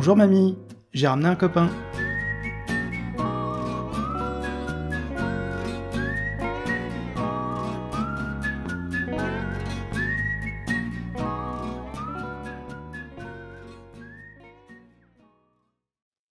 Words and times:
Bonjour 0.00 0.16
mamie, 0.16 0.56
j'ai 0.94 1.06
ramené 1.06 1.28
un 1.28 1.36
copain. 1.36 1.68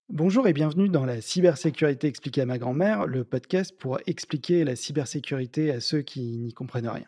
Bonjour 0.10 0.47
et 0.47 0.54
bienvenue 0.54 0.89
dans 0.89 1.06
la 1.06 1.21
cybersécurité 1.21 2.07
expliquée 2.07 2.42
à 2.42 2.47
ma 2.47 2.57
grand-mère, 2.57 3.06
le 3.06 3.24
podcast 3.24 3.78
pour 3.78 4.00
expliquer 4.07 4.64
la 4.64 4.75
cybersécurité 4.75 5.70
à 5.70 5.79
ceux 5.79 6.01
qui 6.01 6.39
n'y 6.39 6.54
comprennent 6.54 6.89
rien. 6.89 7.06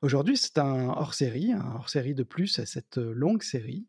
Aujourd'hui, 0.00 0.38
c'est 0.38 0.56
un 0.56 0.88
hors-série, 0.88 1.52
un 1.52 1.74
hors-série 1.76 2.14
de 2.14 2.22
plus 2.22 2.58
à 2.58 2.64
cette 2.64 2.96
longue 2.96 3.42
série. 3.42 3.86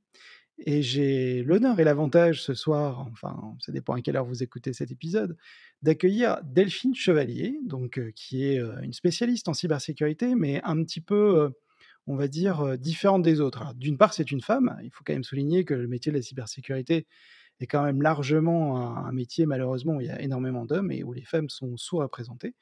Et 0.60 0.82
j'ai 0.82 1.44
l'honneur 1.44 1.80
et 1.80 1.84
l'avantage 1.84 2.42
ce 2.42 2.54
soir, 2.54 3.08
enfin, 3.12 3.56
ça 3.60 3.74
dépend 3.74 3.94
à 3.94 4.02
quelle 4.02 4.16
heure 4.16 4.26
vous 4.26 4.42
écoutez 4.42 4.72
cet 4.72 4.90
épisode, 4.90 5.36
d'accueillir 5.82 6.40
Delphine 6.44 6.96
Chevalier, 6.96 7.60
donc, 7.66 8.00
qui 8.16 8.46
est 8.46 8.62
une 8.82 8.94
spécialiste 8.94 9.50
en 9.50 9.54
cybersécurité, 9.54 10.34
mais 10.34 10.62
un 10.64 10.82
petit 10.84 11.02
peu, 11.02 11.52
on 12.08 12.16
va 12.16 12.30
dire, 12.30 12.78
différente 12.78 13.22
des 13.22 13.42
autres. 13.42 13.74
D'une 13.76 13.98
part, 13.98 14.14
c'est 14.14 14.32
une 14.32 14.42
femme. 14.42 14.78
Il 14.84 14.92
faut 14.92 15.04
quand 15.04 15.14
même 15.14 15.26
souligner 15.26 15.66
que 15.66 15.74
le 15.74 15.88
métier 15.88 16.12
de 16.12 16.18
la 16.18 16.24
cybersécurité 16.24 17.06
est 17.60 17.68
quand 17.68 17.84
même 17.84 18.02
largement 18.02 18.98
un, 18.98 19.12
métier, 19.12 19.46
malheureusement, 19.46 19.96
où 19.96 20.02
il 20.02 20.08
y 20.08 20.12
a 20.12 20.22
énormément 20.22 20.66
d'hommes 20.66 20.92
et 20.92 21.04
où 21.04 21.12
les 21.12 21.26
femmes 21.26 21.50
sont 21.50 21.76
sous-représentées. 21.76 22.56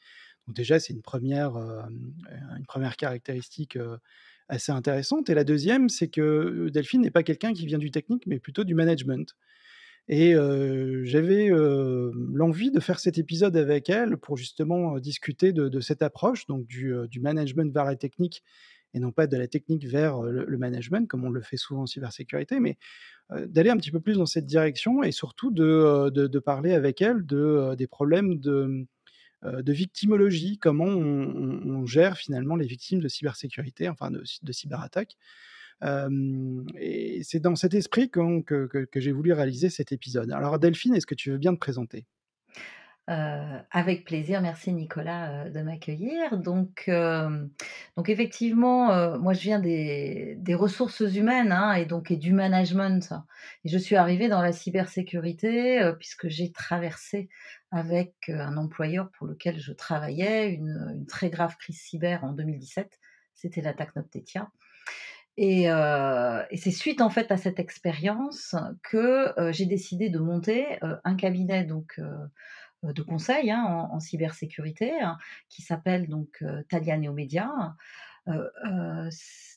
Donc 0.47 0.55
déjà, 0.55 0.79
c'est 0.79 0.93
une 0.93 1.01
première, 1.03 1.55
une 1.55 2.65
première 2.67 2.95
caractéristique 2.97 3.77
assez 4.49 4.71
intéressante. 4.71 5.29
Et 5.29 5.33
la 5.33 5.43
deuxième, 5.43 5.89
c'est 5.89 6.07
que 6.07 6.69
Delphine 6.69 7.01
n'est 7.01 7.11
pas 7.11 7.23
quelqu'un 7.23 7.53
qui 7.53 7.65
vient 7.65 7.77
du 7.77 7.91
technique, 7.91 8.25
mais 8.27 8.39
plutôt 8.39 8.63
du 8.63 8.75
management. 8.75 9.35
Et 10.09 10.33
j'avais 11.05 11.47
l'envie 11.49 12.71
de 12.71 12.79
faire 12.81 12.99
cet 12.99 13.17
épisode 13.17 13.55
avec 13.55 13.89
elle 13.89 14.17
pour 14.17 14.35
justement 14.35 14.99
discuter 14.99 15.53
de, 15.53 15.79
cette 15.79 16.01
approche, 16.01 16.45
donc 16.45 16.67
du, 16.67 17.19
management 17.21 17.73
vers 17.73 17.85
la 17.85 17.95
technique 17.95 18.43
et 18.95 18.99
non 18.99 19.11
pas 19.11 19.25
de 19.25 19.37
la 19.37 19.47
technique 19.47 19.87
vers 19.87 20.21
le, 20.21 20.57
management, 20.57 21.07
comme 21.07 21.23
on 21.23 21.29
le 21.29 21.41
fait 21.41 21.57
souvent 21.57 21.83
en 21.83 21.85
cybersécurité, 21.85 22.59
mais 22.59 22.77
d'aller 23.45 23.69
un 23.69 23.77
petit 23.77 23.91
peu 23.91 24.01
plus 24.01 24.17
dans 24.17 24.25
cette 24.25 24.45
direction 24.45 25.03
et 25.03 25.11
surtout 25.11 25.51
de, 25.51 26.09
de 26.09 26.39
parler 26.39 26.73
avec 26.73 27.01
elle 27.01 27.25
de, 27.25 27.73
des 27.75 27.87
problèmes 27.87 28.39
de, 28.39 28.85
de 29.43 29.73
victimologie, 29.73 30.57
comment 30.57 30.85
on, 30.85 31.85
gère 31.85 32.17
finalement 32.17 32.55
les 32.55 32.65
victimes 32.65 32.99
de 32.99 33.07
cybersécurité, 33.07 33.89
enfin 33.89 34.09
de, 34.09 34.23
de 34.41 34.51
cyberattaques. 34.51 35.17
et 35.81 37.21
c'est 37.23 37.39
dans 37.39 37.55
cet 37.55 37.73
esprit 37.73 38.09
que 38.09 38.89
j'ai 38.95 39.11
voulu 39.11 39.33
réaliser 39.33 39.69
cet 39.69 39.91
épisode. 39.91 40.31
Alors 40.31 40.59
Delphine, 40.59 40.95
est-ce 40.95 41.07
que 41.07 41.15
tu 41.15 41.31
veux 41.31 41.37
bien 41.37 41.53
te 41.53 41.59
présenter? 41.59 42.05
Avec 43.07 44.05
plaisir, 44.05 44.41
merci 44.41 44.71
Nicolas 44.71 45.49
de 45.49 45.61
m'accueillir. 45.61 46.37
Donc, 46.37 46.89
donc 47.97 48.09
effectivement, 48.09 49.17
moi 49.19 49.33
je 49.33 49.41
viens 49.41 49.59
des, 49.59 50.55
ressources 50.55 51.01
humaines 51.01 51.51
hein, 51.51 51.73
et 51.73 51.85
donc 51.85 52.11
et 52.11 52.17
du 52.17 52.31
management. 52.31 53.13
Et 53.65 53.69
je 53.69 53.77
suis 53.77 53.95
arrivée 53.95 54.29
dans 54.29 54.41
la 54.41 54.53
cybersécurité 54.53 55.91
puisque 55.99 56.29
j'ai 56.29 56.51
traversé 56.51 57.29
avec 57.71 58.13
un 58.29 58.55
employeur 58.55 59.09
pour 59.11 59.27
lequel 59.27 59.59
je 59.59 59.73
travaillais 59.73 60.51
une, 60.51 61.05
très 61.07 61.29
grave 61.29 61.57
crise 61.57 61.81
cyber 61.81 62.23
en 62.23 62.31
2017. 62.31 62.99
C'était 63.33 63.61
l'attaque 63.61 63.95
Noctetia. 63.95 64.49
Et, 65.35 65.63
et 65.63 66.57
c'est 66.57 66.71
suite 66.71 67.01
en 67.01 67.09
fait 67.09 67.31
à 67.31 67.37
cette 67.37 67.59
expérience 67.59 68.55
que 68.83 69.33
j'ai 69.51 69.65
décidé 69.65 70.09
de 70.09 70.19
monter 70.19 70.79
un 71.03 71.15
cabinet 71.15 71.65
donc 71.65 71.99
de 72.91 73.01
conseil 73.01 73.51
hein, 73.51 73.87
en, 73.91 73.99
cybersécurité 73.99 74.91
hein, 75.01 75.17
qui 75.49 75.61
s'appelle 75.61 76.07
donc 76.07 76.29
euh, 76.41 76.63
Talia 76.69 76.97
Neomedia. 76.97 77.75
Euh, 78.29 78.49
euh, 78.65 79.09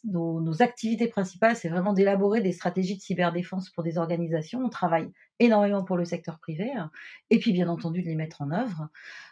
nos, 0.04 0.62
activités 0.62 1.06
principales, 1.06 1.54
c'est 1.54 1.68
vraiment 1.68 1.92
d'élaborer 1.92 2.40
des 2.40 2.52
stratégies 2.52 2.96
de 2.96 3.02
cyberdéfense 3.02 3.70
pour 3.70 3.84
des 3.84 3.98
organisations. 3.98 4.64
On 4.64 4.68
travaille 4.68 5.10
énormément 5.38 5.84
pour 5.84 5.96
le 5.96 6.04
secteur 6.04 6.38
privé 6.38 6.72
hein, 6.72 6.90
et 7.30 7.38
puis 7.38 7.52
bien 7.52 7.68
entendu 7.68 8.02
de 8.02 8.08
les 8.08 8.14
mettre 8.16 8.42
en 8.42 8.50
œuvre. 8.50 8.88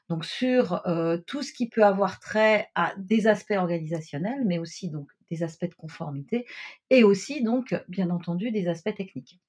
Donc 0.08 0.24
sur 0.24 0.82
tout 1.26 1.42
ce 1.42 1.52
qui 1.52 1.68
peut 1.68 1.84
avoir 1.84 2.20
trait 2.20 2.68
à 2.74 2.92
des 2.98 3.26
aspects 3.26 3.54
organisationnels, 3.56 4.44
mais 4.44 4.58
aussi 4.58 4.90
donc 4.90 5.08
des 5.30 5.42
aspects 5.42 5.68
de 5.68 5.74
conformité 5.74 6.46
et 6.90 7.04
aussi 7.04 7.42
donc 7.42 7.74
bien 7.88 8.10
entendu 8.10 8.50
des 8.50 8.68
aspects 8.68 8.94
techniques. 8.94 9.40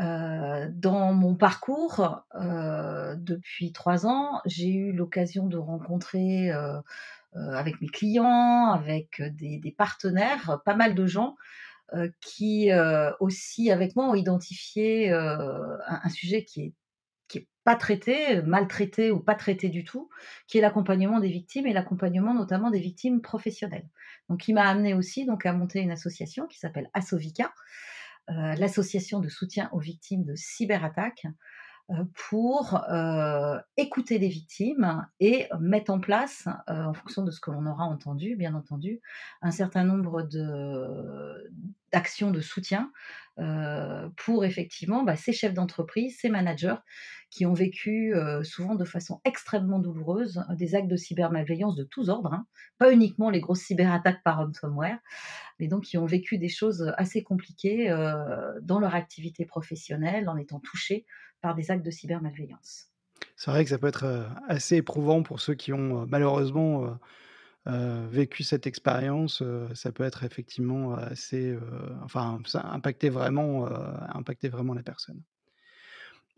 Euh, 0.00 0.68
dans 0.72 1.12
mon 1.12 1.34
parcours, 1.34 2.24
euh, 2.34 3.16
depuis 3.16 3.72
trois 3.72 4.06
ans, 4.06 4.40
j'ai 4.46 4.70
eu 4.70 4.92
l'occasion 4.92 5.46
de 5.46 5.58
rencontrer 5.58 6.50
euh, 6.52 6.80
avec 7.34 7.80
mes 7.80 7.88
clients, 7.88 8.72
avec 8.72 9.20
des, 9.20 9.74
partenaires, 9.76 10.60
pas 10.64 10.74
mal 10.74 10.94
de 10.94 11.06
gens 11.06 11.36
qui 12.20 12.70
aussi 13.20 13.70
avec 13.70 13.94
moi 13.94 14.06
ont 14.06 14.14
identifié 14.14 15.12
un, 15.12 16.08
sujet 16.08 16.44
qui 16.44 16.62
est 16.62 16.72
qui 17.28 17.38
est 17.38 17.48
pas 17.64 17.76
traité, 17.76 18.42
maltraité 18.42 19.10
ou 19.10 19.20
pas 19.20 19.34
traité 19.34 19.68
du 19.68 19.84
tout, 19.84 20.10
qui 20.46 20.58
est 20.58 20.60
l'accompagnement 20.60 21.20
des 21.20 21.28
victimes 21.28 21.66
et 21.66 21.72
l'accompagnement 21.72 22.34
notamment 22.34 22.70
des 22.70 22.80
victimes 22.80 23.22
professionnelles. 23.22 23.88
Donc, 24.28 24.48
il 24.48 24.54
m'a 24.54 24.68
amené 24.68 24.94
aussi 24.94 25.26
donc 25.26 25.46
à 25.46 25.52
monter 25.52 25.80
une 25.80 25.90
association 25.90 26.46
qui 26.46 26.58
s'appelle 26.58 26.90
Asovica, 26.94 27.52
l'association 28.28 29.20
de 29.20 29.28
soutien 29.28 29.68
aux 29.72 29.80
victimes 29.80 30.24
de 30.24 30.34
cyberattaques. 30.34 31.26
euh, 31.26 31.30
pour 32.14 32.82
euh, 32.90 33.58
écouter 33.76 34.18
les 34.18 34.28
victimes 34.28 35.06
et 35.20 35.48
mettre 35.60 35.92
en 35.92 36.00
place, 36.00 36.48
en 36.66 36.94
fonction 36.94 37.24
de 37.24 37.30
ce 37.30 37.40
que 37.40 37.50
l'on 37.50 37.66
aura 37.66 37.84
entendu, 37.84 38.36
bien 38.36 38.54
entendu, 38.54 39.00
un 39.42 39.50
certain 39.50 39.84
nombre 39.84 40.26
d'actions 41.92 42.30
de 42.30 42.40
soutien 42.40 42.90
pour 44.16 44.44
effectivement 44.44 45.02
bah, 45.02 45.16
ces 45.16 45.32
chefs 45.32 45.54
d'entreprise, 45.54 46.16
ces 46.20 46.30
managers 46.30 46.76
qui 47.30 47.46
ont 47.46 47.52
vécu 47.52 48.14
souvent 48.44 48.76
de 48.76 48.84
façon 48.84 49.20
extrêmement 49.24 49.80
douloureuse 49.80 50.44
des 50.50 50.76
actes 50.76 50.88
de 50.88 50.96
cybermalveillance 50.96 51.74
de 51.74 51.82
tous 51.82 52.08
ordres, 52.08 52.32
hein. 52.32 52.46
pas 52.78 52.92
uniquement 52.92 53.28
les 53.28 53.40
grosses 53.40 53.62
cyberattaques 53.62 54.22
par 54.22 54.38
ransomware, 54.38 55.00
mais 55.58 55.66
donc 55.66 55.82
qui 55.82 55.98
ont 55.98 56.06
vécu 56.06 56.38
des 56.38 56.48
choses 56.48 56.94
assez 56.96 57.24
compliquées 57.24 57.88
dans 58.62 58.78
leur 58.78 58.94
activité 58.94 59.44
professionnelle 59.44 60.28
en 60.28 60.36
étant 60.36 60.60
touchés 60.60 61.04
par 61.44 61.54
des 61.54 61.70
actes 61.70 61.84
de 61.84 61.90
cybermalveillance. 61.90 62.88
C'est 63.36 63.50
vrai 63.50 63.64
que 63.64 63.70
ça 63.70 63.78
peut 63.78 63.86
être 63.86 64.26
assez 64.48 64.76
éprouvant 64.76 65.22
pour 65.22 65.40
ceux 65.40 65.54
qui 65.54 65.74
ont 65.74 66.06
malheureusement 66.06 66.98
vécu 67.66 68.42
cette 68.42 68.66
expérience. 68.66 69.42
ça 69.74 69.92
peut 69.92 70.04
être 70.04 70.24
effectivement 70.24 70.94
assez, 70.94 71.56
enfin, 72.02 72.40
ça 72.46 72.66
impacter 72.72 73.10
vraiment, 73.10 73.66
impacter 74.14 74.48
vraiment 74.48 74.72
la 74.72 74.82
personne. 74.82 75.20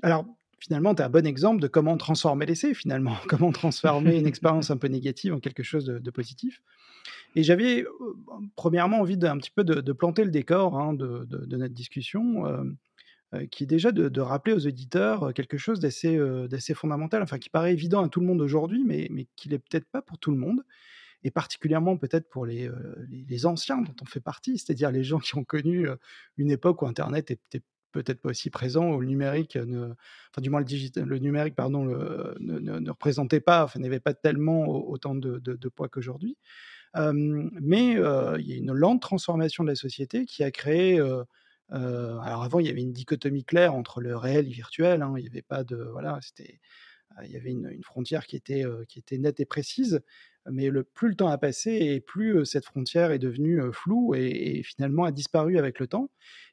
Alors, 0.02 0.26
finalement, 0.58 0.94
tu 0.94 1.02
es 1.02 1.04
un 1.04 1.10
bon 1.10 1.26
exemple 1.26 1.60
de 1.60 1.68
comment 1.68 1.96
transformer 1.96 2.46
l'essai, 2.46 2.74
finalement, 2.74 3.16
comment 3.28 3.52
transformer 3.52 4.18
une 4.18 4.26
expérience 4.26 4.70
un 4.70 4.76
peu 4.76 4.88
négative 4.88 5.34
en 5.34 5.40
quelque 5.40 5.62
chose 5.62 5.86
de, 5.86 6.10
positif. 6.10 6.62
Et 7.34 7.42
j'avais 7.42 7.82
euh, 7.82 7.88
premièrement 8.56 9.00
envie 9.00 9.16
d'un 9.16 9.36
petit 9.38 9.50
peu 9.50 9.64
de, 9.64 9.92
planter 9.92 10.24
le 10.24 10.30
décor 10.30 10.78
hein, 10.78 10.94
de, 10.94 11.26
notre 11.56 11.74
discussion, 11.74 12.46
euh, 12.46 12.50
euh, 12.52 12.64
qui 13.50 13.64
est 13.64 13.66
déjà 13.66 13.92
de, 13.92 14.20
rappeler 14.20 14.52
aux 14.54 14.66
auditeurs 14.66 15.32
quelque 15.34 15.58
chose 15.58 15.80
d'assez 15.80 16.74
fondamental, 16.74 17.22
enfin 17.22 17.38
qui 17.38 17.50
paraît 17.50 17.72
évident 17.72 18.04
à 18.04 18.08
tout 18.08 18.20
le 18.20 18.26
monde 18.26 18.40
aujourd'hui, 18.40 18.84
mais, 18.84 19.08
mais 19.10 19.26
qui 19.36 19.48
l'est 19.48 19.58
peut-être 19.58 19.88
pas 19.90 20.02
pour 20.02 20.18
tout 20.18 20.30
le 20.30 20.36
monde, 20.36 20.62
et 21.24 21.30
particulièrement 21.30 21.96
peut-être 21.96 22.28
pour 22.28 22.46
les, 22.46 22.70
les, 23.08 23.46
anciens 23.46 23.80
dont 23.82 23.94
on 24.02 24.04
fait 24.04 24.20
partie, 24.20 24.58
c'est-à-dire 24.58 24.90
les 24.90 25.04
gens 25.04 25.18
qui 25.18 25.36
ont 25.36 25.44
connu 25.44 25.88
une 26.36 26.50
époque 26.50 26.82
où 26.82 26.86
Internet 26.86 27.30
était 27.30 27.62
peut-être 27.92 28.20
pas 28.20 28.30
aussi 28.30 28.50
présent, 28.50 28.92
où 28.92 29.00
le 29.00 29.06
numérique, 29.06 29.56
ne, 29.56 29.86
enfin 29.86 30.42
du 30.42 30.50
moins 30.50 30.60
le, 30.60 30.66
digital, 30.66 31.04
le 31.04 31.18
numérique 31.18 31.54
pardon, 31.54 31.84
ne, 31.84 32.90
représentait 32.90 33.40
pas, 33.40 33.64
enfin 33.64 33.80
n'avait 33.80 34.00
pas 34.00 34.14
tellement 34.14 34.68
autant 34.68 35.14
de, 35.14 35.68
poids 35.68 35.88
qu'aujourd'hui. 35.88 36.36
mais 36.94 37.92
il 37.92 38.46
y 38.46 38.52
a 38.52 38.56
une 38.56 38.72
lente 38.72 39.02
transformation 39.02 39.64
de 39.64 39.70
la 39.70 39.76
société 39.76 40.26
qui 40.26 40.44
a 40.44 40.50
créé 40.50 41.00
alors 41.70 42.42
avant, 42.42 42.60
il 42.60 42.66
y 42.66 42.70
avait 42.70 42.82
une 42.82 42.92
dichotomie 42.92 43.44
claire 43.44 43.74
entre 43.74 44.00
le 44.00 44.16
réel 44.16 44.46
et 44.46 44.48
le 44.48 44.54
virtuel. 44.54 45.02
Hein, 45.02 45.14
il 45.16 45.22
n'y 45.22 45.28
avait 45.28 45.42
pas 45.42 45.64
de 45.64 45.76
voilà, 45.76 46.18
c'était 46.22 46.60
il 47.24 47.30
y 47.30 47.36
avait 47.36 47.50
une, 47.50 47.82
frontière 47.82 48.26
qui 48.26 48.36
était 48.36 48.64
qui 48.88 48.98
était 48.98 49.18
nette 49.18 49.40
et 49.40 49.46
précise. 49.46 50.00
Mais 50.48 50.70
le, 50.70 50.84
plus 50.84 51.08
le 51.08 51.16
temps 51.16 51.28
a 51.28 51.38
passé 51.38 51.72
et 51.72 52.00
plus 52.00 52.44
cette 52.44 52.64
frontière 52.64 53.10
est 53.10 53.18
devenue 53.18 53.60
floue 53.72 54.14
et, 54.14 54.62
finalement 54.62 55.04
a 55.04 55.10
disparu 55.10 55.58
avec 55.58 55.80
le 55.80 55.88
temps. 55.88 56.10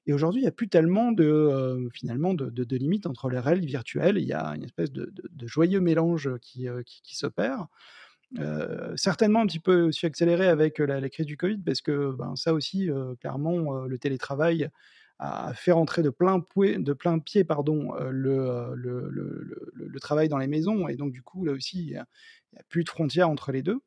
Et 0.07 0.13
aujourd'hui, 0.13 0.41
il 0.41 0.45
n'y 0.45 0.49
a 0.49 0.53
plus 0.53 0.67
tellement 0.67 1.11
de, 1.11 1.89
finalement 1.93 2.33
de, 2.33 2.75
limites 2.75 3.05
entre 3.05 3.29
les 3.29 3.39
réels 3.39 3.59
et 3.59 3.61
le 3.61 3.67
virtuel. 3.67 4.17
Il 4.17 4.25
y 4.25 4.33
a 4.33 4.47
une 4.55 4.63
espèce 4.63 4.91
de, 4.91 5.11
joyeux 5.43 5.79
mélange 5.79 6.29
qui, 6.41 6.67
qui, 6.85 7.15
s'opère. 7.15 7.67
certainement 8.95 9.41
un 9.41 9.45
petit 9.45 9.59
peu 9.59 9.83
aussi 9.83 10.07
accéléré 10.07 10.47
avec 10.47 10.79
la, 10.79 11.07
crise 11.09 11.27
du 11.27 11.37
Covid, 11.37 11.59
parce 11.59 11.81
que 11.81 12.11
ben, 12.11 12.35
ça 12.35 12.53
aussi, 12.53 12.89
clairement, 13.19 13.85
le 13.85 13.97
télétravail 13.99 14.69
a 15.23 15.53
fait 15.53 15.71
rentrer 15.71 16.03
de 16.03 16.09
plein, 16.09 16.43
de 16.57 16.93
plein 16.93 17.19
pied 17.19 17.45
pardon, 17.45 17.93
le, 18.11 18.73
le, 18.75 19.09
le, 19.73 19.99
travail 19.99 20.27
dans 20.27 20.37
les 20.37 20.47
maisons. 20.47 20.89
Et 20.89 20.95
donc, 20.95 21.13
du 21.13 21.21
coup, 21.21 21.45
là 21.45 21.53
aussi, 21.53 21.79
il 21.79 21.87
n'y 21.91 21.95
a, 21.95 22.05
plus 22.67 22.83
de 22.83 22.89
frontières 22.89 23.29
entre 23.29 23.51
les 23.53 23.63
deux. 23.63 23.79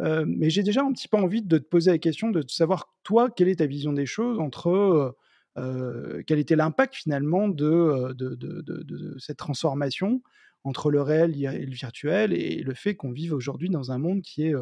mais 0.00 0.50
j'ai 0.50 0.64
déjà 0.64 0.82
un 0.82 0.92
petit 0.92 1.06
peu 1.06 1.16
envie 1.16 1.42
de 1.42 1.58
te 1.58 1.64
poser 1.64 1.92
la 1.92 1.98
question 1.98 2.30
de 2.30 2.44
savoir, 2.48 2.92
toi, 3.04 3.30
quelle 3.30 3.48
est 3.48 3.56
ta 3.56 3.66
vision 3.66 3.92
des 3.92 4.06
choses 4.06 4.40
entre 4.40 5.16
quel 5.54 6.38
était 6.38 6.56
l'impact 6.56 6.96
finalement 6.96 7.48
de, 7.48 8.16
cette 9.18 9.38
transformation 9.38 10.20
entre 10.64 10.90
le 10.90 11.00
réel 11.00 11.36
et 11.36 11.66
le 11.66 11.74
virtuel 11.74 12.32
et 12.32 12.62
le 12.62 12.74
fait 12.74 12.96
qu'on 12.96 13.12
vive 13.12 13.34
aujourd'hui 13.34 13.68
dans 13.68 13.92
un 13.92 13.98
monde 13.98 14.22
qui 14.22 14.46
est 14.46 14.54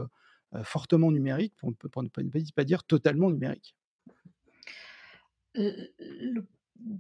fortement 0.65 1.11
numérique, 1.11 1.55
pour, 1.57 2.03
ne 2.03 2.09
pas 2.55 2.65
dire 2.65 2.85
totalement 2.85 3.31
numérique? 3.31 3.75
La 5.55 6.43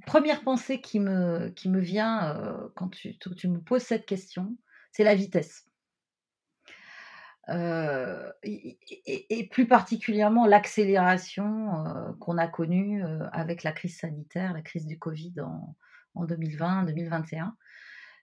première 0.06 0.42
pensée 0.42 0.80
qui 0.80 1.00
me, 1.00 1.48
qui 1.50 1.68
me 1.68 1.80
vient 1.80 2.70
quand 2.76 2.88
tu, 2.88 3.18
tu, 3.18 3.48
me 3.48 3.60
poses 3.60 3.82
cette 3.82 4.06
question, 4.06 4.56
c'est 4.92 5.04
la 5.04 5.14
vitesse. 5.14 5.66
et, 7.48 9.48
plus 9.50 9.66
particulièrement 9.66 10.46
l'accélération 10.46 12.14
qu'on 12.20 12.38
a 12.38 12.46
connue 12.46 13.02
avec 13.32 13.62
la 13.62 13.72
crise 13.72 13.98
sanitaire, 13.98 14.52
la 14.52 14.62
crise 14.62 14.86
du 14.86 14.98
Covid 14.98 15.34
en, 15.40 15.76
en 16.14 16.26
2020-2021 16.26 17.52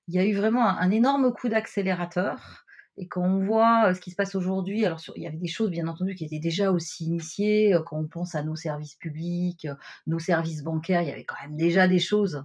il 0.07 0.15
y 0.15 0.19
a 0.19 0.25
eu 0.25 0.33
vraiment 0.33 0.67
un, 0.67 0.91
énorme 0.91 1.33
coup 1.33 1.49
d'accélérateur. 1.49 2.65
Et 2.97 3.07
quand 3.07 3.23
on 3.23 3.39
voit 3.39 3.93
ce 3.93 4.01
qui 4.01 4.11
se 4.11 4.15
passe 4.15 4.33
aujourd'hui, 4.35 4.85
alors 4.85 4.99
il 5.15 5.23
y 5.23 5.27
avait 5.27 5.37
des 5.37 5.47
choses 5.47 5.69
bien 5.69 5.87
entendu 5.87 6.15
qui 6.15 6.25
étaient 6.25 6.39
déjà 6.39 6.71
aussi 6.71 7.05
initiées. 7.05 7.77
Quand 7.85 7.97
on 7.97 8.07
pense 8.07 8.33
à 8.33 8.43
nos 8.43 8.55
services 8.55 8.95
publics, 8.95 9.67
nos 10.07 10.19
services 10.19 10.63
bancaires, 10.63 11.03
il 11.03 11.09
y 11.09 11.11
avait 11.11 11.25
quand 11.25 11.35
même 11.43 11.55
déjà 11.55 11.87
des 11.87 11.99
choses 11.99 12.43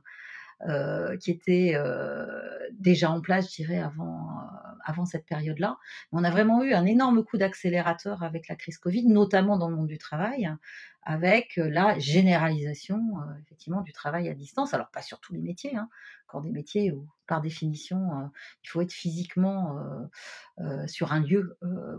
euh, 0.69 1.17
qui 1.17 1.33
étaient 1.33 1.73
euh, 1.75 2.25
déjà 2.71 3.11
en 3.11 3.21
place, 3.21 3.51
je 3.51 3.63
dirais, 3.65 3.81
avant, 3.81 4.29
euh, 4.29 4.75
avant 4.85 5.05
cette 5.05 5.27
période-là. 5.27 5.77
On 6.13 6.23
a 6.23 6.31
vraiment 6.31 6.63
eu 6.63 6.73
un 6.73 6.87
énorme 6.87 7.25
coup 7.25 7.37
d'accélérateur 7.37 8.23
avec 8.23 8.47
la 8.47 8.55
crise 8.55 8.79
Covid, 8.79 9.09
notamment 9.09 9.59
dans 9.59 9.69
le 9.69 9.75
monde 9.75 9.89
du 9.89 9.99
travail, 9.99 10.49
avec 11.03 11.57
la 11.57 11.99
généralisation 11.99 13.01
effectivement 13.41 13.81
du 13.81 13.93
travail 13.93 14.29
à 14.29 14.35
distance. 14.35 14.73
Alors 14.73 14.89
pas 14.93 15.03
sur 15.03 15.19
tous 15.19 15.33
les 15.33 15.41
métiers, 15.41 15.75
hein, 15.75 15.89
quand 16.29 16.43
des 16.43 16.53
métiers 16.53 16.93
où 16.93 17.09
par 17.27 17.41
définition 17.41 18.31
il 18.65 18.69
faut 18.69 18.81
être 18.81 18.93
physiquement 18.93 19.79
sur 20.87 21.13
un 21.13 21.21
lieu 21.21 21.57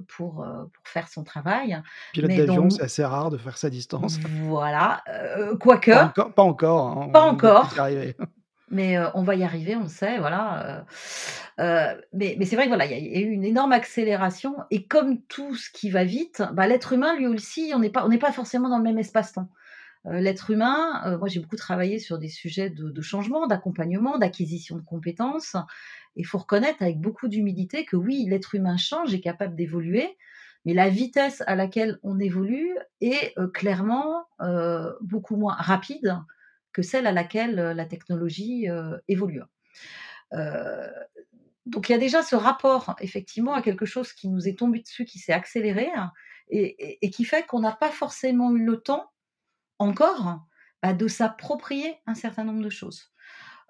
pour, 0.07 0.45
pour 0.45 0.83
faire 0.85 1.07
son 1.07 1.23
travail. 1.23 1.81
Pilote 2.13 2.31
d'avion, 2.31 2.69
c'est 2.69 2.83
assez 2.83 3.03
rare 3.03 3.29
de 3.29 3.37
faire 3.37 3.55
à 3.61 3.69
distance. 3.69 4.19
Voilà, 4.43 5.03
quoique. 5.59 5.91
Pas 5.91 6.05
encore. 6.05 6.33
Pas 6.33 6.43
encore. 6.43 6.97
Hein, 6.97 7.09
pas 7.09 7.21
encore. 7.21 7.73
mais 8.69 8.97
on 9.13 9.23
va 9.23 9.35
y 9.35 9.43
arriver, 9.43 9.75
on 9.75 9.83
le 9.83 9.87
sait, 9.87 10.17
voilà. 10.19 10.85
mais, 11.57 12.35
mais 12.37 12.45
c'est 12.45 12.55
vrai 12.55 12.65
que 12.65 12.69
voilà, 12.69 12.85
il 12.85 12.91
y, 12.91 13.15
a 13.15 13.19
eu 13.19 13.31
une 13.31 13.45
énorme 13.45 13.71
accélération, 13.71 14.55
et 14.71 14.85
comme 14.87 15.21
tout 15.23 15.55
ce 15.55 15.69
qui 15.69 15.89
va 15.89 16.03
vite, 16.03 16.43
bah, 16.53 16.67
l'être 16.67 16.93
humain, 16.93 17.15
lui 17.15 17.27
aussi, 17.27 17.71
on 17.75 17.79
n'est 17.79 17.89
pas, 17.89 18.05
on 18.05 18.09
n'est 18.09 18.17
pas 18.17 18.31
forcément 18.31 18.69
dans 18.69 18.77
le 18.77 18.83
même 18.83 18.97
espace-temps. 18.97 19.47
L'être 20.05 20.49
humain, 20.51 21.17
moi 21.17 21.27
j'ai 21.27 21.39
beaucoup 21.39 21.55
travaillé 21.55 21.99
sur 21.99 22.17
des 22.17 22.27
sujets 22.27 22.69
de, 22.69 22.89
de 22.89 23.01
changement, 23.01 23.47
d'accompagnement, 23.47 24.17
d'acquisition 24.17 24.75
de 24.75 24.83
compétences. 24.83 25.55
Il 26.15 26.25
faut 26.25 26.37
reconnaître 26.37 26.81
avec 26.81 26.99
beaucoup 26.99 27.27
d'humilité 27.27 27.85
que 27.85 27.95
oui, 27.95 28.25
l'être 28.27 28.55
humain 28.55 28.77
change, 28.77 29.13
est 29.13 29.21
capable 29.21 29.55
d'évoluer, 29.55 30.17
mais 30.65 30.73
la 30.73 30.89
vitesse 30.89 31.43
à 31.47 31.55
laquelle 31.55 31.99
on 32.03 32.19
évolue 32.19 32.75
est 33.01 33.33
clairement 33.53 34.25
beaucoup 35.01 35.35
moins 35.35 35.55
rapide 35.55 36.17
que 36.73 36.81
celle 36.81 37.07
à 37.07 37.11
laquelle 37.11 37.55
la 37.55 37.85
technologie 37.85 38.67
évolue. 39.07 39.43
donc 41.65 41.89
il 41.89 41.91
y 41.91 41.95
a 41.95 41.99
déjà 41.99 42.23
ce 42.23 42.35
rapport 42.35 42.95
effectivement 42.99 43.53
à 43.53 43.61
quelque 43.61 43.85
chose 43.85 44.13
qui 44.13 44.27
nous 44.27 44.47
est 44.47 44.57
tombé 44.57 44.79
dessus, 44.79 45.05
qui 45.05 45.19
s'est 45.19 45.33
accéléré 45.33 45.89
hein, 45.95 46.11
et, 46.49 47.09
qui 47.09 47.25
fait 47.25 47.45
qu'on 47.45 47.59
n'a 47.59 47.71
pas 47.71 47.89
forcément 47.89 48.51
eu 48.55 48.63
le 48.63 48.77
temps 48.77 49.09
encore 49.83 50.41
bah, 50.81 50.93
de 50.93 51.07
s'approprier 51.07 51.95
un 52.07 52.15
certain 52.15 52.43
nombre 52.43 52.61
de 52.61 52.69
choses. 52.69 53.11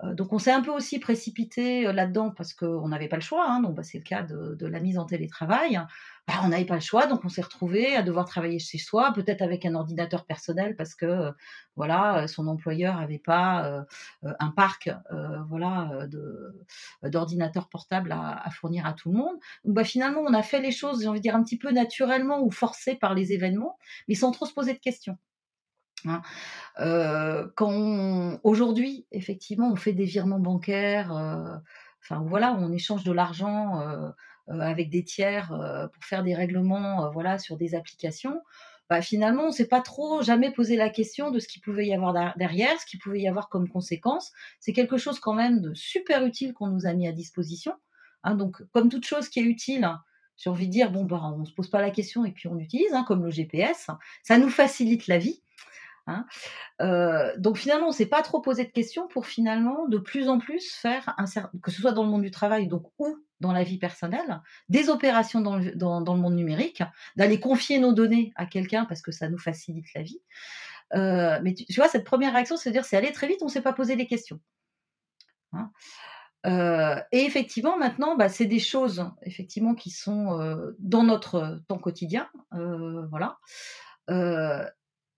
donc 0.04 0.34
on 0.34 0.40
s'est 0.40 0.52
un 0.52 0.62
peu 0.62 0.72
aussi 0.72 1.00
précipité 1.00 1.84
là-dedans 1.94 2.32
parce 2.32 2.54
qu'on 2.54 2.88
n'avait 2.88 3.08
pas 3.08 3.18
le 3.18 3.22
choix. 3.22 3.46
Hein, 3.48 3.62
donc 3.62 3.76
bah, 3.76 3.84
c'est 3.84 4.00
le 4.00 4.04
cas 4.04 4.24
de, 4.24 4.66
la 4.66 4.80
mise 4.80 4.98
en 4.98 5.06
télétravail. 5.06 5.80
Bah, 6.28 6.36
on 6.44 6.48
n'avait 6.50 6.66
pas 6.66 6.76
le 6.76 6.82
choix, 6.82 7.06
donc 7.06 7.24
on 7.24 7.30
s'est 7.30 7.42
retrouvé 7.42 7.96
à 7.96 8.02
devoir 8.02 8.26
travailler 8.26 8.58
chez 8.58 8.80
soi, 8.80 9.14
peut-être 9.14 9.42
avec 9.42 9.66
un 9.66 9.76
ordinateur 9.76 10.26
personnel 10.26 10.76
parce 10.76 10.96
que 10.96 11.32
voilà, 11.76 12.28
son 12.28 12.48
employeur 12.48 13.00
n'avait 13.00 13.20
pas 13.20 13.86
un 14.24 14.50
parc 14.50 14.90
voilà 15.50 16.08
d'ordinateurs 17.04 17.70
portables 17.70 18.12
à, 18.12 18.50
fournir 18.60 18.86
à 18.88 18.94
tout 18.94 19.12
le 19.12 19.18
monde. 19.18 19.86
Finalement, 19.86 20.22
on 20.22 20.34
a 20.34 20.44
fait 20.44 20.62
les 20.62 20.72
choses, 20.72 21.02
j'ai 21.02 21.08
envie 21.08 21.20
de 21.20 21.24
dire 21.24 21.36
un 21.36 21.44
petit 21.44 21.60
peu 21.60 21.72
naturellement 21.72 22.42
ou 22.42 22.50
forcé 22.50 22.96
par 22.96 23.14
les 23.14 23.34
événements, 23.34 23.78
mais 24.08 24.16
sans 24.16 24.32
trop 24.32 24.46
se 24.46 24.54
poser 24.54 24.74
de 24.74 24.80
questions. 24.80 25.18
Hein. 26.06 26.22
quand 27.56 28.40
aujourd'hui, 28.44 29.06
effectivement, 29.12 29.72
on 29.72 29.76
fait 29.76 29.94
des 29.94 30.06
virements 30.06 30.40
bancaires, 30.40 31.12
enfin 32.04 32.24
voilà, 32.26 32.54
on 32.60 32.72
échange 32.72 33.04
de 33.04 33.12
l'argent 33.12 33.82
avec 34.48 34.90
des 34.90 35.04
tiers 35.04 35.48
pour 35.94 36.04
faire 36.04 36.24
des 36.24 36.36
règlements 36.36 37.12
voilà, 37.12 37.38
sur 37.38 37.58
des 37.58 37.76
applications, 37.76 38.42
bah, 38.90 39.02
finalement, 39.02 39.44
on 39.44 39.48
ne 39.48 39.52
s'est 39.52 39.68
pas 39.68 39.82
trop 39.82 40.22
jamais 40.22 40.52
posé 40.52 40.76
la 40.76 40.90
question 40.90 41.32
de 41.32 41.40
ce 41.40 41.48
qu'il 41.48 41.62
pouvait 41.62 41.88
y 41.88 41.94
avoir 41.94 42.36
derrière, 42.38 42.80
ce 42.80 42.86
qu'il 42.86 43.00
pouvait 43.00 43.22
y 43.22 43.28
avoir 43.28 43.50
comme 43.50 43.70
conséquence. 43.70 44.32
C'est 44.60 44.74
quelque 44.74 44.98
chose 44.98 45.20
quand 45.20 45.34
même 45.34 45.62
de 45.62 45.74
super 45.74 46.26
utile 46.26 46.54
qu'on 46.54 46.68
nous 46.68 46.86
a 46.86 46.94
mis 46.94 47.08
à 47.08 47.12
disposition. 47.12 47.74
Hein. 48.24 48.36
donc, 48.36 48.62
comme 48.72 48.90
toute 48.90 49.06
chose 49.06 49.30
qui 49.30 49.40
est 49.40 49.44
utile, 49.44 49.90
j'ai 50.38 50.50
envie 50.50 50.68
de 50.68 50.72
dire, 50.72 50.92
bon, 50.92 51.06
bah, 51.06 51.22
on 51.24 51.40
ne 51.40 51.46
se 51.46 51.54
pose 51.54 51.70
pas 51.70 51.82
la 51.82 51.92
question 51.92 52.26
et 52.26 52.32
puis 52.32 52.48
on 52.48 52.60
utilise, 52.60 52.94
hein, 52.94 53.04
comme 53.08 53.24
le 53.24 53.32
GPS. 53.32 53.90
Ça 54.22 54.38
nous 54.38 54.50
facilite 54.50 55.08
la 55.08 55.18
vie. 55.18 55.42
Hein. 56.06 56.26
donc 57.38 57.58
finalement, 57.58 57.88
on 57.88 57.92
s'est 57.92 58.06
pas 58.06 58.22
trop 58.22 58.42
posé 58.42 58.66
de 58.66 58.72
questions 58.72 59.08
pour 59.08 59.26
finalement 59.26 59.88
de 59.88 59.98
plus 59.98 60.28
en 60.28 60.38
plus 60.38 60.74
faire 60.74 61.16
que 61.62 61.72
ce 61.72 61.80
soit 61.82 61.94
dans 61.94 62.04
le 62.04 62.10
monde 62.10 62.24
du 62.24 62.32
travail 62.32 62.68
donc 62.68 62.92
ou 63.00 63.18
dans 63.40 63.54
la 63.54 63.64
vie 63.64 63.78
personnelle, 63.78 64.42
des 64.68 64.90
opérations 64.90 65.40
dans 65.42 65.58
le, 65.58 66.20
monde 66.20 66.36
numérique, 66.36 66.84
d'aller 67.16 67.40
confier 67.40 67.80
nos 67.80 67.94
données 67.94 68.34
à 68.36 68.46
quelqu'un 68.46 68.86
parce 68.86 69.02
que 69.02 69.12
ça 69.12 69.30
nous 69.30 69.38
facilite 69.38 69.86
la 69.96 70.02
vie. 70.02 70.22
mais 70.94 71.54
tu, 71.54 71.74
vois, 71.76 71.88
cette 71.88 72.06
première 72.06 72.34
réaction, 72.34 72.58
c'est 72.58 72.70
de 72.70 72.74
dire 72.74 72.86
c'est 72.86 72.98
aller 72.98 73.12
très 73.12 73.28
vite, 73.28 73.42
on 73.42 73.46
ne 73.46 73.52
s'est 73.52 73.62
pas 73.62 73.74
posé 73.74 73.96
les 73.96 74.08
questions. 74.08 74.40
Hein. 75.54 75.72
et 77.14 77.26
effectivement, 77.26 77.78
maintenant, 77.78 78.18
bah, 78.18 78.28
c'est 78.28 78.46
des 78.46 78.60
choses 78.60 79.10
effectivement 79.22 79.74
qui 79.74 79.90
sont 79.90 80.74
dans 80.80 81.04
notre 81.04 81.62
temps 81.70 81.80
quotidien, 81.80 82.30
voilà 82.52 83.40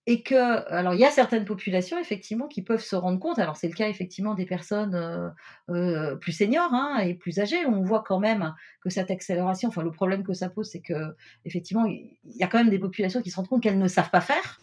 et 0.08 0.22
que, 0.22 0.68
alors 0.72 0.94
il 0.94 1.00
y 1.00 1.06
a 1.06 1.12
certaines 1.12 1.46
populations 1.46 2.00
effectivement 2.00 2.48
qui 2.48 2.62
peuvent 2.62 2.84
se 2.84 2.96
rendre 2.96 3.20
compte, 3.20 3.40
alors 3.40 3.58
c'est 3.58 3.68
le 3.68 3.74
cas 3.74 3.90
effectivement 3.90 4.36
des 4.36 4.46
personnes 4.46 4.94
euh, 4.94 5.30
euh, 5.70 6.16
plus 6.16 6.32
seniors 6.32 6.74
hein, 6.74 7.00
et 7.00 7.16
plus 7.16 7.40
âgées, 7.40 7.66
on 7.66 7.82
voit 7.82 8.04
quand 8.06 8.20
même 8.20 8.54
que 8.82 8.90
cette 8.90 9.10
accélération, 9.10 9.70
enfin 9.70 9.82
le 9.82 9.92
problème 9.92 10.24
que 10.24 10.34
ça 10.34 10.50
pose, 10.50 10.70
c'est 10.70 10.82
que 10.82 11.16
effectivement 11.46 11.86
il 11.86 12.16
y 12.36 12.44
a 12.44 12.48
quand 12.48 12.60
même 12.60 12.70
des 12.70 12.80
populations 12.80 13.22
qui 13.22 13.32
se 13.32 13.36
rendent 13.36 13.48
compte 13.48 13.64
qu'elles 13.64 13.80
ne 13.80 13.88
savent 13.88 14.12
pas 14.12 14.22
faire. 14.22 14.60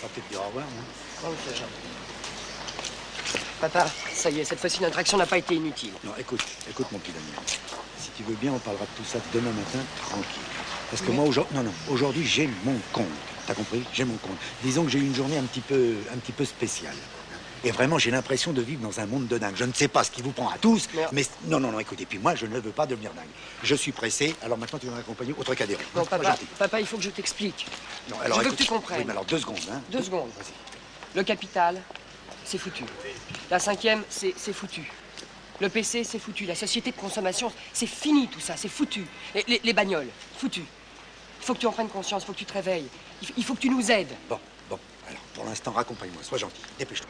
peut-être 0.00 0.28
dire 0.28 0.40
au 0.40 0.48
revoir. 0.48 0.64
Hein. 0.64 1.28
Papa, 3.60 3.86
ça 4.12 4.30
y 4.30 4.40
est, 4.40 4.44
cette 4.44 4.58
fois-ci 4.58 4.82
notre 4.82 4.98
action 4.98 5.18
n'a 5.18 5.26
pas 5.26 5.38
été 5.38 5.54
inutile. 5.54 5.92
Non, 6.04 6.12
écoute, 6.18 6.44
écoute 6.68 6.86
mon 6.92 6.98
petit 6.98 7.12
Daniel. 7.12 7.34
Si 7.96 8.10
tu 8.16 8.22
veux 8.22 8.36
bien, 8.36 8.52
on 8.52 8.58
parlera 8.58 8.84
de 8.84 8.90
tout 8.96 9.04
ça 9.04 9.18
demain 9.32 9.50
matin, 9.50 9.80
tranquille. 10.00 10.42
Parce 10.90 11.02
que 11.02 11.10
moi, 11.10 11.24
aujourd'hui, 11.24 11.56
non, 11.56 11.64
non, 11.64 11.72
aujourd'hui, 11.90 12.24
j'ai 12.24 12.48
mon 12.64 12.76
compte. 12.92 13.06
T'as 13.48 13.54
compris? 13.54 13.82
J'ai 13.94 14.04
mon 14.04 14.16
compte. 14.18 14.36
Disons 14.62 14.84
que 14.84 14.90
j'ai 14.90 14.98
eu 14.98 15.06
une 15.06 15.14
journée 15.14 15.38
un 15.38 15.42
petit 15.44 15.62
peu, 15.62 15.94
un 16.12 16.18
petit 16.18 16.32
peu 16.32 16.44
spéciale. 16.44 16.94
Et 17.64 17.70
vraiment, 17.70 17.98
j'ai 17.98 18.10
l'impression 18.10 18.52
de 18.52 18.60
vivre 18.60 18.82
dans 18.82 19.00
un 19.00 19.06
monde 19.06 19.26
de 19.26 19.38
dingue. 19.38 19.54
Je 19.56 19.64
ne 19.64 19.72
sais 19.72 19.88
pas 19.88 20.04
ce 20.04 20.10
qui 20.10 20.20
vous 20.20 20.32
prend 20.32 20.50
à 20.50 20.58
tous, 20.58 20.86
mais 21.12 21.24
non, 21.46 21.58
non, 21.58 21.72
non, 21.72 21.80
écoutez, 21.80 22.04
puis 22.04 22.18
moi, 22.18 22.34
je 22.34 22.44
ne 22.44 22.60
veux 22.60 22.70
pas 22.72 22.84
devenir 22.84 23.10
dingue. 23.14 23.24
Je 23.62 23.74
suis 23.74 23.90
pressé, 23.90 24.36
alors 24.42 24.58
maintenant, 24.58 24.78
tu 24.78 24.86
vas 24.86 24.96
m'accompagner 24.96 25.34
au 25.36 25.42
Trocadéro. 25.42 25.80
Non, 25.96 26.04
papa, 26.04 26.36
papa, 26.58 26.78
il 26.78 26.86
faut 26.86 26.98
que 26.98 27.02
je 27.02 27.08
t'explique. 27.08 27.66
Non, 28.10 28.20
alors, 28.20 28.38
je 28.42 28.44
veux 28.44 28.50
que 28.54 28.62
tu 28.62 28.68
comprennes. 28.68 28.98
Oui, 28.98 29.04
mais 29.06 29.12
alors, 29.12 29.24
deux 29.24 29.38
secondes, 29.38 29.56
hein. 29.72 29.80
Deux 29.90 30.02
secondes. 30.02 30.28
Le 31.14 31.22
capital, 31.22 31.80
c'est 32.44 32.58
foutu. 32.58 32.84
La 33.50 33.58
cinquième, 33.58 34.02
c'est 34.10 34.52
foutu. 34.52 34.92
Le 35.58 35.70
PC, 35.70 36.04
c'est 36.04 36.18
foutu. 36.18 36.44
La 36.44 36.54
société 36.54 36.90
de 36.90 36.96
consommation, 36.96 37.50
c'est 37.72 37.86
fini 37.86 38.28
tout 38.28 38.40
ça, 38.40 38.58
c'est 38.58 38.68
foutu. 38.68 39.06
Et 39.34 39.42
les, 39.48 39.60
les 39.64 39.72
bagnoles, 39.72 40.08
foutu. 40.36 40.62
Il 41.48 41.52
faut 41.52 41.54
que 41.54 41.60
tu 41.60 41.66
en 41.66 41.72
prennes 41.72 41.88
conscience, 41.88 42.24
il 42.24 42.26
faut 42.26 42.34
que 42.34 42.38
tu 42.40 42.44
te 42.44 42.52
réveilles. 42.52 42.86
Il 43.38 43.42
faut 43.42 43.54
que 43.54 43.60
tu 43.60 43.70
nous 43.70 43.90
aides. 43.90 44.14
Bon, 44.28 44.38
bon. 44.68 44.78
Alors, 45.08 45.22
pour 45.32 45.46
l'instant, 45.46 45.72
raccompagne-moi. 45.72 46.22
Sois 46.22 46.36
gentil. 46.36 46.60
Dépêche-toi. 46.78 47.08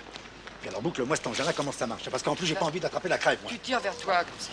Puis 0.60 0.68
alors, 0.68 0.80
boucle-moi 0.80 1.16
cet 1.16 1.26
engin-là, 1.26 1.52
comment 1.52 1.72
ça 1.72 1.88
marche? 1.88 2.08
Parce 2.08 2.22
qu'en 2.22 2.36
plus, 2.36 2.46
j'ai 2.46 2.54
pas 2.54 2.66
envie 2.66 2.78
d'attraper 2.78 3.08
la 3.08 3.18
crève, 3.18 3.40
moi. 3.42 3.50
Tu 3.50 3.58
tires 3.58 3.80
vers 3.80 3.96
toi, 3.96 4.22
comme 4.22 4.38
ça. 4.38 4.52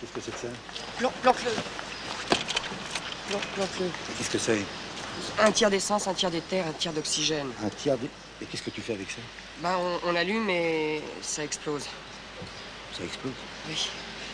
Qu'est-ce 0.00 0.10
que 0.10 0.20
c'est 0.22 0.30
que 0.30 0.38
ça? 0.38 1.10
Planque-le. 1.20 1.50
Planque-le. 3.28 3.90
Qu'est-ce 4.16 4.30
que 4.30 4.38
c'est? 4.38 4.62
Un 5.38 5.52
tiers 5.52 5.68
d'essence, 5.68 6.08
un 6.08 6.14
tiers 6.14 6.30
d'éther, 6.30 6.64
un 6.66 6.72
tiers 6.72 6.94
d'oxygène. 6.94 7.50
Un 7.62 7.68
tiers 7.68 7.98
des... 7.98 8.08
Et 8.40 8.46
qu'est-ce 8.46 8.62
que 8.62 8.70
tu 8.70 8.80
fais 8.80 8.94
avec 8.94 9.10
ça? 9.10 9.18
Bah, 9.58 9.76
on, 9.78 10.00
on 10.08 10.16
allume 10.16 10.48
et 10.48 11.02
ça 11.20 11.44
explose. 11.44 11.84
Ça 12.96 13.04
explose? 13.04 13.34
Oui. 13.68 13.90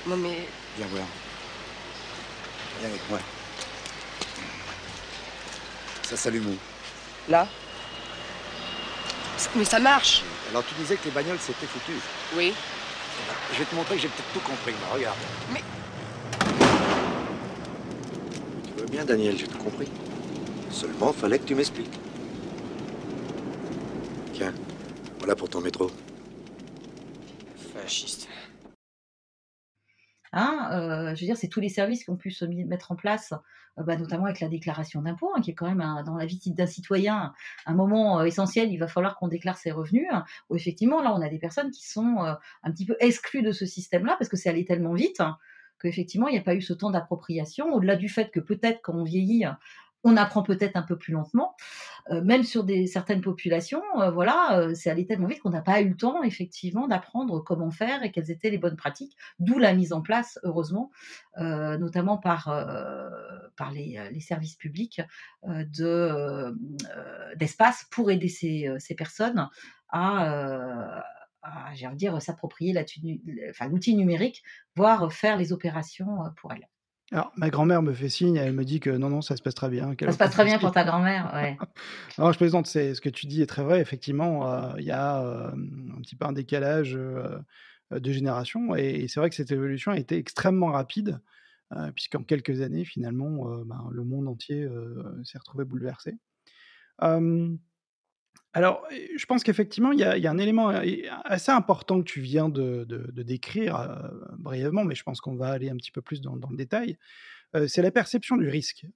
Non, 0.07 0.17
mais 0.17 0.47
Viens 0.77 0.87
voir. 0.87 1.07
Viens 2.81 2.89
avec 2.89 3.01
moi. 3.11 3.19
Ça 6.03 6.17
s'allume 6.17 6.47
où 6.47 6.57
là. 7.29 7.47
Mais 9.55 9.65
ça 9.65 9.79
marche 9.79 10.23
Alors 10.51 10.65
tu 10.67 10.75
disais 10.75 10.97
que 10.97 11.05
les 11.07 11.11
bagnoles 11.11 11.39
c'était 11.41 11.67
foutu. 11.67 11.93
Oui. 12.37 12.55
Je 13.53 13.59
vais 13.59 13.65
te 13.65 13.75
montrer 13.75 13.97
que 13.97 14.03
j'ai 14.03 14.09
peut-être 14.09 14.33
tout 14.33 14.41
compris. 14.41 14.73
Bah, 14.73 14.95
regarde. 14.95 15.17
Mais- 15.53 15.63
Tu 18.67 18.81
veux 18.81 18.87
bien, 18.87 19.05
Daniel, 19.05 19.37
j'ai 19.39 19.47
tout 19.49 19.59
compris. 19.59 19.89
Seulement, 20.71 21.13
fallait 21.13 21.39
que 21.39 21.45
tu 21.47 21.55
m'expliques. 21.55 21.99
Tiens, 24.35 24.53
voilà 25.19 25.35
pour 25.35 25.49
ton 25.49 25.61
métro. 25.61 25.91
Fasciste. 27.75 28.29
Hein, 30.39 30.69
euh, 30.71 31.15
je 31.15 31.21
veux 31.23 31.27
dire, 31.27 31.37
c'est 31.39 31.49
tous 31.49 31.61
les 31.61 31.71
services 31.71 32.05
qui 32.05 32.11
ont 32.11 32.17
pu 32.17 32.31
se 32.31 32.45
mettre 32.45 32.93
en 32.93 32.95
place, 32.95 33.33
euh, 33.79 33.83
bah, 33.83 33.97
notamment 33.97 34.27
avec 34.27 34.41
la 34.41 34.49
déclaration 34.49 35.01
d'impôt, 35.01 35.33
hein, 35.35 35.41
qui 35.41 35.51
est 35.51 35.55
quand 35.55 35.67
même 35.67 35.83
dans 36.05 36.15
la 36.15 36.27
vie 36.27 36.39
d'un 36.49 36.67
citoyen 36.67 37.33
un 37.65 37.75
moment 37.75 38.21
euh, 38.21 38.25
essentiel. 38.25 38.71
Il 38.71 38.77
va 38.77 38.87
falloir 38.87 39.17
qu'on 39.17 39.29
déclare 39.29 39.57
ses 39.57 39.71
revenus. 39.71 40.07
hein, 40.13 40.27
effectivement, 40.55 41.01
là, 41.01 41.15
on 41.15 41.23
a 41.23 41.31
des 41.31 41.39
personnes 41.39 41.71
qui 41.71 41.89
sont 41.89 42.19
un 42.19 42.71
petit 42.71 42.85
peu 42.85 42.97
exclues 43.01 43.41
de 43.41 43.51
ce 43.51 43.65
système-là 43.65 44.17
parce 44.19 44.29
que 44.29 44.37
c'est 44.37 44.51
allé 44.51 44.67
tellement 44.67 44.93
vite 44.93 45.21
hein, 45.21 45.39
qu'effectivement, 45.81 46.29
il 46.29 46.33
n'y 46.33 46.39
a 46.39 46.43
pas 46.43 46.55
eu 46.55 46.61
ce 46.61 46.75
temps 46.75 46.91
d'appropriation. 46.91 47.73
Au-delà 47.73 47.97
du 47.97 48.11
fait 48.11 48.31
que 48.31 48.41
peut-être 48.41 48.81
quand 48.83 48.95
on 48.95 49.05
vieillit, 49.05 49.47
on 50.05 50.17
apprend 50.17 50.43
peut-être 50.43 50.77
un 50.77 50.83
peu 50.83 50.97
plus 50.97 51.13
lentement. 51.13 51.57
Euh, 52.11 52.23
même 52.23 52.45
sur 52.45 52.65
certaines 52.87 53.21
populations, 53.21 53.83
euh, 54.01 54.11
voilà, 54.11 54.59
euh, 54.59 54.75
c'est 54.75 54.91
allé 54.91 55.07
tellement 55.07 55.27
vite 55.27 55.41
qu'on 55.41 55.51
n'a 55.51 55.63
pas 55.63 55.81
eu 55.81 55.89
le 55.89 55.97
temps, 55.97 56.23
effectivement, 56.23 56.87
d'apprendre 56.87 57.41
comment 57.41 57.73
faire 57.73 58.05
et 58.05 58.13
quelles 58.13 58.31
étaient 58.31 58.51
les 58.51 58.59
bonnes 58.59 58.77
pratiques. 58.77 59.17
D'où 59.41 59.59
la 59.59 59.75
mise 59.75 59.93
en 59.93 60.03
place, 60.03 60.39
heureusement, 60.45 60.91
notamment 61.37 62.17
par, 62.17 62.49
les, 63.73 64.21
services 64.21 64.57
publics 64.57 65.01
de, 65.45 66.55
d'espace 67.37 67.87
pour 67.91 68.11
aider 68.11 68.29
ces, 68.29 68.95
personnes 68.97 69.49
à, 69.89 71.03
s'approprier 72.21 72.75
l'outil 73.69 73.95
numérique, 73.97 74.43
voire 74.77 75.13
faire 75.13 75.37
les 75.37 75.53
opérations 75.53 76.19
pour 76.37 76.53
elles. 76.53 76.69
Alors, 77.13 77.33
ma 77.37 77.51
grand-mère 77.51 77.83
me 77.83 77.93
fait 77.93 78.09
signe, 78.09 78.37
elle 78.37 78.53
me 78.53 78.65
dit 78.65 78.81
que 78.81 78.91
non, 78.91 79.11
non, 79.11 79.23
ça 79.23 79.37
se 79.37 79.43
passe 79.43 79.55
très 79.55 79.69
bien. 79.69 79.95
Ça 80.01 80.13
se 80.13 80.19
pas 80.19 80.25
passe 80.25 80.35
très 80.35 80.45
bien 80.45 80.59
pour 80.59 80.73
ta 80.73 80.85
grand-mère, 80.85 81.33
ouais. 81.35 81.57
Non, 82.19 82.33
je 82.33 82.39
plaisante, 82.39 82.67
c'est 82.67 82.95
ce 82.95 83.01
que 83.01 83.09
tu 83.09 83.27
dis 83.27 83.43
est 83.43 83.47
très 83.47 83.63
vrai. 83.63 83.81
Effectivement, 83.81 84.51
euh, 84.51 84.73
il 84.79 84.85
y 84.85 84.91
a 84.91 85.23
euh, 85.23 85.51
un 85.53 86.01
petit 86.01 86.17
peu 86.17 86.27
un 86.27 86.33
décalage 86.33 86.97
euh, 86.97 87.39
de 87.93 88.13
génération, 88.13 88.75
et, 88.75 89.03
et 89.03 89.09
c'est 89.09 89.21
vrai 89.21 89.31
que 89.31 89.37
cette 89.37 89.53
évolution 89.53 89.93
a 89.93 89.99
été 89.99 90.17
extrêmement 90.17 90.73
rapide, 90.73 91.21
puisqu'en 91.95 92.23
quelques 92.23 92.61
années, 92.61 92.85
finalement, 92.85 93.45
ben, 93.65 93.89
le 93.91 94.05
monde 94.05 94.29
entier 94.29 94.69
s'est 95.25 95.39
retrouvé 95.39 95.65
bouleversé. 95.65 96.17
Alors, 98.57 98.89
je 98.91 99.27
pense 99.27 99.45
qu'effectivement, 99.45 99.93
il 99.93 99.99
y, 99.99 100.03
a 100.03 100.31
un 100.31 100.39
élément 100.39 100.71
euh, 100.71 100.83
assez 101.27 101.53
important 101.53 101.99
que 101.99 102.11
tu 102.11 102.23
viens 102.23 102.49
de, 102.49 102.87
décrire 103.23 103.79
euh, 103.79 104.09
brièvement, 104.39 104.83
mais 104.83 104.95
je 104.95 105.03
pense 105.03 105.21
qu'on 105.21 105.37
va 105.37 105.49
aller 105.49 105.69
un 105.69 105.77
petit 105.77 105.91
peu 105.91 106.01
plus 106.01 106.23
dans, 106.23 106.33
le 106.35 106.57
détail. 106.57 106.97
Euh, 107.55 107.69
c'est 107.69 107.83
la 107.83 107.91
perception 107.91 108.39
du 108.39 108.49
risque. 108.49 108.87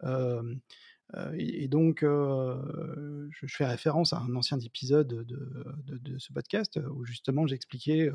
Et, 1.37 1.69
donc, 1.69 2.01
je, 2.01 3.47
fais 3.49 3.67
référence 3.67 4.15
à 4.15 4.21
un 4.21 4.35
ancien 4.35 4.59
épisode 4.61 5.27
de, 5.27 6.19
ce 6.19 6.33
podcast 6.33 6.81
où 6.95 7.05
justement 7.05 7.47
j'expliquais 7.47 8.11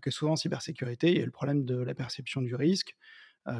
que 0.00 0.12
souvent 0.12 0.32
en 0.32 0.36
cybersécurité, 0.36 1.10
il 1.10 1.18
y 1.18 1.22
a 1.22 1.24
le 1.24 1.32
problème 1.32 1.64
de 1.64 1.78
la 1.78 1.94
perception 1.94 2.42
du 2.42 2.54
risque, 2.54 2.94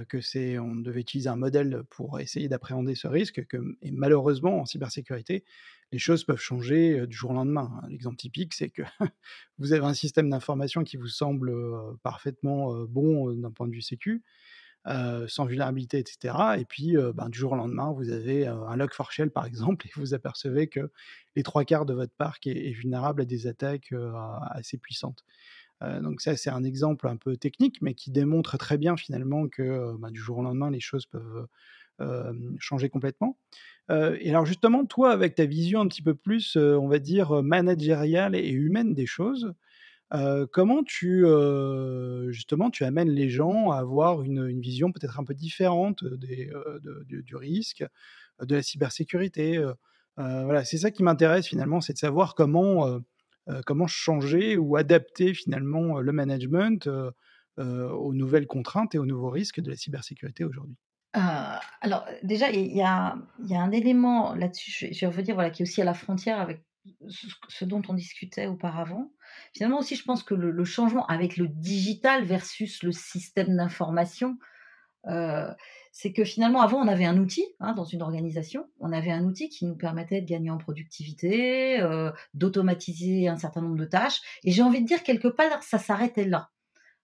que 0.09 0.21
c'est 0.21 0.59
on 0.59 0.77
devait 0.77 1.01
utiliser 1.01 1.31
un 1.31 1.37
modèle 1.37 1.83
pour 1.91 2.21
essayer 2.21 2.49
d'appréhender 2.49 2.95
ce 2.95 3.09
risque, 3.09 3.47
que, 3.47 3.57
et 3.83 3.91
malheureusement 3.91 4.61
en 4.61 4.67
cybersécurité, 4.67 5.43
les 5.93 5.99
choses 5.99 6.25
peuvent 6.25 6.41
changer 6.41 7.07
du 7.07 7.17
jour 7.17 7.31
au 7.31 7.35
lendemain. 7.35 7.71
hein. 7.83 7.87
L'exemple 7.89 8.17
typique, 8.17 8.55
c'est 8.55 8.71
que 8.71 8.83
vous 9.59 9.73
avez 9.73 9.85
un 9.85 9.95
système 9.95 10.31
d'information 10.31 10.85
qui 10.85 10.97
vous 10.97 11.09
semble 11.09 11.53
parfaitement 12.03 12.85
bon 12.85 13.33
d'un 13.33 13.51
point 13.51 13.67
de 13.67 13.73
vue 13.73 13.83
sécu, 13.83 14.23
sans 14.87 15.45
vulnérabilité, 15.45 15.99
etc. 15.99 16.35
Et 16.59 16.65
puis, 16.65 16.97
ben, 17.15 17.29
du 17.29 17.39
jour 17.39 17.53
au 17.53 17.57
lendemain, 17.57 17.93
vous 17.93 18.11
avez 18.11 18.47
un 18.47 18.77
log4shell, 18.77 19.31
par 19.31 19.47
exemple, 19.47 19.87
et 19.87 19.91
vous 19.97 20.15
apercevez 20.15 20.69
que 20.69 20.91
les 21.37 21.43
trois 21.43 21.65
quarts 21.65 21.87
de 21.87 21.95
votre 21.95 22.15
parc 22.15 22.47
est, 22.47 22.71
vulnérable 22.71 23.23
à 23.23 23.25
des 23.25 23.47
attaques 23.47 23.93
assez 24.51 24.79
puissantes. 24.79 25.25
Donc 25.81 26.21
ça, 26.21 26.37
c'est 26.37 26.51
un 26.51 26.63
exemple 26.63 27.09
un 27.09 27.17
peu 27.17 27.37
technique, 27.37 27.81
mais 27.83 27.95
qui 27.95 28.11
démontre 28.11 28.59
très 28.59 28.79
bien 28.79 28.97
finalement 28.97 29.49
que 29.49 29.97
ben, 29.99 30.11
du 30.11 30.21
jour 30.21 30.39
au 30.39 30.43
lendemain, 30.43 30.71
les 30.71 30.81
choses 30.81 31.07
peuvent 31.07 31.47
changer 32.59 32.89
complètement. 32.89 33.39
Et 33.91 34.31
alors 34.31 34.47
justement, 34.47 34.85
toi, 34.87 35.11
avec 35.11 35.35
ta 35.35 35.47
vision 35.47 35.81
un 35.81 35.89
petit 35.89 36.03
peu 36.03 36.15
plus, 36.15 36.57
on 36.57 36.87
va 36.87 36.99
dire, 36.99 37.43
managériale 37.43 38.37
et 38.37 38.49
humaine 38.49 38.95
des 38.95 39.07
choses, 39.07 39.53
comment 40.53 40.85
tu 40.85 41.25
justement 42.29 42.71
tu 42.71 42.85
amènes 42.85 43.11
les 43.11 43.29
gens 43.29 43.71
à 43.71 43.79
avoir 43.79 44.23
une, 44.23 44.61
vision 44.61 44.93
peut-être 44.93 45.19
un 45.19 45.25
peu 45.25 45.35
différente 45.35 46.05
des, 46.05 46.51
de- 46.83 47.05
du, 47.05 47.23
du 47.23 47.37
risque, 47.37 47.85
de 48.41 48.55
la 48.55 48.63
cybersécurité 48.63 49.61
Voilà, 50.17 50.65
c'est 50.65 50.79
ça 50.79 50.91
qui 50.91 51.03
m'intéresse 51.03 51.47
finalement, 51.49 51.81
c'est 51.81 51.95
de 51.95 51.99
savoir 51.99 52.35
comment 52.35 53.01
comment 53.67 53.89
changer 53.89 54.57
ou 54.57 54.77
adapter 54.77 55.35
finalement 55.35 56.01
le 56.01 56.13
management 56.13 56.89
aux 57.59 58.15
nouvelles 58.15 58.47
contraintes 58.47 58.95
et 58.95 58.99
aux 58.99 59.07
nouveaux 59.07 59.31
risques 59.31 59.61
de 59.61 59.71
la 59.71 59.77
cybersécurité 59.77 60.45
aujourd'hui. 60.45 60.77
Euh, 61.17 61.57
alors, 61.81 62.07
déjà, 62.23 62.51
il 62.51 62.73
y 62.73 62.83
a, 62.83 63.17
un 63.51 63.71
élément 63.73 64.35
là-dessus, 64.35 64.71
je, 64.71 64.93
je 64.93 65.01
vais 65.01 65.07
revenir, 65.07 65.35
voilà, 65.35 65.51
qui 65.51 65.63
est 65.63 65.67
aussi 65.67 65.83
à 65.83 65.85
la 65.85 65.95
frontière 65.95 66.41
avec 66.41 66.63
ce, 67.49 67.65
dont 67.65 67.83
on 67.89 67.95
discutait 67.95 68.47
auparavant. 68.47 69.13
Finalement 69.53 69.79
aussi, 69.79 69.97
je 69.97 70.05
pense 70.05 70.23
que 70.23 70.35
le, 70.35 70.65
changement 70.65 71.07
avec 71.07 71.37
le 71.37 71.49
digital 71.49 72.25
versus 72.25 72.83
le 72.83 72.93
système 72.93 73.57
d'information, 73.57 74.39
euh, 75.07 75.51
c'est 75.93 76.13
que 76.13 76.25
finalement, 76.25 76.61
avant, 76.61 76.79
on 76.79 76.89
avait 76.89 77.05
un 77.05 77.19
outil 77.19 77.45
hein, 77.59 77.73
dans 77.75 77.85
une 77.85 78.03
organisation, 78.03 78.69
on 78.79 78.93
avait 78.93 79.11
un 79.11 79.25
outil 79.25 79.49
qui 79.49 79.67
nous 79.67 79.77
permettait 79.77 80.21
de 80.21 80.27
gagner 80.27 80.51
en 80.51 80.59
productivité, 80.59 81.81
euh, 81.81 82.11
d'automatiser 82.35 83.29
un 83.29 83.37
certain 83.37 83.63
nombre 83.63 83.77
de 83.77 83.85
tâches, 83.85 84.21
et 84.45 84.53
j'ai 84.53 84.63
envie 84.63 84.83
de 84.83 84.87
dire, 84.87 85.03
quelque 85.03 85.29
part, 85.29 85.63
ça 85.63 85.79
s'arrêtait 85.79 86.27
là. 86.27 86.51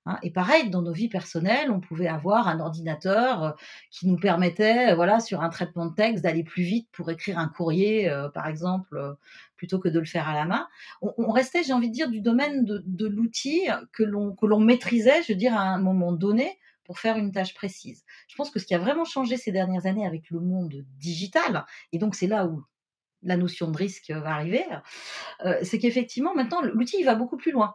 Hein, 0.07 0.19
et 0.23 0.31
pareil, 0.31 0.71
dans 0.71 0.83
nos 0.83 0.93
vies 0.93 1.09
personnelles, 1.09 1.71
on 1.71 1.81
pouvait 1.81 2.07
avoir 2.07 2.47
un 2.47 2.61
ordinateur 2.61 3.43
euh, 3.43 3.51
qui 3.91 4.07
nous 4.07 4.17
permettait, 4.17 4.93
euh, 4.93 4.95
voilà, 4.95 5.19
sur 5.19 5.43
un 5.43 5.49
traitement 5.49 5.87
de 5.87 5.95
texte, 5.95 6.23
d'aller 6.23 6.45
plus 6.45 6.63
vite 6.63 6.89
pour 6.93 7.11
écrire 7.11 7.41
un 7.41 7.49
courrier, 7.49 8.09
euh, 8.09 8.29
par 8.29 8.47
exemple, 8.47 9.17
plutôt 9.57 9.81
que 9.81 9.89
de 9.89 9.99
le 9.99 10.05
faire 10.05 10.29
à 10.29 10.35
la 10.35 10.45
main. 10.45 10.69
On, 11.03 11.33
restait, 11.33 11.65
j'ai 11.65 11.73
envie 11.73 11.89
de 11.89 11.95
dire, 11.95 12.09
du 12.09 12.21
domaine 12.21 12.65
de, 12.65 13.07
l'outil 13.07 13.63
que 13.93 14.05
l'on 14.05 14.61
maîtrisait, 14.61 15.23
je 15.25 15.33
veux 15.33 15.39
dire, 15.39 15.55
à 15.55 15.63
un 15.63 15.79
moment 15.79 16.13
donné, 16.13 16.59
pour 16.85 17.01
faire 17.01 17.17
une 17.17 17.33
tâche 17.33 17.55
précise. 17.55 18.05
Je 18.29 18.37
pense 18.37 18.51
que 18.51 18.61
ce 18.61 18.67
qui 18.67 18.75
a 18.75 18.79
vraiment 18.79 19.05
changé 19.05 19.37
ces 19.37 19.51
dernières 19.51 19.87
années 19.87 20.07
avec 20.07 20.31
le 20.31 20.39
monde 20.39 20.85
digital, 20.99 21.65
et 21.93 21.99
donc 21.99 22.15
c'est 22.15 22.29
là 22.29 22.47
où 22.47 22.63
la 23.23 23.37
notion 23.37 23.71
de 23.71 23.77
risque 23.77 24.11
va 24.11 24.35
arriver, 24.35 24.65
c'est 25.63 25.79
qu'effectivement, 25.79 26.35
maintenant, 26.35 26.63
l'outil 26.63 26.99
il 27.01 27.05
va 27.05 27.17
beaucoup 27.17 27.37
plus 27.37 27.51
loin 27.51 27.75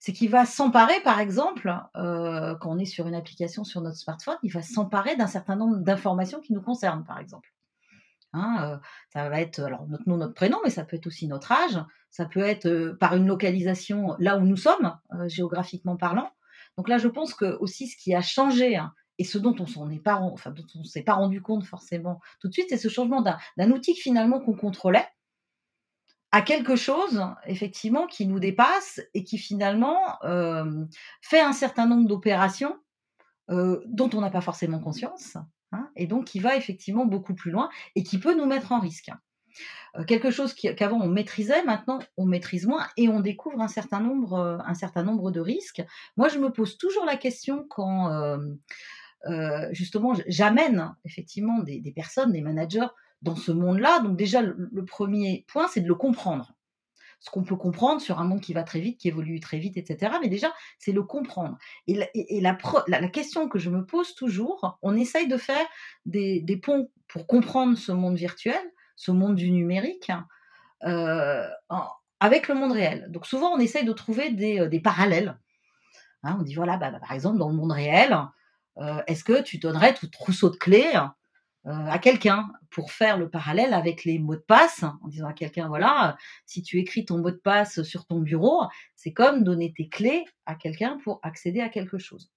c'est 0.00 0.14
qu'il 0.14 0.30
va 0.30 0.46
s'emparer, 0.46 0.98
par 1.04 1.20
exemple, 1.20 1.72
euh, 1.94 2.56
quand 2.56 2.70
on 2.70 2.78
est 2.78 2.86
sur 2.86 3.06
une 3.06 3.14
application 3.14 3.64
sur 3.64 3.82
notre 3.82 3.98
smartphone, 3.98 4.38
il 4.42 4.50
va 4.50 4.62
s'emparer 4.62 5.14
d'un 5.14 5.26
certain 5.26 5.56
nombre 5.56 5.76
d'informations 5.76 6.40
qui 6.40 6.54
nous 6.54 6.62
concernent, 6.62 7.04
par 7.04 7.18
exemple. 7.18 7.52
Hein, 8.32 8.56
euh, 8.62 8.76
ça 9.12 9.28
va 9.28 9.40
être 9.40 9.60
alors 9.60 9.86
notre 9.88 10.08
nom, 10.08 10.16
notre 10.16 10.32
prénom, 10.32 10.58
mais 10.64 10.70
ça 10.70 10.84
peut 10.84 10.96
être 10.96 11.06
aussi 11.06 11.28
notre 11.28 11.52
âge, 11.52 11.78
ça 12.10 12.24
peut 12.24 12.40
être 12.40 12.66
euh, 12.66 12.96
par 12.98 13.14
une 13.14 13.26
localisation 13.26 14.16
là 14.18 14.38
où 14.38 14.40
nous 14.40 14.56
sommes, 14.56 14.96
géographiquement 15.26 15.96
parlant. 15.96 16.30
Donc 16.78 16.88
là, 16.88 16.96
je 16.96 17.08
pense 17.08 17.34
que 17.34 17.58
aussi 17.58 17.86
ce 17.86 17.96
qui 17.96 18.14
a 18.14 18.22
changé 18.22 18.76
hein, 18.76 18.94
et 19.18 19.24
ce 19.24 19.36
dont 19.36 19.54
on 19.58 19.66
s'en 19.66 19.90
est 19.90 19.98
pas, 19.98 20.16
enfin 20.16 20.54
s'est 20.84 21.02
pas 21.02 21.14
rendu 21.14 21.42
compte 21.42 21.64
forcément 21.64 22.20
tout 22.40 22.48
de 22.48 22.54
suite, 22.54 22.66
c'est 22.70 22.78
ce 22.78 22.88
changement 22.88 23.20
d'un 23.20 23.70
outil 23.70 23.94
finalement 23.94 24.40
qu'on 24.40 24.54
contrôlait 24.54 25.06
à 26.32 26.42
quelque 26.42 26.76
chose, 26.76 27.24
effectivement, 27.46 28.06
qui 28.06 28.26
nous 28.26 28.38
dépasse 28.38 29.00
et 29.14 29.24
qui 29.24 29.38
finalement 29.38 30.22
euh, 30.24 30.84
fait 31.20 31.40
un 31.40 31.52
certain 31.52 31.86
nombre 31.86 32.06
d'opérations 32.06 32.78
euh, 33.50 33.82
dont 33.86 34.10
on 34.14 34.20
n'a 34.20 34.30
pas 34.30 34.40
forcément 34.40 34.78
conscience, 34.78 35.36
hein, 35.72 35.90
et 35.96 36.06
donc 36.06 36.26
qui 36.26 36.38
va 36.38 36.56
effectivement 36.56 37.04
beaucoup 37.04 37.34
plus 37.34 37.50
loin 37.50 37.68
et 37.96 38.04
qui 38.04 38.18
peut 38.18 38.36
nous 38.36 38.46
mettre 38.46 38.70
en 38.70 38.78
risque. 38.78 39.10
Euh, 39.96 40.04
quelque 40.04 40.30
chose 40.30 40.54
qu'avant 40.54 41.00
on 41.00 41.08
maîtrisait, 41.08 41.64
maintenant 41.64 41.98
on 42.16 42.26
maîtrise 42.26 42.64
moins 42.64 42.86
et 42.96 43.08
on 43.08 43.18
découvre 43.18 43.60
un 43.60 43.68
certain 43.68 43.98
nombre, 43.98 44.62
un 44.64 44.74
certain 44.74 45.02
nombre 45.02 45.32
de 45.32 45.40
risques. 45.40 45.82
Moi, 46.16 46.28
je 46.28 46.38
me 46.38 46.50
pose 46.50 46.78
toujours 46.78 47.04
la 47.04 47.16
question 47.16 47.66
quand 47.68 48.38
justement 49.72 50.14
j'amène 50.28 50.94
effectivement 51.04 51.58
des 51.58 51.92
personnes, 51.94 52.30
des 52.30 52.40
managers 52.40 52.86
dans 53.22 53.36
ce 53.36 53.52
monde-là. 53.52 54.00
Donc 54.00 54.16
déjà, 54.16 54.42
le, 54.42 54.84
premier 54.84 55.44
point, 55.48 55.68
c'est 55.68 55.80
de 55.80 55.88
le 55.88 55.94
comprendre. 55.94 56.52
Ce 57.20 57.28
qu'on 57.28 57.42
peut 57.42 57.56
comprendre 57.56 58.00
sur 58.00 58.18
un 58.18 58.24
monde 58.24 58.40
qui 58.40 58.54
va 58.54 58.62
très 58.62 58.80
vite, 58.80 58.98
qui 58.98 59.08
évolue 59.08 59.40
très 59.40 59.58
vite, 59.58 59.76
etc. 59.76 60.12
Mais 60.22 60.28
déjà, 60.28 60.52
c'est 60.78 60.92
le 60.92 61.02
comprendre. 61.02 61.58
Et, 61.86 62.00
la, 62.40 63.08
question 63.08 63.48
que 63.48 63.58
je 63.58 63.68
me 63.68 63.84
pose 63.84 64.14
toujours, 64.14 64.78
on 64.80 64.96
essaye 64.96 65.28
de 65.28 65.36
faire 65.36 65.66
des, 66.06 66.60
ponts 66.62 66.90
pour 67.08 67.26
comprendre 67.26 67.76
ce 67.76 67.92
monde 67.92 68.16
virtuel, 68.16 68.60
ce 68.96 69.10
monde 69.10 69.34
du 69.34 69.50
numérique, 69.50 70.10
euh, 70.84 71.46
avec 72.20 72.48
le 72.48 72.54
monde 72.54 72.72
réel. 72.72 73.06
Donc 73.10 73.26
souvent, 73.26 73.52
on 73.52 73.58
essaye 73.58 73.84
de 73.84 73.92
trouver 73.92 74.30
des, 74.30 74.60
euh, 74.60 74.80
parallèles. 74.82 75.38
Hein, 76.22 76.36
on 76.38 76.42
dit 76.42 76.54
voilà, 76.54 76.78
bah, 76.78 76.90
bah, 76.90 77.00
par 77.00 77.12
exemple, 77.12 77.38
dans 77.38 77.48
le 77.48 77.54
monde 77.54 77.72
réel, 77.72 78.16
euh, 78.78 79.02
est-ce 79.06 79.24
que 79.24 79.42
tu 79.42 79.58
donnerais 79.58 79.92
tout 79.92 80.06
trousseau 80.06 80.48
de 80.48 80.56
clés 80.56 80.92
à 81.64 81.98
quelqu'un 81.98 82.50
pour 82.70 82.90
faire 82.90 83.18
le 83.18 83.28
parallèle 83.28 83.74
avec 83.74 84.04
les 84.04 84.18
mots 84.18 84.36
de 84.36 84.40
passe, 84.40 84.82
en 84.82 85.08
disant 85.08 85.28
à 85.28 85.32
quelqu'un, 85.32 85.68
voilà, 85.68 86.16
si 86.46 86.62
tu 86.62 86.78
écris 86.78 87.04
ton 87.04 87.18
mot 87.18 87.30
de 87.30 87.36
passe 87.36 87.82
sur 87.82 88.06
ton 88.06 88.20
bureau, 88.20 88.62
c'est 88.96 89.12
comme 89.12 89.44
donner 89.44 89.72
tes 89.76 89.88
clés 89.88 90.24
à 90.46 90.54
quelqu'un 90.54 90.98
pour 91.04 91.20
accéder 91.22 91.60
à 91.60 91.68
quelque 91.68 91.98
chose. 91.98 92.30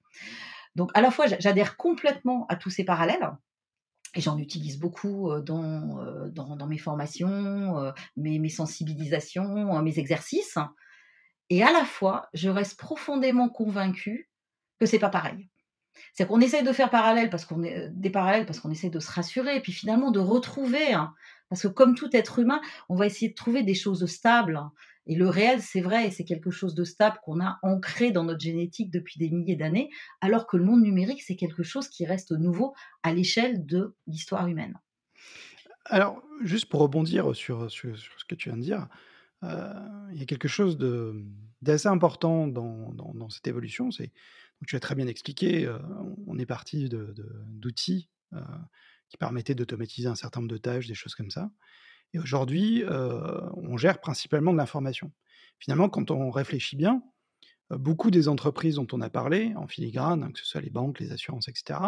Donc 0.75 0.91
à 0.93 1.01
la 1.01 1.11
fois, 1.11 1.25
j'adhère 1.39 1.77
complètement 1.77 2.45
à 2.49 2.55
tous 2.55 2.69
ces 2.69 2.83
parallèles, 2.83 3.31
et 4.15 4.21
j'en 4.21 4.37
utilise 4.37 4.77
beaucoup 4.77 5.31
euh, 5.31 5.41
dans, 5.41 5.99
euh, 5.99 6.29
dans, 6.29 6.55
dans 6.55 6.67
mes 6.67 6.77
formations, 6.77 7.93
mes, 8.17 8.39
mes 8.39 8.49
sensibilisations, 8.49 9.81
mes 9.81 9.99
exercices, 9.99 10.57
et 11.49 11.63
à 11.63 11.71
la 11.71 11.85
fois, 11.85 12.29
je 12.33 12.49
reste 12.49 12.79
profondément 12.79 13.49
convaincue 13.49 14.29
que 14.79 14.85
c'est 14.85 14.99
pas 14.99 15.09
pareil. 15.09 15.49
C'est 16.13 16.27
qu'on 16.27 16.41
essaye 16.41 16.63
de 16.63 16.71
faire 16.71 16.89
est, 16.93 17.89
des 17.91 18.09
parallèles 18.09 18.45
parce 18.45 18.59
qu'on 18.59 18.71
essaie 18.71 18.89
de 18.89 18.99
se 18.99 19.11
rassurer, 19.11 19.57
et 19.57 19.59
puis 19.59 19.71
finalement 19.71 20.11
de 20.11 20.19
retrouver, 20.19 20.93
hein, 20.93 21.13
parce 21.49 21.63
que 21.63 21.67
comme 21.67 21.95
tout 21.95 22.09
être 22.15 22.39
humain, 22.39 22.61
on 22.89 22.95
va 22.95 23.05
essayer 23.05 23.29
de 23.29 23.35
trouver 23.35 23.63
des 23.63 23.75
choses 23.75 24.05
stables. 24.05 24.59
Et 25.05 25.15
le 25.15 25.27
réel, 25.27 25.61
c'est 25.61 25.81
vrai, 25.81 26.09
c'est 26.11 26.23
quelque 26.23 26.49
chose 26.49 26.75
de 26.75 26.85
stable 26.85 27.17
qu'on 27.23 27.41
a 27.41 27.59
ancré 27.61 28.11
dans 28.11 28.23
notre 28.23 28.39
génétique 28.39 28.89
depuis 28.89 29.19
des 29.19 29.29
milliers 29.29 29.57
d'années, 29.57 29.89
alors 30.21 30.47
que 30.47 30.55
le 30.55 30.63
monde 30.63 30.81
numérique, 30.81 31.21
c'est 31.21 31.35
quelque 31.35 31.63
chose 31.63 31.89
qui 31.89 32.05
reste 32.05 32.31
nouveau 32.31 32.73
à 33.03 33.13
l'échelle 33.13 33.65
de 33.65 33.95
l'histoire 34.07 34.47
humaine. 34.47 34.79
Alors, 35.85 36.23
juste 36.41 36.67
pour 36.67 36.79
rebondir 36.79 37.35
sur, 37.35 37.69
ce 37.69 37.87
que 38.27 38.35
tu 38.35 38.49
viens 38.49 38.57
de 38.57 38.63
dire, 38.63 38.87
euh, 39.43 39.73
il 40.13 40.19
y 40.19 40.23
a 40.23 40.25
quelque 40.25 40.47
chose 40.47 40.77
d'assez 41.61 41.87
important 41.87 42.47
dans, 42.47 42.93
dans, 42.93 43.29
cette 43.29 43.47
évolution, 43.47 43.91
c'est 43.91 44.11
tu 44.67 44.75
as 44.75 44.79
très 44.79 44.95
bien 44.95 45.07
expliqué, 45.07 45.71
on 46.27 46.37
est 46.37 46.45
parti 46.45 46.89
d'outils 46.89 48.09
qui 49.09 49.17
permettaient 49.17 49.55
d'automatiser 49.55 50.07
un 50.07 50.15
certain 50.15 50.41
nombre 50.41 50.51
de 50.51 50.57
tâches, 50.57 50.87
des 50.87 50.95
choses 50.95 51.15
comme 51.15 51.29
ça. 51.29 51.51
Et 52.13 52.19
aujourd'hui, 52.19 52.83
on 52.87 53.77
gère 53.77 53.99
principalement 53.99 54.51
de 54.53 54.57
l'information. 54.57 55.11
Finalement, 55.59 55.89
quand 55.89 56.11
on 56.11 56.29
réfléchit 56.29 56.75
bien, 56.75 57.01
beaucoup 57.69 58.11
des 58.11 58.27
entreprises 58.27 58.75
dont 58.75 58.87
on 58.91 59.01
a 59.01 59.09
parlé, 59.09 59.53
en 59.55 59.67
filigrane, 59.67 60.23
hein, 60.23 60.31
que 60.31 60.39
ce 60.39 60.45
soit 60.45 60.61
les 60.61 60.69
banques, 60.69 60.99
les 60.99 61.11
assurances, 61.11 61.47
etc., 61.47 61.79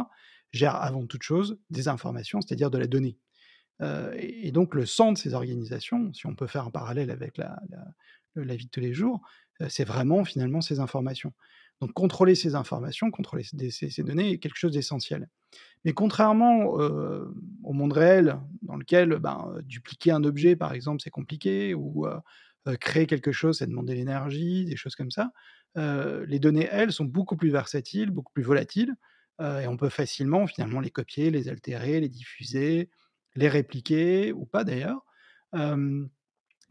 gèrent 0.52 0.76
avant 0.76 1.06
toute 1.06 1.24
chose 1.24 1.60
des 1.70 1.88
informations, 1.88 2.42
c'est-à-dire 2.42 2.72
de 2.72 2.78
la 2.78 2.88
donnée. 2.88 3.18
et, 4.18 4.52
donc 4.52 4.74
le 4.74 4.86
centre 4.86 5.14
de 5.14 5.18
ces 5.18 5.34
organisations, 5.34 6.14
si 6.14 6.26
on 6.28 6.36
peut 6.36 6.48
faire 6.48 6.66
un 6.66 6.72
parallèle 6.72 7.12
avec 7.12 7.38
la 7.38 8.56
vie 8.56 8.66
de 8.66 8.72
tous 8.72 8.80
les 8.80 8.94
jours, 8.94 9.22
c'est 9.70 9.86
vraiment 9.86 10.24
finalement 10.24 10.62
ces 10.62 10.80
informations. 10.80 11.34
Donc 11.82 11.92
contrôler 11.94 12.36
ces 12.36 12.56
informations, 12.56 13.12
contrôler 13.12 13.44
ces, 13.44 14.04
données 14.04 14.32
est 14.32 14.38
quelque 14.38 14.58
chose 14.58 14.72
d'essentiel. 14.72 15.28
Mais 15.84 15.94
contrairement 15.94 16.64
au 16.66 17.74
monde 17.74 17.94
réel, 17.94 18.40
dans 18.62 18.76
lequel 18.76 19.18
ben, 19.20 19.54
dupliquer 19.64 20.12
un 20.12 20.24
objet, 20.24 20.56
par 20.56 20.74
exemple, 20.74 21.02
c'est 21.04 21.10
compliqué, 21.10 21.74
ou 21.74 22.08
créer 22.80 23.06
quelque 23.06 23.32
chose, 23.32 23.60
c'est 23.60 23.68
demander 23.68 23.94
l'énergie, 23.94 24.66
des 24.66 24.78
choses 24.78 24.96
comme 24.96 25.12
ça, 25.12 25.32
les 25.76 26.40
données, 26.40 26.68
elles, 26.72 26.92
sont 26.92 27.06
beaucoup 27.06 27.36
plus 27.36 27.50
versatiles, 27.50 28.10
beaucoup 28.10 28.34
plus 28.34 28.44
volatiles, 28.44 28.96
et 29.42 29.68
on 29.68 29.78
peut 29.78 29.90
facilement, 29.90 30.48
finalement, 30.48 30.80
les 30.80 30.92
copier, 30.92 31.30
les 31.30 31.50
altérer, 31.50 32.00
les 32.00 32.10
diffuser, 32.10 32.90
les 33.36 33.50
répliquer, 33.50 34.32
ou 34.32 34.46
pas 34.46 34.64
d'ailleurs. 34.64 35.06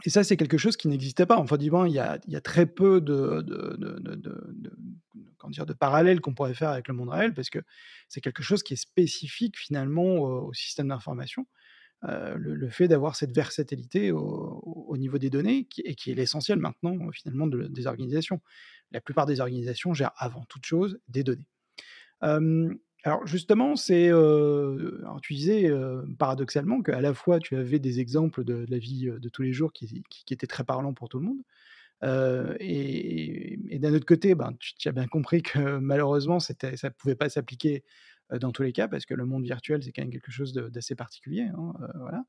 Et 0.04 0.10
ça, 0.10 0.24
c'est 0.24 0.36
quelque 0.36 0.58
chose 0.58 0.76
qui 0.76 0.88
n'existait 0.88 1.26
pas. 1.26 1.38
Enfin, 1.38 1.56
y 1.58 1.98
a, 1.98 2.18
il 2.26 2.32
y 2.32 2.36
a 2.36 2.40
très 2.40 2.66
peu 2.66 3.00
de, 3.00 3.42
de, 3.42 3.78
dire, 5.50 5.66
de 5.66 5.72
parallèles 5.72 6.20
qu'on 6.20 6.34
pourrait 6.34 6.54
faire 6.54 6.70
avec 6.70 6.88
le 6.88 6.94
monde 6.94 7.10
réel, 7.10 7.32
parce 7.32 7.48
que 7.48 7.60
c'est 8.08 8.20
quelque 8.20 8.42
chose 8.42 8.62
qui 8.62 8.74
est 8.74 8.78
spécifique 8.78 9.58
finalement 9.58 10.16
au, 10.16 10.52
système 10.52 10.88
d'information. 10.88 11.46
Euh, 12.04 12.34
le, 12.36 12.68
fait 12.68 12.86
d'avoir 12.86 13.16
cette 13.16 13.34
versatilité 13.34 14.12
au, 14.12 14.20
au, 14.20 14.96
niveau 14.98 15.16
des 15.16 15.30
données, 15.30 15.66
et 15.84 15.94
qui 15.94 16.10
est 16.10 16.14
l'essentiel 16.14 16.58
maintenant 16.58 16.98
finalement 17.12 17.46
des 17.46 17.86
organisations. 17.86 18.42
La 18.90 19.00
plupart 19.00 19.26
des 19.26 19.40
organisations 19.40 19.94
gèrent 19.94 20.12
avant 20.16 20.44
toute 20.44 20.66
chose 20.66 20.98
des 21.08 21.24
données. 21.24 21.48
Alors 23.04 23.26
justement, 23.26 23.76
c'est, 23.76 24.10
tu 25.22 25.34
disais 25.34 25.70
paradoxalement 26.18 26.82
qu'à 26.82 27.02
la 27.02 27.12
fois 27.12 27.38
tu 27.38 27.54
avais 27.54 27.78
des 27.78 28.00
exemples 28.00 28.44
de, 28.44 28.64
la 28.68 28.78
vie 28.78 29.10
de 29.10 29.28
tous 29.28 29.42
les 29.42 29.52
jours 29.52 29.74
qui, 29.74 30.02
étaient 30.30 30.46
très 30.46 30.64
parlants 30.64 30.94
pour 30.94 31.10
tout 31.10 31.18
le 31.18 31.26
monde, 31.26 32.56
et, 32.60 33.78
d'un 33.78 33.92
autre 33.92 34.06
côté, 34.06 34.34
ben, 34.34 34.54
tu, 34.58 34.88
as 34.88 34.92
bien 34.92 35.06
compris 35.06 35.42
que 35.42 35.76
malheureusement 35.76 36.40
ça 36.40 36.54
ne 36.62 36.88
pouvait 36.88 37.14
pas 37.14 37.28
s'appliquer 37.28 37.84
dans 38.40 38.52
tous 38.52 38.62
les 38.62 38.72
cas 38.72 38.88
parce 38.88 39.04
que 39.04 39.12
le 39.12 39.26
monde 39.26 39.44
virtuel 39.44 39.82
c'est 39.82 39.92
quand 39.92 40.02
même 40.02 40.10
quelque 40.10 40.32
chose 40.32 40.54
d'assez 40.54 40.94
particulier. 40.94 41.42
Hein, 41.42 41.74
voilà. 41.96 42.24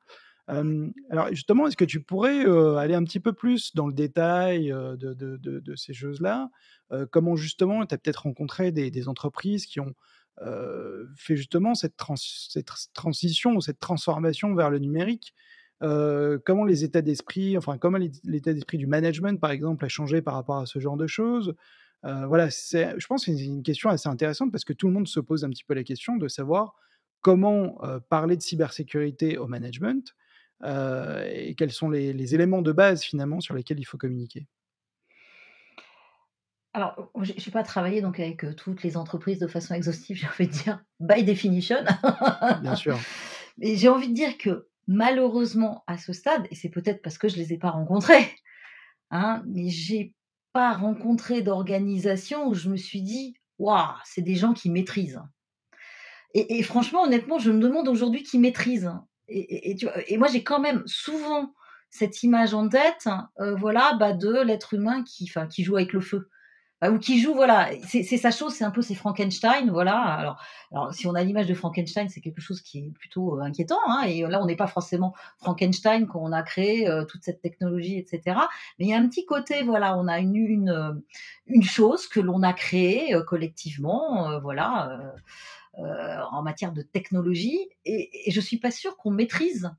alors 1.10 1.30
justement, 1.30 1.68
est-ce 1.68 1.78
que 1.78 1.86
tu 1.86 2.02
pourrais 2.02 2.46
aller 2.78 2.96
un 2.96 3.04
petit 3.06 3.22
peu 3.22 3.32
plus 3.32 3.74
dans 3.76 3.88
le 3.88 3.94
détail 3.94 4.72
de, 4.72 5.76
ces 5.78 5.94
choses-là 5.94 6.50
Comment 7.12 7.38
justement, 7.38 7.86
tu 7.86 7.96
as 7.96 7.98
peut-être 7.98 8.24
rencontré 8.24 8.74
des 8.74 9.08
entreprises 9.08 9.68
qui 9.68 9.80
ont 9.80 9.96
fait 11.16 11.36
justement 11.36 11.76
cette, 11.76 11.96
transition, 12.94 13.60
cette 13.62 13.80
transformation 13.80 14.54
vers 14.54 14.70
le 14.70 14.80
numérique 14.80 15.34
Comment 15.82 16.66
les 16.66 16.84
états 16.84 17.02
d'esprit, 17.02 17.58
enfin 17.58 17.78
comment 17.78 17.98
l'état 18.24 18.54
d'esprit 18.54 18.78
du 18.78 18.88
management 18.88 19.40
par 19.40 19.52
exemple 19.52 19.86
a 19.86 19.88
changé 19.88 20.22
par 20.22 20.34
rapport 20.34 20.58
à 20.58 20.66
ce 20.66 20.80
genre 20.80 20.98
de 20.98 21.08
choses? 21.08 21.54
Voilà, 22.04 22.50
je 22.50 23.08
pense 23.08 23.26
que 23.26 23.36
c'est 23.36 23.44
une 23.44 23.64
question 23.64 23.90
assez 23.90 24.10
intéressante 24.10 24.52
parce 24.52 24.64
que 24.64 24.74
tout 24.74 24.88
le 24.88 24.94
monde 24.94 25.08
se 25.08 25.20
pose 25.20 25.44
un 25.44 25.50
petit 25.50 25.64
peu 25.64 25.74
la 25.74 25.84
question 25.84 26.16
de 26.16 26.28
savoir 26.28 26.76
comment 27.22 27.80
parler 28.10 28.38
de 28.38 28.42
cybersécurité 28.42 29.38
au 29.38 29.48
management 29.48 30.16
et 30.64 31.56
quels 31.58 31.72
sont 31.72 31.90
les 31.90 32.36
éléments 32.36 32.62
de 32.62 32.72
base 32.72 33.04
finalement 33.04 33.42
sur 33.42 33.54
lesquels 33.54 33.80
il 33.80 33.86
faut 33.86 33.98
communiquer. 33.98 34.48
Alors, 36.76 37.10
je 37.22 37.32
n'ai 37.32 37.52
pas 37.54 37.64
travaillé 37.64 38.02
donc 38.02 38.20
avec 38.20 38.54
toutes 38.58 38.84
les 38.84 38.98
entreprises 38.98 39.40
de 39.40 39.48
façon 39.48 39.74
exhaustive, 39.74 40.18
j'ai 40.20 40.28
envie 40.28 40.48
de 40.48 40.52
dire 40.52 40.84
by 41.00 41.24
definition. 41.24 41.78
Bien 42.62 42.76
sûr. 42.76 43.00
Mais 43.58 43.78
j'ai 43.78 43.88
envie 43.88 44.10
de 44.10 44.14
dire 44.14 44.38
que 44.38 44.68
malheureusement, 44.86 45.86
à 45.88 45.98
ce 45.98 46.12
stade, 46.12 46.46
et 46.52 46.56
c'est 46.56 46.68
peut-être 46.68 47.02
parce 47.02 47.18
que 47.18 47.30
je 47.30 47.38
ne 47.38 47.44
les 47.44 47.54
ai 47.54 47.58
pas 47.58 47.70
rencontrés, 47.72 48.30
hein, 49.10 49.42
mais 49.48 49.70
j'ai 49.70 50.14
pas 50.52 50.74
rencontré 50.74 51.42
d'organisation 51.42 52.50
où 52.50 52.54
je 52.54 52.70
me 52.70 52.76
suis 52.76 53.02
dit, 53.02 53.38
waouh, 53.58 53.88
c'est 54.04 54.22
des 54.22 54.36
gens 54.36 54.54
qui 54.54 54.70
maîtrisent. 54.70 55.22
Et, 56.34 56.62
franchement, 56.64 57.04
honnêtement, 57.04 57.40
je 57.40 57.50
me 57.50 57.62
demande 57.62 57.88
aujourd'hui 57.88 58.22
qui 58.22 58.38
maîtrisent. 58.38 58.92
Et, 59.30 59.78
et, 60.10 60.18
moi, 60.18 60.28
j'ai 60.28 60.44
quand 60.44 60.60
même 60.60 60.84
souvent 60.86 61.54
cette 61.90 62.24
image 62.24 62.54
en 62.54 62.68
tête, 62.68 63.08
voilà, 63.58 63.94
bah, 63.94 64.12
de 64.12 64.42
l'être 64.42 64.74
humain 64.74 65.04
qui, 65.04 65.32
qui 65.50 65.64
joue 65.64 65.78
avec 65.78 65.94
le 65.94 66.02
feu. 66.02 66.30
Bah, 66.86 66.92
ou 66.92 67.00
qui 67.00 67.20
joue, 67.20 67.34
voilà, 67.34 67.72
c'est 67.88 68.04
sa 68.04 68.30
chose, 68.30 68.54
c'est 68.54 68.64
un 68.64 68.70
peu 68.70 68.84
c'est 68.84 68.94
Frankenstein, 68.94 69.72
voilà. 69.72 69.98
Alors, 70.00 70.40
alors 70.72 70.94
si 70.94 71.08
on 71.08 71.16
a 71.16 71.24
l'image 71.24 71.48
de 71.48 71.56
Frankenstein, 71.56 72.10
c'est 72.10 72.22
quelque 72.22 72.42
chose 72.42 72.62
qui 72.62 72.78
est 72.78 72.92
plutôt 72.92 73.40
euh, 73.40 73.42
inquiétant, 73.42 73.80
hein, 73.88 74.04
et 74.04 74.22
là 74.22 74.40
on 74.40 74.46
n'est 74.46 74.56
pas 74.56 74.68
forcément 74.68 75.16
Frankenstein 75.40 76.06
quand 76.06 76.20
on 76.22 76.32
a 76.32 76.44
créé 76.44 76.88
euh, 76.88 77.04
toute 77.04 77.24
cette 77.24 77.42
technologie, 77.42 77.98
etc. 77.98 78.38
Mais 78.78 78.86
il 78.86 78.90
y 78.90 78.94
a 78.94 78.98
un 78.98 79.08
petit 79.08 79.26
côté, 79.26 79.64
voilà, 79.64 79.98
on 79.98 80.08
a 80.08 80.20
une 80.20 80.36
une, 80.36 80.70
euh, 80.70 80.94
une 81.48 81.64
chose 81.64 82.08
que 82.08 82.20
l'on 82.20 82.44
a 82.44 82.54
créée 82.54 83.16
collectivement, 83.26 84.40
voilà, 84.42 85.16
en 85.74 86.44
matière 86.44 86.72
de 86.72 86.84
technologie, 86.84 87.68
et, 87.86 88.30
et 88.30 88.32
je 88.32 88.42
suis 88.42 88.58
pas 88.58 88.70
sûre 88.70 88.96
qu'on 88.98 89.12
maîtrise 89.12 89.72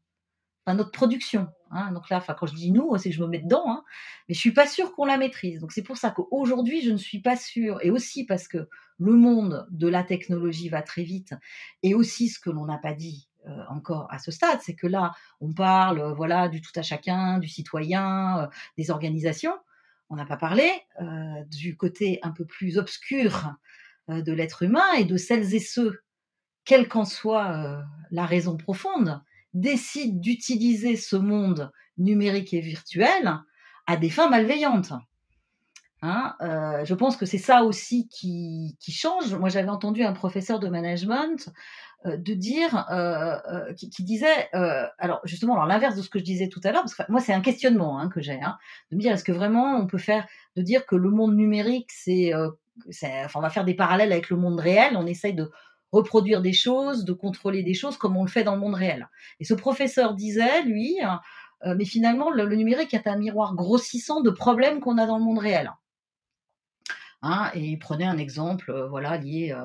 notre 0.75 0.91
production. 0.91 1.49
Hein. 1.71 1.93
Donc 1.93 2.11
là, 2.11 2.25
quand 2.39 2.47
je 2.47 2.55
dis 2.55 2.71
nous, 2.71 2.97
c'est 2.99 3.11
que 3.11 3.15
je 3.15 3.23
me 3.23 3.29
mets 3.29 3.39
dedans, 3.39 3.65
hein. 3.67 3.85
mais 4.29 4.35
je 4.35 4.41
suis 4.41 4.53
pas 4.53 4.67
sûre 4.67 4.95
qu'on 4.95 5.05
la 5.05 5.17
maîtrise. 5.17 5.61
Donc 5.61 5.73
c'est 5.73 5.83
pour 5.83 5.97
ça 5.97 6.11
qu'aujourd'hui, 6.11 6.83
je 6.83 6.91
ne 6.91 6.97
suis 6.97 7.21
pas 7.21 7.37
sûre, 7.37 7.79
et 7.83 7.91
aussi 7.91 8.25
parce 8.25 8.49
que 8.49 8.69
le 8.99 9.13
monde 9.13 9.67
de 9.71 9.89
la 9.89 10.03
technologie 10.03 10.69
va 10.69 10.83
très 10.83 11.03
vite, 11.03 11.35
et 11.83 11.95
aussi 11.95 12.29
ce 12.29 12.39
que 12.39 12.51
l'on 12.51 12.67
n'a 12.67 12.79
pas 12.79 12.95
dit 12.95 13.29
euh, 13.49 13.63
encore 13.69 14.09
à 14.11 14.19
ce 14.19 14.33
stade, 14.33 14.59
c'est 14.61 14.75
que 14.75 14.89
là, 14.89 15.13
on 15.41 15.53
parle, 15.53 16.01
euh, 16.01 16.13
voilà, 16.13 16.49
du 16.49 16.61
tout 16.61 16.73
à 16.75 16.83
chacun, 16.83 17.39
du 17.39 17.49
citoyen, 17.49 18.41
euh, 18.41 18.47
des 18.77 18.91
organisations. 18.91 19.55
On 20.11 20.17
n'a 20.17 20.25
pas 20.25 20.37
parlé 20.37 20.71
du 21.51 21.77
côté 21.77 22.21
un 22.23 22.31
peu 22.31 22.45
plus 22.45 22.79
obscur 22.79 23.57
de 24.07 24.33
l'être 24.33 24.63
humain 24.63 24.93
et 24.97 25.05
de 25.05 25.17
celles 25.17 25.53
et 25.53 25.59
ceux, 25.59 26.01
quelle 26.65 26.87
qu'en 26.87 27.05
soit 27.05 27.85
la 28.13 28.25
raison 28.25 28.57
profonde, 28.57 29.21
décide 29.57 30.21
d'utiliser 30.21 30.97
ce 30.97 31.17
monde 31.17 31.71
numérique 31.99 32.53
et 32.55 32.61
virtuel 32.61 33.41
à 33.87 33.97
des 33.97 34.11
fins 34.11 34.29
malveillantes. 34.29 34.93
Hein, 36.03 36.35
euh, 36.43 36.85
je 36.85 36.95
pense 36.95 37.17
que 37.17 37.25
c'est 37.25 37.39
ça 37.39 37.65
aussi 37.65 38.09
qui, 38.09 38.77
change. 38.89 39.35
Moi, 39.35 39.49
j'avais 39.49 39.71
entendu 39.71 40.05
un 40.05 40.13
professeur 40.13 40.61
de 40.61 40.69
management 40.69 41.49
euh, 42.05 42.19
de 42.19 42.35
dire, 42.35 42.87
euh, 42.91 43.73
qui, 43.75 44.05
disait, 44.05 44.51
alors 44.99 45.21
justement, 45.25 45.55
alors 45.55 45.67
l'inverse 45.67 45.97
de 45.97 46.03
ce 46.03 46.11
que 46.11 46.19
je 46.19 46.25
disais 46.25 46.49
tout 46.49 46.61
à 46.65 46.73
l'heure, 46.73 46.83
parce 46.83 46.95
que 46.95 47.03
moi, 47.09 47.21
c'est 47.21 47.33
un 47.33 47.41
questionnement 47.41 47.99
hein, 47.99 48.09
que 48.11 48.21
j'ai, 48.21 48.41
hein, 48.41 48.59
de 48.91 48.97
me 48.97 49.01
dire, 49.01 49.13
est-ce 49.13 49.25
que 49.25 49.33
vraiment 49.33 49.79
on 49.79 49.87
peut 49.87 49.99
faire, 49.99 50.27
de 50.55 50.63
dire 50.63 50.85
que 50.85 50.97
le 50.97 51.11
monde 51.11 51.35
numérique, 51.35 51.91
c'est, 51.91 52.33
on 52.35 53.41
va 53.41 53.51
faire 53.51 53.65
des 53.65 53.75
parallèles 53.75 54.13
avec 54.13 54.29
le 54.29 54.37
monde 54.37 54.61
réel, 54.61 54.97
on 54.97 55.07
essaye 55.07 55.35
de 55.35 55.51
reproduire 55.93 56.43
des 56.43 56.53
choses, 56.53 57.05
de 57.05 57.13
contrôler 57.13 57.63
des 57.63 57.75
choses 57.75 57.97
comme 57.97 58.17
on 58.17 58.25
le 58.25 58.31
fait 58.31 58.45
dans 58.45 58.55
le 58.55 58.61
monde 58.61 58.75
réel. 58.75 59.09
Et 59.41 59.45
ce 59.45 59.55
professeur 59.55 60.15
disait, 60.15 60.63
lui, 60.63 60.99
mais 61.65 61.85
finalement, 61.85 62.31
le, 62.31 62.45
numérique 62.55 62.95
est 62.95 63.07
un 63.07 63.17
miroir 63.17 63.55
grossissant 63.55 64.21
de 64.21 64.31
problèmes 64.31 64.81
qu'on 64.81 64.99
a 64.99 65.07
dans 65.07 65.19
le 65.19 65.25
monde 65.25 65.39
réel. 65.39 65.73
Hein, 67.23 67.51
et 67.55 67.61
il 67.61 67.79
prenait 67.79 68.05
un 68.05 68.19
exemple 68.19 68.71
euh, 68.71 68.89
voilà, 68.89 69.17
lié 69.17 69.53
euh, 69.53 69.65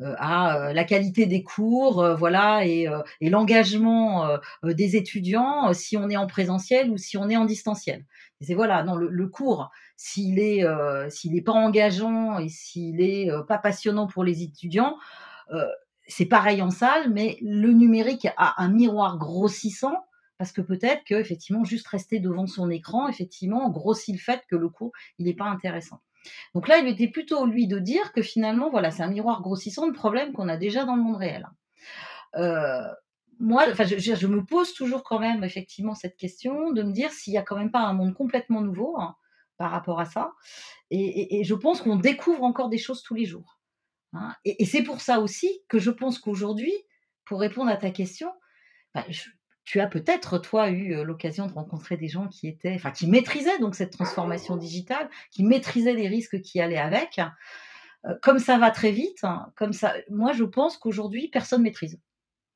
euh, 0.00 0.14
à 0.18 0.72
la 0.72 0.84
qualité 0.84 1.26
des 1.26 1.42
cours, 1.42 2.04
voilà, 2.16 2.66
et, 2.66 2.88
l'engagement 3.20 4.26
des 4.64 4.96
étudiants 4.96 5.72
si 5.72 5.96
on 5.96 6.08
est 6.08 6.16
en 6.16 6.26
présentiel 6.26 6.90
ou 6.90 6.96
si 6.96 7.16
on 7.16 7.28
est 7.28 7.36
en 7.36 7.44
distanciel. 7.44 8.04
c'est 8.40 8.54
voilà, 8.54 8.82
non, 8.82 8.96
le, 8.96 9.28
cours, 9.28 9.70
s'il 9.96 10.40
est 10.40 10.64
n'est 11.24 11.42
pas 11.42 11.52
engageant 11.52 12.38
et 12.38 12.48
s'il 12.48 13.00
est 13.00 13.30
pas 13.46 13.58
passionnant 13.58 14.06
pour 14.08 14.24
les 14.24 14.42
étudiants, 14.42 14.96
c'est 16.06 16.26
pareil 16.26 16.62
en 16.62 16.70
salle, 16.70 17.10
mais 17.10 17.38
le 17.42 17.72
numérique 17.72 18.28
a 18.36 18.62
un 18.62 18.68
miroir 18.68 19.18
grossissant 19.18 19.96
parce 20.38 20.52
que 20.52 20.60
peut-être 20.60 21.04
que 21.04 21.14
effectivement 21.14 21.62
juste 21.62 21.86
rester 21.86 22.18
devant 22.18 22.46
son 22.46 22.68
écran, 22.70 23.08
effectivement, 23.08 23.70
grossit 23.70 24.14
le 24.14 24.20
fait 24.20 24.42
que 24.48 24.56
le 24.56 24.68
cours 24.68 24.92
il 25.18 25.26
n'est 25.26 25.34
pas 25.34 25.44
intéressant. 25.44 26.00
Donc 26.54 26.68
là, 26.68 26.78
il 26.78 26.88
était 26.88 27.08
plutôt 27.08 27.46
lui 27.46 27.66
de 27.66 27.78
dire 27.78 28.12
que 28.12 28.22
finalement, 28.22 28.70
voilà, 28.70 28.90
c'est 28.90 29.02
un 29.02 29.08
miroir 29.08 29.42
grossissant 29.42 29.86
de 29.86 29.92
problèmes 29.92 30.32
qu'on 30.32 30.48
a 30.48 30.56
déjà 30.56 30.84
dans 30.84 30.96
le 30.96 31.02
monde 31.02 31.16
réel. 31.16 31.48
Euh, 32.36 32.88
moi, 33.38 33.64
enfin, 33.70 33.84
je, 33.84 34.26
me 34.26 34.44
pose 34.44 34.72
toujours 34.74 35.02
quand 35.02 35.18
même 35.18 35.42
effectivement 35.44 35.94
cette 35.94 36.16
question 36.16 36.72
de 36.72 36.82
me 36.82 36.92
dire 36.92 37.10
s'il 37.10 37.32
n'y 37.32 37.38
a 37.38 37.42
quand 37.42 37.56
même 37.56 37.70
pas 37.70 37.80
un 37.80 37.92
monde 37.92 38.14
complètement 38.14 38.60
nouveau 38.60 38.96
hein, 38.98 39.16
par 39.56 39.70
rapport 39.70 40.00
à 40.00 40.04
ça. 40.04 40.32
Et, 40.90 41.42
je 41.44 41.54
pense 41.54 41.82
qu'on 41.82 41.96
découvre 41.96 42.44
encore 42.44 42.68
des 42.68 42.78
choses 42.78 43.02
tous 43.02 43.14
les 43.14 43.24
jours. 43.24 43.58
Hein. 44.12 44.34
Et, 44.44 44.64
c'est 44.64 44.82
pour 44.82 45.00
ça 45.00 45.20
aussi 45.20 45.62
que 45.68 45.78
je 45.78 45.90
pense 45.90 46.18
qu'aujourd'hui, 46.18 46.74
pour 47.24 47.40
répondre 47.40 47.70
à 47.70 47.76
ta 47.76 47.90
question, 47.90 48.32
bah, 48.94 49.04
tu 49.64 49.80
as 49.80 49.86
peut-être, 49.86 50.38
toi, 50.38 50.70
eu 50.70 51.04
l'occasion 51.04 51.46
de 51.46 51.52
rencontrer 51.52 51.96
des 51.96 52.08
gens 52.08 52.28
qui 52.28 52.48
étaient, 52.48 52.74
enfin, 52.74 52.90
qui 52.90 53.06
maîtrisaient 53.06 53.58
donc 53.58 53.74
cette 53.74 53.92
transformation 53.92 54.56
digitale, 54.56 55.08
qui 55.30 55.44
maîtrisaient 55.44 55.94
les 55.94 56.08
risques 56.08 56.40
qui 56.40 56.60
allaient 56.60 56.78
avec. 56.78 57.20
comme 58.20 58.38
ça 58.38 58.58
va 58.58 58.70
très 58.70 58.90
vite, 58.90 59.22
hein, 59.22 59.52
comme 59.56 59.72
ça, 59.72 59.94
moi, 60.10 60.32
je 60.32 60.44
pense 60.44 60.76
qu'aujourd'hui, 60.76 61.28
personne 61.28 61.62
maîtrise. 61.62 62.00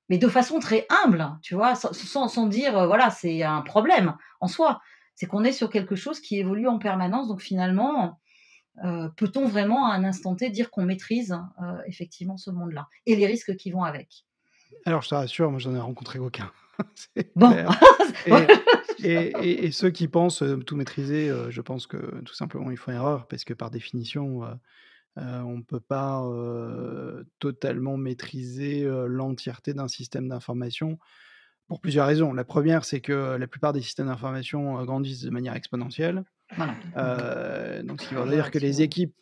Mais 0.09 0.19
de 0.19 0.29
façon 0.29 0.61
très 0.61 0.87
humble, 1.05 1.27
tu 1.43 1.55
vois, 1.55 1.75
sans, 1.75 2.29
sans 2.29 2.47
dire, 2.47 2.87
voilà, 2.87 3.11
c'est 3.11 3.43
un 3.43 3.63
problème 3.63 4.17
en 4.41 4.49
soi. 4.49 4.81
C'est 5.15 5.27
qu'on 5.27 5.45
est 5.45 5.53
sur 5.53 5.71
quelque 5.71 5.97
chose 5.97 6.21
qui 6.21 6.39
évolue 6.39 6.69
en 6.69 6.79
permanence. 6.79 7.29
Donc 7.29 7.41
finalement, 7.41 8.21
peut-on 9.17 9.47
vraiment 9.47 9.91
à 9.91 9.95
un 9.95 10.05
instant 10.05 10.35
T 10.35 10.51
dire 10.51 10.71
qu'on 10.71 10.85
maîtrise 10.85 11.37
effectivement 11.87 12.37
ce 12.37 12.51
monde-là 12.51 12.89
et 13.07 13.17
les 13.17 13.27
risques 13.27 13.57
qui 13.57 13.71
vont 13.71 13.85
avec? 13.85 14.27
Alors, 14.85 15.03
je 15.03 15.09
te 15.09 15.15
rassure, 15.15 15.51
moi, 15.51 15.59
j'en 15.59 15.75
ai 15.75 15.81
rencontré 15.81 16.19
aucun. 16.19 16.51
Bon. 17.37 17.55
et, 19.03 19.71
ceux 19.73 19.91
qui 19.91 20.09
pensent 20.09 20.43
euh, 20.43 20.59
tout 20.59 20.77
maîtriser, 20.77 21.31
euh, 21.31 21.51
je 21.51 21.63
pense 21.63 21.87
que 21.87 21.97
tout 22.23 22.35
simplement 22.35 22.71
ils 22.71 22.77
font 22.77 22.93
erreur 22.93 23.27
parce 23.29 23.45
que 23.45 23.55
par 23.55 23.71
définition, 23.71 24.45
euh, 24.45 25.41
on 25.41 25.57
ne 25.57 25.63
peut 25.63 25.81
pas 25.81 26.23
totalement 27.39 27.97
maîtriser 27.97 28.87
l'entièreté 29.09 29.73
d'un 29.73 29.89
système 29.89 30.29
d'information 30.29 30.99
pour 31.69 31.81
plusieurs 31.81 32.07
raisons. 32.07 32.35
La 32.35 32.45
première, 32.45 32.85
c'est 32.85 33.01
que 33.01 33.37
la 33.37 33.47
plupart 33.47 33.73
des 33.73 33.81
systèmes 33.81 34.09
d'information 34.09 34.85
grandissent 34.85 35.23
de 35.23 35.31
manière 35.31 35.57
exponentielle. 35.57 36.25
Donc, 36.57 38.01
ce 38.01 38.09
qui 38.09 38.15
veut 38.15 38.29
dire 38.29 38.51
que 38.51 38.59
les 38.59 38.83
équipes 38.83 39.17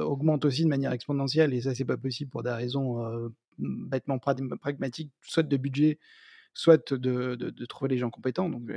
augmentent 0.00 0.44
aussi 0.44 0.64
de 0.64 0.68
manière 0.68 0.92
exponentielle, 0.92 1.54
et 1.54 1.60
ça, 1.60 1.74
c'est 1.74 1.84
pas 1.84 1.96
possible 1.96 2.30
pour 2.30 2.42
des 2.42 2.50
raisons 2.50 3.30
bêtement 3.58 4.18
pragmatiques, 4.18 5.10
soit 5.22 5.42
de 5.42 5.56
budget, 5.56 5.98
soit 6.54 6.92
de, 6.92 7.64
trouver 7.66 7.90
les 7.90 7.98
gens 7.98 8.10
compétents. 8.10 8.48
Donc, 8.48 8.70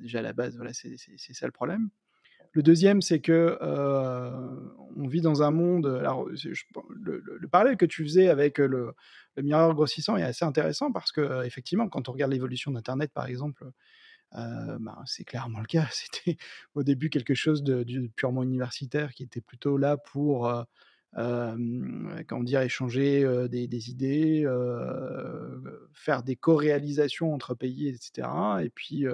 déjà 0.00 0.20
à 0.20 0.22
la 0.22 0.32
base, 0.32 0.56
voilà, 0.56 0.72
c'est 0.72 0.96
ça 1.32 1.46
le 1.46 1.52
problème. 1.52 1.90
Le 2.52 2.62
deuxième, 2.62 3.02
c'est 3.02 3.20
que 3.20 3.58
on 4.96 5.06
vit 5.06 5.20
dans 5.20 5.42
un 5.42 5.50
monde. 5.50 5.86
Alors, 5.86 6.28
le, 6.28 7.48
parallèle 7.50 7.76
que 7.76 7.86
tu 7.86 8.04
faisais 8.04 8.28
avec 8.28 8.58
le, 8.58 8.94
miroir 9.36 9.74
grossissant 9.74 10.16
est 10.16 10.22
assez 10.22 10.44
intéressant 10.44 10.92
parce 10.92 11.12
que, 11.12 11.44
effectivement, 11.44 11.88
quand 11.88 12.08
on 12.08 12.12
regarde 12.12 12.32
l'évolution 12.32 12.70
d'Internet, 12.70 13.12
par 13.12 13.26
exemple, 13.26 13.64
bah, 14.32 15.02
c'est 15.06 15.24
clairement 15.24 15.60
le 15.60 15.66
cas. 15.66 15.88
C'était 15.92 16.36
au 16.74 16.82
début 16.82 17.10
quelque 17.10 17.34
chose 17.34 17.62
de, 17.62 17.84
purement 18.16 18.42
universitaire 18.42 19.12
qui 19.12 19.22
était 19.22 19.40
plutôt 19.40 19.76
là 19.76 19.96
pour 19.96 20.50
comment 21.14 22.44
dire, 22.44 22.60
échanger 22.60 23.48
des, 23.48 23.90
idées, 23.90 24.46
faire 25.92 26.22
des 26.22 26.36
co-réalisations 26.36 27.34
entre 27.34 27.54
pays, 27.54 27.88
etc. 27.88 28.28
Et 28.62 28.70
puis, 28.70 29.06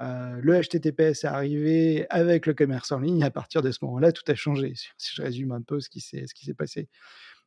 le 0.00 0.60
HTTPS 0.60 1.24
est 1.24 1.28
arrivé 1.28 2.06
avec 2.10 2.46
le 2.46 2.54
commerce 2.54 2.92
en 2.92 3.00
ligne. 3.00 3.24
À 3.24 3.30
partir 3.30 3.62
de 3.62 3.70
ce 3.70 3.78
moment-là, 3.82 4.12
tout 4.12 4.24
a 4.28 4.34
changé, 4.34 4.74
si 4.98 5.14
je 5.14 5.22
résume 5.22 5.52
un 5.52 5.62
peu 5.62 5.80
ce 5.80 5.88
qui 5.88 6.00
s'est 6.00 6.54
passé. 6.56 6.88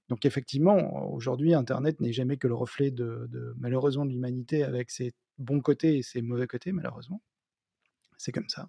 Donc 0.09 0.25
effectivement, 0.25 1.11
aujourd'hui, 1.11 1.53
Internet 1.53 1.99
n'est 1.99 2.13
jamais 2.13 2.37
que 2.37 2.47
le 2.47 2.55
reflet 2.55 2.91
de, 2.91 3.27
de 3.29 3.53
malheureusement 3.57 4.05
de 4.05 4.11
l'humanité 4.11 4.63
avec 4.63 4.89
ses 4.89 5.13
bons 5.37 5.61
côtés 5.61 5.97
et 5.97 6.03
ses 6.03 6.21
mauvais 6.21 6.47
côtés, 6.47 6.71
malheureusement. 6.71 7.21
C'est 8.17 8.31
comme 8.31 8.49
ça. 8.49 8.67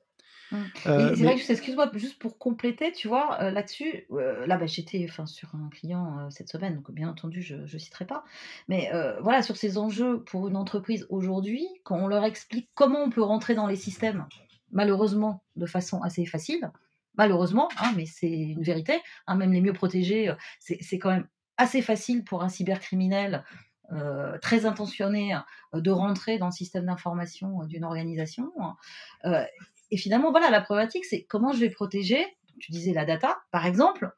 Mmh. 0.51 0.57
Euh, 0.87 1.15
que, 1.15 1.53
excuse-moi, 1.53 1.91
juste 1.95 2.19
pour 2.19 2.39
compléter, 2.39 2.93
tu 2.93 3.09
vois, 3.09 3.41
euh, 3.43 3.51
là-dessus, 3.51 4.07
euh, 4.13 4.47
là, 4.47 4.57
bah, 4.57 4.67
j'étais 4.67 5.07
sur 5.27 5.55
un 5.55 5.69
client 5.69 6.31
cette 6.31 6.49
semaine, 6.49 6.77
donc 6.77 6.91
bien 6.91 7.09
entendu, 7.09 7.43
je 7.43 7.57
ne 7.57 7.79
citerai 7.79 8.07
pas. 8.07 8.25
Mais 8.69 8.91
voilà, 9.21 9.43
sur 9.43 9.57
ces 9.57 9.79
enjeux 9.79 10.23
pour 10.25 10.49
une 10.49 10.57
entreprise 10.57 11.07
aujourd'hui, 11.11 11.67
quand 11.85 11.97
on 11.97 12.07
leur 12.07 12.25
explique 12.25 12.71
comment 12.75 13.03
on 13.03 13.11
peut 13.11 13.23
rentrer 13.23 13.55
dans 13.55 13.67
les 13.67 13.77
systèmes, 13.77 14.27
malheureusement, 14.71 15.43
de 15.57 15.67
façon 15.67 16.03
assez 16.03 16.25
facile, 16.27 16.71
malheureusement, 17.19 17.69
hein, 17.81 17.93
mais 17.97 18.07
c'est 18.07 18.31
une 18.31 18.63
vérité, 18.63 19.01
hein, 19.27 19.37
même 19.37 19.53
les 19.53 19.61
mieux 19.61 19.73
protégés, 19.73 20.33
c'est 20.61 20.99
quand 20.99 21.11
même 21.11 21.29
assez 21.57 21.83
facile 21.83 22.25
pour 22.25 22.43
un 22.43 22.49
cybercriminel 22.49 23.45
très 24.43 24.67
intentionné 24.67 25.35
de 25.73 25.91
rentrer 25.91 26.39
dans 26.39 26.47
le 26.47 26.53
système 26.53 26.87
d'information 26.87 27.65
d'une 27.65 27.85
organisation. 27.85 28.53
Euh, 29.25 29.45
et 29.91 29.97
finalement, 29.97 30.31
voilà, 30.31 30.51
la 30.51 30.61
problématique, 30.61 31.05
c'est 31.05 31.25
comment 31.25 31.53
je 31.53 31.61
vais 31.61 31.71
protéger, 31.71 32.25
tu 32.61 32.73
disais 32.73 32.93
la 32.93 33.05
data, 33.05 33.39
par 33.51 33.67
exemple, 33.67 34.13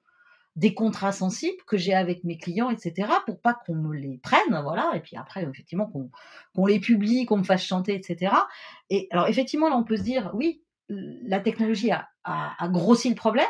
des 0.56 0.74
contrats 0.74 1.12
sensibles 1.12 1.62
que 1.66 1.76
j'ai 1.76 1.94
avec 1.94 2.24
mes 2.24 2.36
clients, 2.36 2.70
etc., 2.70 3.08
pour 3.24 3.40
pas 3.40 3.54
qu'on 3.54 3.76
me 3.76 3.94
les 3.94 4.18
prenne, 4.18 4.60
voilà, 4.62 4.90
et 4.94 5.00
puis 5.00 5.16
après, 5.16 5.44
effectivement, 5.44 5.90
qu'on 6.54 6.66
les 6.66 6.80
publie, 6.80 7.24
qu'on 7.24 7.38
me 7.38 7.44
fasse 7.44 7.62
chanter, 7.62 7.94
etc. 7.94 8.34
Et 8.90 9.06
alors, 9.12 9.28
effectivement, 9.28 9.68
là, 9.68 9.76
on 9.76 9.84
peut 9.84 9.96
se 9.96 10.02
dire, 10.02 10.32
oui, 10.34 10.64
la 10.88 11.38
technologie 11.38 11.92
a, 11.92 12.09
a, 12.24 12.68
grossi 12.68 13.08
le 13.08 13.14
problème. 13.14 13.46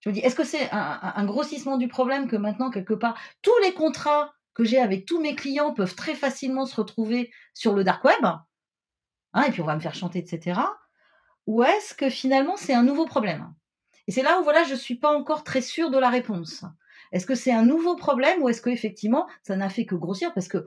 Je 0.00 0.10
me 0.10 0.14
dis, 0.14 0.20
est-ce 0.20 0.34
que 0.34 0.44
c'est 0.44 0.68
un, 0.72 1.24
grossissement 1.24 1.78
du 1.78 1.88
problème 1.88 2.28
que 2.28 2.36
maintenant, 2.36 2.70
quelque 2.70 2.94
part, 2.94 3.18
tous 3.42 3.58
les 3.62 3.72
contrats 3.72 4.32
que 4.54 4.64
j'ai 4.64 4.78
avec 4.78 5.06
tous 5.06 5.20
mes 5.20 5.34
clients 5.34 5.72
peuvent 5.72 5.94
très 5.94 6.14
facilement 6.14 6.66
se 6.66 6.76
retrouver 6.76 7.32
sur 7.54 7.72
le 7.74 7.84
dark 7.84 8.04
web, 8.04 8.24
hein, 9.32 9.42
et 9.42 9.50
puis 9.50 9.62
on 9.62 9.66
va 9.66 9.74
me 9.74 9.80
faire 9.80 9.94
chanter, 9.94 10.18
etc 10.18 10.60
ou 11.46 11.62
est-ce 11.62 11.94
que 11.94 12.08
finalement 12.08 12.56
c'est 12.56 12.74
un 12.74 12.82
nouveau 12.82 13.06
problème? 13.06 13.52
Et 14.06 14.12
c'est 14.12 14.22
là 14.22 14.40
où 14.40 14.44
voilà, 14.44 14.64
je 14.64 14.72
ne 14.72 14.78
suis 14.78 14.96
pas 14.96 15.14
encore 15.14 15.44
très 15.44 15.60
sûre 15.60 15.90
de 15.90 15.98
la 15.98 16.10
réponse. 16.10 16.64
Est-ce 17.12 17.26
que 17.26 17.34
c'est 17.34 17.52
un 17.52 17.64
nouveau 17.64 17.96
problème 17.96 18.42
ou 18.42 18.48
est-ce 18.48 18.62
que 18.62 18.70
effectivement 18.70 19.28
ça 19.42 19.56
n'a 19.56 19.68
fait 19.68 19.86
que 19.86 19.94
grossir 19.94 20.32
parce 20.34 20.48
que 20.48 20.66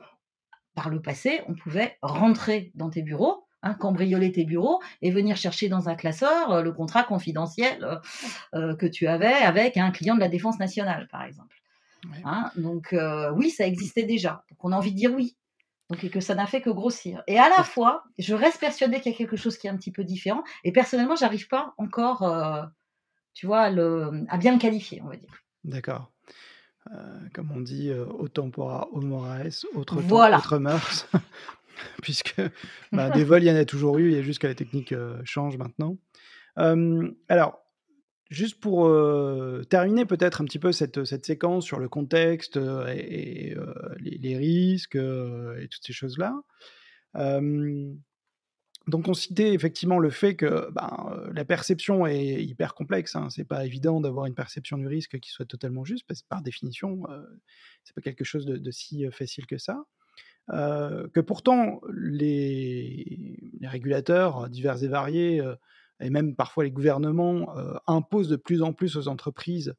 par 0.76 0.90
le 0.90 1.02
passé 1.02 1.42
on 1.48 1.56
pouvait 1.56 1.98
rentrer 2.02 2.72
dans 2.76 2.90
tes 2.90 3.02
bureaux, 3.02 3.47
hein, 3.64 3.74
cambrioler 3.74 4.32
tes 4.32 4.46
bureaux 4.46 4.82
et 5.02 5.12
venir 5.12 5.36
chercher 5.36 5.70
dans 5.70 5.90
un 5.90 5.96
classeur 5.96 6.52
euh, 6.52 6.62
le 6.62 6.72
contrat 6.72 7.04
confidentiel 7.04 7.84
euh, 7.84 7.98
euh, 8.56 8.76
que 8.76 8.86
tu 8.86 9.08
avais 9.08 9.34
avec 9.34 9.78
un 9.78 9.92
client 9.92 10.16
de 10.16 10.20
la 10.20 10.30
défense 10.30 10.60
nationale 10.60 11.08
par 11.12 11.24
exemple. 11.24 11.56
Hein, 12.24 12.52
donc 12.56 12.96
oui, 13.34 13.50
ça 13.50 13.66
existait 13.66 14.04
déjà. 14.04 14.44
Donc 14.50 14.64
on 14.64 14.72
a 14.72 14.78
envie 14.78 14.92
de 14.92 14.98
dire 14.98 15.14
oui. 15.14 15.36
Donc, 15.90 16.04
et 16.04 16.10
que 16.10 16.20
ça 16.20 16.36
n'a 16.36 16.46
fait 16.46 16.62
que 16.62 16.70
grossir. 16.70 17.24
Et 17.28 17.40
à 17.40 17.48
la 17.48 17.64
fois, 17.64 18.04
je 18.18 18.36
reste 18.36 18.60
persuadée 18.60 19.00
qu'il 19.00 19.14
y 19.14 19.16
a 19.16 19.18
quelque 19.18 19.38
chose 19.38 19.58
qui 19.58 19.68
est 19.68 19.70
un 19.70 19.78
petit 19.78 19.92
peu 19.92 20.04
différent. 20.04 20.44
Et 20.66 20.74
personnellement, 20.74 21.16
j'arrive 21.16 21.48
pas 21.48 21.74
encore, 21.78 22.70
tu 23.34 23.46
vois, 23.46 23.62
à, 23.62 23.70
le, 23.70 24.26
à, 24.28 24.38
bien 24.38 24.52
le 24.52 24.60
qualifier, 24.60 25.02
on 25.02 25.08
va 25.08 25.16
dire. 25.16 25.32
D'accord. 25.64 26.12
Euh, 26.94 27.20
comme 27.34 27.52
on 27.52 27.60
dit, 27.60 27.90
euh, 27.90 28.06
autant 28.06 28.50
pour 28.50 28.88
homo 28.94 29.26
autre, 29.76 30.00
voilà. 30.02 30.38
autre 30.38 30.58
mœurs. 30.58 31.08
puisque 32.02 32.36
bah, 32.92 33.10
des 33.10 33.24
vols, 33.24 33.44
il 33.44 33.48
y 33.48 33.52
en 33.52 33.56
a 33.56 33.66
toujours 33.66 33.98
eu, 33.98 34.10
il 34.10 34.16
y 34.16 34.20
a 34.20 34.22
juste 34.22 34.40
que 34.40 34.48
la 34.48 34.56
technique 34.56 34.94
change 35.24 35.58
maintenant. 35.58 35.98
alors, 37.28 37.68
Juste 38.30 38.60
pour 38.60 38.92
terminer 39.70 40.06
peut-être 40.06 40.42
un 40.42 40.46
petit 40.46 40.60
peu 40.60 40.74
cette, 40.74 41.06
cette, 41.06 41.26
séquence 41.26 41.64
sur 41.64 41.80
le 41.80 41.88
contexte 41.88 42.58
et, 42.58 43.56
les, 44.00 44.38
risques 44.38 44.96
et 44.96 45.68
toutes 45.70 45.86
ces 45.86 45.94
choses-là. 45.94 46.36
donc 48.88 49.08
on 49.08 49.14
citait 49.14 49.54
effectivement 49.54 49.98
le 49.98 50.10
fait 50.10 50.36
que 50.36 50.70
ben, 50.72 51.30
la 51.34 51.46
perception 51.46 52.06
est 52.06 52.44
hyper 52.44 52.74
complexe. 52.74 53.16
Hein. 53.16 53.30
C'est 53.30 53.48
pas 53.48 53.66
évident 53.66 54.02
d'avoir 54.02 54.26
une 54.26 54.36
perception 54.36 54.78
du 54.78 54.88
risque 54.88 55.20
qui 55.20 55.32
soit 55.32 55.46
totalement 55.46 55.86
juste 55.86 56.06
parce 56.06 56.22
que 56.22 56.28
par 56.28 56.42
définition, 56.42 57.04
c'est 57.86 57.96
pas 57.96 58.02
quelque 58.02 58.26
chose 58.26 58.46
de, 58.46 58.72
si 58.72 59.10
facile 59.10 59.46
que 59.46 59.58
ça. 59.58 59.86
Que 60.50 61.20
pourtant 61.20 61.82
les, 61.94 63.38
régulateurs 63.64 64.50
divers 64.50 64.82
et 64.84 64.88
variés 64.88 65.44
et 66.00 66.10
même 66.10 66.36
parfois 66.36 66.64
les 66.64 66.72
gouvernements 66.72 67.54
imposent 67.88 68.30
de 68.30 68.36
plus 68.36 68.62
en 68.62 68.74
plus 68.74 68.96
aux 68.96 69.08
entreprises 69.08 69.76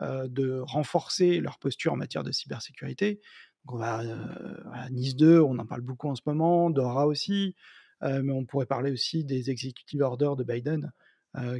de 0.00 0.58
renforcer 0.60 1.40
leur 1.40 1.58
posture 1.58 1.92
en 1.92 1.96
matière 1.96 2.22
de 2.22 2.32
cybersécurité. 2.32 3.20
On 3.68 3.80
à 3.80 4.88
Nice 4.90 5.16
2, 5.16 5.40
on 5.40 5.58
en 5.58 5.66
parle 5.66 5.80
beaucoup 5.80 6.08
en 6.08 6.14
ce 6.14 6.22
moment, 6.24 6.70
Dora 6.70 7.06
aussi, 7.06 7.54
mais 8.00 8.32
on 8.32 8.44
pourrait 8.44 8.66
parler 8.66 8.92
aussi 8.92 9.24
des 9.24 9.50
executive 9.50 10.02
orders 10.02 10.36
de 10.36 10.44
Biden 10.44 10.92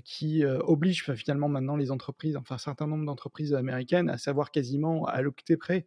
qui 0.05 0.45
obligent 0.45 1.13
finalement 1.15 1.49
maintenant 1.49 1.77
les 1.77 1.91
entreprises, 1.91 2.37
enfin 2.37 2.55
un 2.55 2.59
certain 2.59 2.87
nombre 2.87 3.05
d'entreprises 3.05 3.53
américaines, 3.55 4.09
à 4.09 4.17
savoir 4.17 4.51
quasiment 4.51 5.05
à 5.05 5.21
l'octet 5.21 5.57
près 5.57 5.87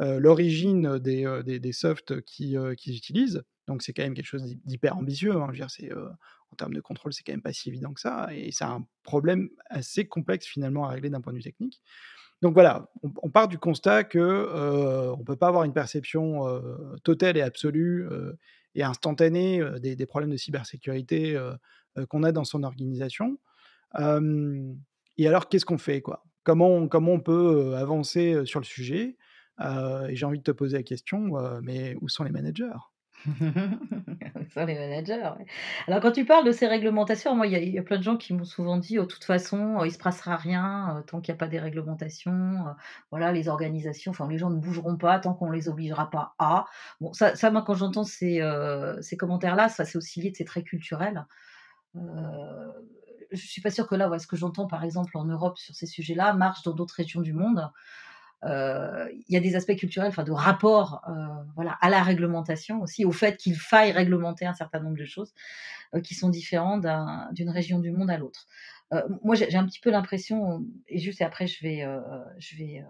l'origine 0.00 0.98
des, 0.98 1.42
des, 1.44 1.72
softs 1.72 2.20
qu'ils 2.22 2.56
utilisent. 2.86 3.42
Donc 3.68 3.82
c'est 3.82 3.92
quand 3.92 4.02
même 4.02 4.14
quelque 4.14 4.24
chose 4.24 4.56
d'hyper 4.64 4.96
ambitieux. 4.96 5.36
Hein. 5.36 5.50
Je 5.52 5.62
en 6.52 6.56
termes 6.56 6.74
de 6.74 6.80
contrôle, 6.80 7.12
c'est 7.12 7.22
quand 7.22 7.32
même 7.32 7.42
pas 7.42 7.52
si 7.52 7.68
évident 7.68 7.92
que 7.92 8.00
ça. 8.00 8.28
Et 8.32 8.50
c'est 8.52 8.64
un 8.64 8.84
problème 9.02 9.50
assez 9.66 10.06
complexe 10.06 10.46
finalement 10.46 10.84
à 10.86 10.88
régler 10.88 11.10
d'un 11.10 11.20
point 11.20 11.32
de 11.32 11.38
vue 11.38 11.44
technique. 11.44 11.80
Donc 12.42 12.54
voilà, 12.54 12.88
on, 13.22 13.28
part 13.28 13.48
du 13.48 13.58
constat 13.58 14.04
que 14.04 14.18
euh, 14.18 15.12
on 15.12 15.24
peut 15.24 15.36
pas 15.36 15.48
avoir 15.48 15.64
une 15.64 15.74
perception 15.74 16.48
euh, 16.48 16.96
totale 17.04 17.36
et 17.36 17.42
absolue 17.42 18.08
euh, 18.10 18.32
et 18.74 18.82
instantanée 18.82 19.60
euh, 19.60 19.78
des, 19.78 19.94
des, 19.94 20.06
problèmes 20.06 20.30
de 20.30 20.38
cybersécurité 20.38 21.38
qu'on 22.08 22.22
a 22.22 22.32
dans 22.32 22.44
son 22.44 22.62
organisation. 22.62 23.38
et 23.98 25.28
alors, 25.28 25.48
qu'est-ce 25.48 25.66
qu'on 25.66 25.78
fait 25.78 26.00
quoi? 26.00 26.24
Comment, 26.42 26.88
comment 26.88 27.12
on 27.12 27.20
peut 27.20 27.74
avancer 27.76 28.46
sur 28.46 28.60
le 28.60 28.64
sujet? 28.64 29.18
Et 29.58 30.16
j'ai 30.16 30.26
envie 30.26 30.38
de 30.38 30.44
te 30.44 30.50
poser 30.50 30.78
la 30.78 30.82
question, 30.82 31.32
mais 31.62 31.96
où 32.00 32.08
sont 32.08 32.24
les 32.24 32.30
managers? 32.30 32.70
Sont 34.54 34.64
les 34.66 34.74
managers. 34.74 35.22
Alors, 35.86 36.00
quand 36.00 36.12
tu 36.12 36.24
parles 36.24 36.44
de 36.44 36.52
ces 36.52 36.66
réglementations, 36.66 37.34
moi, 37.36 37.46
il 37.46 37.68
y, 37.68 37.78
a 37.78 37.82
plein 37.82 37.98
de 37.98 38.02
gens 38.02 38.16
qui 38.16 38.32
m'ont 38.32 38.44
souvent 38.44 38.78
dit, 38.78 38.98
oh, 38.98 39.02
de 39.02 39.06
toute 39.06 39.24
façon, 39.24 39.82
il 39.84 39.90
il 39.90 39.92
se 39.92 39.98
passera 39.98 40.36
rien 40.36 40.96
euh, 40.96 41.02
tant 41.02 41.20
qu'il 41.20 41.32
n'y 41.32 41.36
a 41.36 41.38
pas 41.38 41.48
des 41.48 41.58
réglementations. 41.58 42.68
Euh, 42.68 42.72
voilà, 43.10 43.32
les 43.32 43.48
organisations, 43.48 44.12
enfin, 44.12 44.28
les 44.28 44.38
gens 44.38 44.50
ne 44.50 44.56
bougeront 44.56 44.96
pas 44.96 45.18
tant 45.18 45.34
qu'on 45.34 45.50
les 45.50 45.68
obligera 45.68 46.10
pas 46.10 46.34
à. 46.38 46.66
Bon, 47.00 47.12
ça, 47.12 47.34
moi, 47.50 47.62
quand 47.62 47.74
j'entends 47.74 48.04
ces, 48.04 48.40
euh, 48.40 49.00
commentaires-là, 49.18 49.68
ça, 49.68 49.84
c'est 49.84 49.98
aussi 49.98 50.20
lié, 50.20 50.32
c'est 50.34 50.44
très 50.44 50.62
culturel. 50.62 51.26
je 51.94 53.46
suis 53.46 53.62
pas 53.62 53.70
sûre 53.70 53.88
que 53.88 53.96
là, 53.96 54.16
ce 54.18 54.26
que 54.26 54.36
j'entends, 54.36 54.68
par 54.68 54.84
exemple, 54.84 55.16
en 55.16 55.24
Europe 55.24 55.58
sur 55.58 55.74
ces 55.74 55.86
sujets-là, 55.86 56.32
marche 56.34 56.62
dans 56.62 56.72
d'autres 56.72 56.94
régions 56.94 57.20
du 57.20 57.32
monde. 57.32 57.68
Euh, 58.44 59.08
il 59.28 59.34
y 59.34 59.36
a 59.36 59.40
des 59.40 59.54
aspects 59.56 59.76
culturels, 59.76 60.08
enfin 60.08 60.24
de 60.24 60.32
rapport, 60.32 61.02
euh, 61.08 61.12
voilà, 61.54 61.72
à 61.80 61.90
la 61.90 62.02
réglementation 62.02 62.80
aussi, 62.80 63.04
au 63.04 63.12
fait 63.12 63.36
qu'il 63.36 63.56
faille 63.56 63.92
réglementer 63.92 64.46
un 64.46 64.54
certain 64.54 64.80
nombre 64.80 64.96
de 64.96 65.04
choses 65.04 65.34
euh, 65.94 66.00
qui 66.00 66.14
sont 66.14 66.30
différentes 66.30 66.86
d'une 67.32 67.50
région 67.50 67.78
du 67.78 67.90
monde 67.90 68.10
à 68.10 68.16
l'autre. 68.16 68.46
moi, 69.22 69.34
j'ai 69.34 69.54
un 69.56 69.66
petit 69.66 69.80
peu 69.80 69.90
l'impression, 69.90 70.64
et 70.88 70.98
juste 70.98 71.22
après, 71.22 71.46
je 71.46 71.62
vais, 71.62 71.86
je 72.38 72.56
vais 72.56 72.84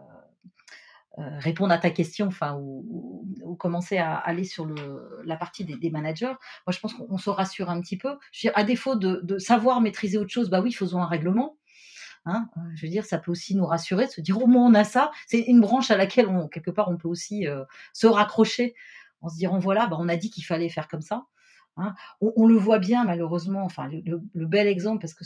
répondre 1.16 1.72
à 1.72 1.78
ta 1.78 1.90
question, 1.90 2.28
enfin, 2.28 2.56
ou, 2.58 3.56
commencer 3.58 3.98
à 3.98 4.14
aller 4.14 4.44
sur 4.44 4.64
le, 4.64 5.20
la 5.24 5.36
partie 5.36 5.64
des, 5.66 5.90
managers. 5.90 6.32
Moi, 6.66 6.72
je 6.72 6.80
pense 6.80 6.94
qu'on 6.94 7.18
se 7.18 7.28
rassure 7.28 7.68
un 7.68 7.80
petit 7.82 7.98
peu. 7.98 8.16
Je 8.32 8.46
veux 8.46 8.50
dire, 8.50 8.58
à 8.58 8.64
défaut 8.64 8.96
de, 8.96 9.20
de, 9.22 9.36
savoir 9.36 9.82
maîtriser 9.82 10.16
autre 10.16 10.30
chose, 10.30 10.48
bah 10.48 10.62
oui, 10.62 10.72
faisons 10.72 11.02
un 11.02 11.06
règlement. 11.06 11.58
Hein, 12.26 12.48
euh, 12.56 12.60
je 12.74 12.84
veux 12.84 12.90
dire, 12.90 13.04
ça 13.04 13.18
peut 13.18 13.30
aussi 13.30 13.56
nous 13.56 13.64
rassurer 13.64 14.06
de 14.06 14.10
se 14.10 14.20
dire 14.20 14.40
au 14.42 14.46
moins 14.46 14.66
on 14.66 14.74
a 14.74 14.84
ça. 14.84 15.10
C'est 15.26 15.40
une 15.40 15.60
branche 15.60 15.90
à 15.90 15.96
laquelle 15.96 16.28
on, 16.28 16.48
quelque 16.48 16.70
part 16.70 16.90
on 16.90 16.96
peut 16.96 17.08
aussi 17.08 17.46
euh, 17.46 17.64
se 17.92 18.06
raccrocher 18.06 18.74
en 19.22 19.28
se 19.28 19.36
disant 19.36 19.58
voilà, 19.58 19.86
bah, 19.86 19.96
on 19.98 20.08
a 20.08 20.16
dit 20.16 20.30
qu'il 20.30 20.44
fallait 20.44 20.68
faire 20.68 20.88
comme 20.88 21.00
ça. 21.00 21.26
Hein. 21.76 21.94
On, 22.20 22.46
le 22.46 22.56
voit 22.56 22.78
bien 22.78 23.04
malheureusement. 23.04 23.64
Enfin, 23.64 23.88
le, 23.88 24.46
bel 24.46 24.66
exemple 24.66 25.00
parce 25.00 25.14
que 25.14 25.24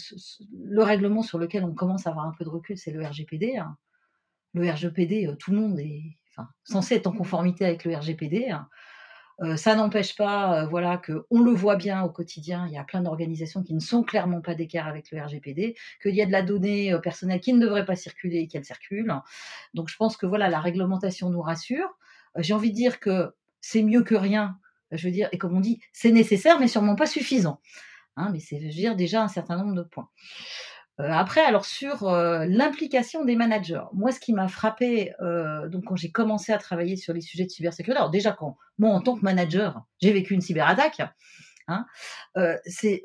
le 0.52 0.82
règlement 0.82 1.22
sur 1.22 1.38
lequel 1.38 1.64
on 1.64 1.74
commence 1.74 2.06
à 2.06 2.10
avoir 2.10 2.26
un 2.26 2.32
peu 2.32 2.44
de 2.44 2.50
recul, 2.50 2.78
c'est 2.78 2.92
le 2.92 3.04
RGPD. 3.04 3.56
Hein. 3.56 3.76
Le 4.52 4.70
RGPD, 4.70 5.26
euh, 5.26 5.34
tout 5.34 5.50
le 5.50 5.58
monde 5.58 5.78
est 5.80 6.16
censé 6.62 6.96
être 6.96 7.06
en 7.08 7.12
conformité 7.12 7.64
avec 7.64 7.84
le 7.84 7.96
RGPD. 7.96 8.50
Euh, 9.40 9.56
ça 9.56 9.74
n'empêche 9.74 10.16
pas, 10.16 10.62
euh, 10.62 10.66
voilà, 10.66 10.96
que 10.96 11.26
on 11.30 11.40
le 11.40 11.52
voit 11.52 11.76
bien 11.76 12.02
au 12.02 12.10
quotidien. 12.10 12.66
Il 12.68 12.72
y 12.72 12.78
a 12.78 12.84
plein 12.84 13.02
d'organisations 13.02 13.62
qui 13.62 13.74
ne 13.74 13.80
sont 13.80 14.02
clairement 14.02 14.40
pas 14.40 14.54
d'écart 14.54 14.86
avec 14.86 15.10
le 15.10 15.20
RGPD, 15.20 15.74
qu'il 16.02 16.14
y 16.14 16.22
a 16.22 16.26
de 16.26 16.32
la 16.32 16.42
donnée 16.42 16.92
euh, 16.92 16.98
personnelle 16.98 17.40
qui 17.40 17.52
ne 17.52 17.60
devrait 17.60 17.84
pas 17.84 17.96
circuler 17.96 18.38
et 18.38 18.48
qu'elle 18.48 18.64
circule. 18.64 19.12
Donc, 19.74 19.88
je 19.88 19.96
pense 19.96 20.16
que 20.16 20.26
voilà, 20.26 20.48
la 20.48 20.60
réglementation 20.60 21.30
nous 21.30 21.42
rassure. 21.42 21.88
J'ai 22.36 22.54
envie 22.54 22.70
de 22.70 22.76
dire 22.76 23.00
que 23.00 23.34
c'est 23.60 23.82
mieux 23.82 24.02
que 24.02 24.14
rien. 24.14 24.58
Je 24.90 25.06
veux 25.06 25.12
dire, 25.12 25.28
et 25.32 25.38
comme 25.38 25.56
on 25.56 25.60
dit, 25.60 25.80
c'est 25.92 26.12
nécessaire, 26.12 26.60
mais 26.60 26.68
sûrement 26.68 26.94
pas 26.94 27.06
suffisant. 27.06 27.60
Hein, 28.16 28.30
mais 28.32 28.38
c'est, 28.38 28.60
je 28.60 28.66
veux 28.66 28.72
dire, 28.72 28.96
déjà 28.96 29.22
un 29.22 29.28
certain 29.28 29.56
nombre 29.56 29.74
de 29.74 29.82
points. 29.82 30.08
Euh, 31.00 31.10
après, 31.10 31.40
alors 31.40 31.64
sur 31.64 32.08
euh, 32.08 32.44
l'implication 32.48 33.24
des 33.24 33.34
managers, 33.34 33.82
moi, 33.92 34.12
ce 34.12 34.20
qui 34.20 34.32
m'a 34.32 34.46
frappé, 34.46 35.12
euh, 35.20 35.68
donc 35.68 35.84
quand 35.84 35.96
j'ai 35.96 36.12
commencé 36.12 36.52
à 36.52 36.58
travailler 36.58 36.96
sur 36.96 37.12
les 37.12 37.20
sujets 37.20 37.44
de 37.44 37.50
cybersécurité, 37.50 37.98
alors 37.98 38.10
déjà 38.10 38.32
quand 38.32 38.56
moi, 38.78 38.90
en 38.90 39.00
tant 39.00 39.16
que 39.16 39.22
manager, 39.22 39.82
j'ai 40.00 40.12
vécu 40.12 40.34
une 40.34 40.40
cyberattaque, 40.40 41.02
hein, 41.66 41.86
c'est 42.64 43.02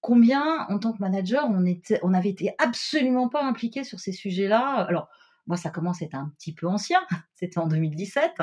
combien, 0.00 0.66
en 0.68 0.78
tant 0.78 0.92
que 0.92 0.98
manager, 1.00 1.46
on 1.48 1.64
était, 1.66 2.00
on 2.02 2.14
avait 2.14 2.30
été 2.30 2.54
absolument 2.58 3.28
pas 3.28 3.42
impliqué 3.44 3.84
sur 3.84 3.98
ces 3.98 4.12
sujets-là? 4.12 4.86
Alors 4.88 5.08
moi, 5.48 5.56
ça 5.56 5.70
commence 5.70 6.02
à 6.02 6.04
être 6.04 6.14
un 6.14 6.32
petit 6.38 6.54
peu 6.54 6.68
ancien, 6.68 7.00
c'était 7.34 7.58
en 7.58 7.66
2017. 7.66 8.34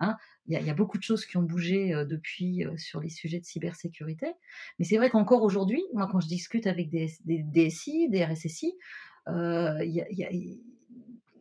Hein, 0.00 0.16
il 0.46 0.60
y, 0.60 0.70
a 0.70 0.74
beaucoup 0.74 0.96
de 0.96 1.02
choses 1.02 1.26
qui 1.26 1.36
ont 1.36 1.42
bougé 1.42 1.92
depuis 2.08 2.64
sur 2.76 3.00
les 3.00 3.10
sujets 3.10 3.38
de 3.38 3.44
cybersécurité. 3.44 4.32
Mais 4.78 4.84
c'est 4.84 4.96
vrai 4.96 5.08
qu'encore 5.08 5.42
aujourd'hui, 5.42 5.82
moi, 5.94 6.08
quand 6.10 6.20
je 6.20 6.26
discute 6.26 6.66
avec 6.66 6.90
des, 6.90 7.12
DSI, 7.24 8.08
des 8.08 8.24
RSSI, 8.24 8.74
il 9.28 10.04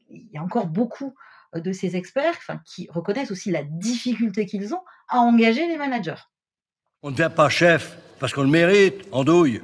y, 0.09 0.37
a 0.37 0.43
encore 0.43 0.67
beaucoup 0.67 1.15
de 1.55 1.71
ces 1.71 1.95
experts 1.95 2.37
qui 2.63 2.87
reconnaissent 2.91 3.31
aussi 3.31 3.49
la 3.49 3.63
difficulté 3.63 4.45
qu'ils 4.45 4.75
ont 4.75 4.83
à 5.09 5.17
engager 5.19 5.67
les 5.67 5.77
managers. 5.77 6.21
On 7.01 7.09
ne 7.09 7.15
devient 7.15 7.31
pas 7.35 7.49
chef 7.49 7.97
parce 8.19 8.33
qu'on 8.33 8.43
le 8.43 8.49
mérite, 8.49 9.07
en 9.11 9.23
douille. 9.23 9.63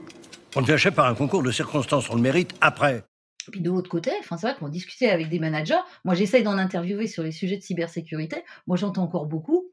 On 0.56 0.62
devient 0.62 0.80
chef 0.80 0.96
par 0.96 1.06
un 1.06 1.14
concours 1.14 1.44
de 1.44 1.52
circonstances, 1.52 2.10
on 2.10 2.16
le 2.16 2.22
mérite 2.22 2.56
après. 2.60 3.04
Puis 3.52 3.62
de 3.62 3.70
l'autre 3.70 3.90
côté, 3.90 4.12
enfin, 4.20 4.38
c'est 4.38 4.48
vrai 4.48 4.56
qu'on 4.58 4.70
discutait 4.70 5.10
avec 5.10 5.30
des 5.30 5.40
managers. 5.40 5.80
Moi, 6.04 6.16
j'essaye 6.16 6.44
d'en 6.44 6.58
interviewer 6.58 7.08
sur 7.08 7.24
les 7.24 7.32
sujets 7.32 7.58
de 7.58 7.64
cybersécurité. 7.64 8.44
Moi, 8.68 8.78
j'entends 8.78 9.04
encore 9.04 9.26
beaucoup. 9.26 9.66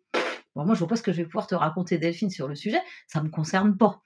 moi, 0.54 0.74
je 0.74 0.78
vois 0.78 0.88
pas 0.88 0.96
ce 0.96 1.02
que 1.02 1.12
je 1.12 1.18
vais 1.18 1.24
pouvoir 1.24 1.46
te 1.46 1.54
raconter, 1.54 1.98
Delphine, 1.98 2.30
sur 2.30 2.48
le 2.48 2.54
sujet. 2.54 2.80
Ça 3.06 3.22
me 3.22 3.28
concerne 3.28 3.76
pas. 3.76 4.00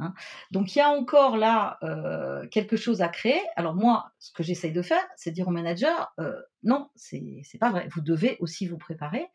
Hein. 0.00 0.14
Donc, 0.50 0.74
il 0.74 0.78
y 0.78 0.82
a 0.82 0.88
encore 0.88 1.36
là 1.36 1.78
euh, 1.82 2.46
quelque 2.48 2.76
chose 2.76 3.02
à 3.02 3.08
créer. 3.08 3.40
Alors, 3.56 3.74
moi, 3.74 4.12
ce 4.18 4.32
que 4.32 4.42
j'essaye 4.42 4.72
de 4.72 4.82
faire, 4.82 5.02
c'est 5.16 5.30
dire 5.30 5.48
aux 5.48 5.52
managers 5.52 5.86
euh, 6.20 6.40
non, 6.62 6.88
c'est 6.94 7.42
pas 7.60 7.70
vrai. 7.70 7.88
Vous 7.92 8.00
devez 8.00 8.36
aussi 8.40 8.66
vous 8.66 8.78
préparer. 8.78 9.26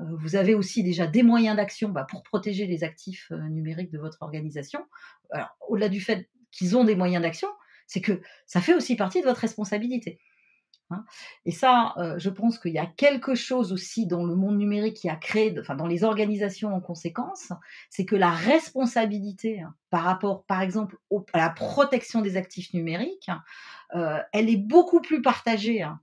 Euh, 0.00 0.04
vous 0.18 0.36
avez 0.36 0.54
aussi 0.54 0.82
déjà 0.82 1.06
des 1.06 1.22
moyens 1.22 1.56
d'action 1.56 1.88
bah, 1.88 2.06
pour 2.08 2.22
protéger 2.22 2.66
les 2.66 2.84
actifs 2.84 3.30
numériques 3.30 3.90
de 3.90 3.98
votre 3.98 4.18
organisation. 4.22 4.84
Alors, 5.30 5.56
au-delà 5.68 5.88
du 5.88 6.00
fait 6.00 6.28
qu'ils 6.50 6.76
ont 6.76 6.84
des 6.84 6.96
moyens 6.96 7.22
d'action, 7.22 7.48
c'est 7.88 8.00
que 8.00 8.20
ça 8.46 8.60
fait 8.60 8.74
aussi 8.74 8.94
partie 8.94 9.20
de 9.20 9.26
votre 9.26 9.40
responsabilité. 9.40 10.20
Hein. 10.90 11.04
Et 11.44 11.50
ça, 11.50 11.94
euh, 11.98 12.18
je 12.18 12.30
pense 12.30 12.58
qu'il 12.58 12.72
y 12.72 12.78
a 12.78 12.86
quelque 12.86 13.34
chose 13.34 13.72
aussi 13.72 14.06
dans 14.06 14.24
le 14.24 14.34
monde 14.34 14.56
numérique 14.56 14.96
qui 14.96 15.08
a 15.08 15.16
créé, 15.16 15.54
enfin 15.58 15.74
dans 15.74 15.86
les 15.86 16.04
organisations 16.04 16.74
en 16.74 16.80
conséquence, 16.80 17.52
c'est 17.90 18.06
que 18.06 18.16
la 18.16 18.30
responsabilité 18.30 19.60
hein, 19.60 19.74
par 19.90 20.04
rapport, 20.04 20.44
par 20.44 20.62
exemple, 20.62 20.96
à 21.32 21.38
la 21.38 21.50
protection 21.50 22.22
des 22.22 22.36
actifs 22.36 22.72
numériques, 22.72 23.30
euh, 23.94 24.18
elle 24.32 24.48
est 24.48 24.56
beaucoup 24.56 25.00
plus 25.00 25.20
partagée 25.20 25.82
hein, 25.82 26.00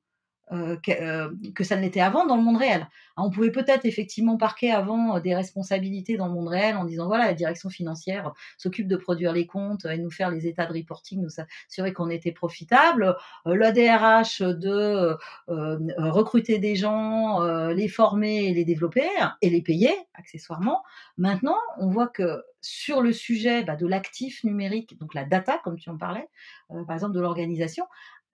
euh, 0.51 0.77
euh, 0.89 1.29
que, 1.55 1.63
ça 1.63 1.75
ne 1.75 1.81
l'était 1.81 2.01
avant 2.01 2.27
dans 2.27 2.36
le 2.36 2.43
monde 2.43 2.58
réel. 2.58 2.88
Hein, 3.17 3.23
on 3.25 3.31
pouvait 3.31 3.51
peut-être 3.51 3.86
effectivement 3.86 4.38
parquer 4.38 4.71
avant 4.71 5.15
euh, 5.15 5.19
des 5.19 5.34
responsabilités 5.34 6.17
dans 6.17 6.27
le 6.27 6.34
monde 6.34 6.49
réel 6.49 6.75
en 6.77 6.86
disant 6.86 7.08
voilà 7.08 7.25
la 7.25 7.34
direction 7.34 7.69
financière 7.71 8.31
s'occupe 8.58 8.88
de 8.88 8.95
produire 8.95 9.34
les 9.34 9.47
comptes 9.47 9.86
et 9.86 9.97
nous 9.97 10.12
faire 10.12 10.29
les 10.29 10.45
états 10.45 10.67
de 10.67 10.73
reporting, 10.73 11.21
nous 11.21 11.29
s'assurer 11.29 11.93
qu'on 11.93 12.12
était 12.12 12.31
profitable. 12.31 13.15
la 13.45 13.71
DRH 13.71 14.41
de 14.41 15.17
recruter 15.47 16.60
des 16.60 16.75
gens, 16.75 17.41
les 17.69 17.88
former 17.88 18.45
et 18.45 18.53
les 18.53 18.65
développer 18.65 19.10
et 19.41 19.49
les 19.49 19.62
payer 19.62 19.93
accessoirement. 20.13 20.84
Maintenant, 21.17 21.58
on 21.79 21.88
voit 21.88 22.08
que 22.08 22.43
sur 22.62 23.01
le 23.01 23.13
sujet 23.13 23.63
bah, 23.63 23.75
de 23.75 23.86
l'actif 23.86 24.43
numérique, 24.43 24.97
donc 24.99 25.13
la 25.13 25.23
data, 25.23 25.60
comme 25.63 25.77
tu 25.77 25.89
en 25.89 25.97
parlais, 25.97 26.27
par 26.69 26.95
exemple 26.95 27.13
de 27.13 27.19
l'organisation, 27.19 27.86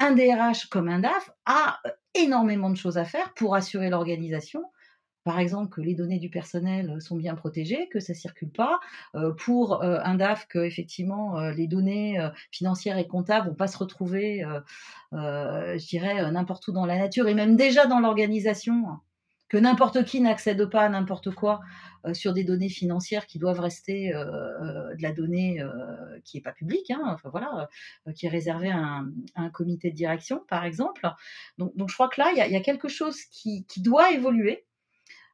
un 0.02 0.14
DRH 0.14 0.66
comme 0.66 0.90
un 0.90 1.00
DAF 1.00 1.30
a 1.46 1.80
euh, 1.86 1.90
énormément 2.16 2.70
de 2.70 2.76
choses 2.76 2.98
à 2.98 3.06
faire 3.06 3.34
pour 3.34 3.56
assurer 3.56 3.90
l'organisation. 3.90 4.64
Par 5.24 5.38
exemple, 5.40 5.70
que 5.70 5.82
les 5.82 5.94
données 5.94 6.18
du 6.18 6.32
personnel 6.32 6.90
euh, 6.90 7.00
sont 7.00 7.16
bien 7.16 7.36
protégées, 7.36 7.88
que 7.90 8.00
ça 8.00 8.14
circule 8.14 8.52
pas. 8.52 8.80
Euh, 9.16 9.34
pour 9.34 9.84
un 9.84 10.16
DAF, 10.16 10.48
que 10.48 10.60
effectivement 10.60 11.40
les 11.52 11.68
données 11.68 12.20
financières 12.52 12.98
et 12.98 13.08
comptables 13.08 13.50
vont 13.50 13.56
pas 13.56 13.68
se 13.68 13.78
retrouver, 13.78 14.44
je 15.12 15.88
dirais, 15.88 16.32
n'importe 16.32 16.68
où 16.68 16.72
dans 16.72 16.86
la 16.86 16.98
nature 16.98 17.28
et 17.28 17.34
même 17.34 17.56
déjà 17.56 17.86
dans 17.86 18.00
l'organisation 18.00 19.00
que 19.52 19.58
n'importe 19.58 20.06
qui 20.06 20.22
n'accède 20.22 20.66
pas 20.68 20.84
à 20.84 20.88
n'importe 20.88 21.32
quoi 21.32 21.60
euh, 22.06 22.14
sur 22.14 22.32
des 22.32 22.46
données 22.46 22.70
financières 22.70 23.28
qui 23.28 23.38
doivent 23.38 23.60
rester 23.60 24.16
euh, 24.16 24.24
euh, 24.24 24.96
de 24.96 25.02
la 25.04 25.12
donnée 25.12 25.62
qui 26.24 26.38
n'est 26.38 26.42
pas 26.42 26.54
publique, 26.54 26.90
hein, 26.90 27.02
enfin 27.04 27.28
voilà, 27.28 27.68
qui 28.16 28.28
est 28.28 28.30
réservée 28.30 28.72
à 28.72 29.04
un, 29.36 29.50
comité 29.50 29.92
de 29.92 29.96
direction, 29.96 30.42
par 30.48 30.64
exemple. 30.64 31.06
Donc, 31.58 31.74
je 31.90 31.94
crois 31.94 32.08
que 32.08 32.22
là, 32.22 32.32
il 32.32 32.38
y, 32.38 32.56
a 32.56 32.62
quelque 32.62 32.88
chose 32.88 33.22
qui, 33.26 33.66
doit 33.78 34.12
évoluer. 34.14 34.64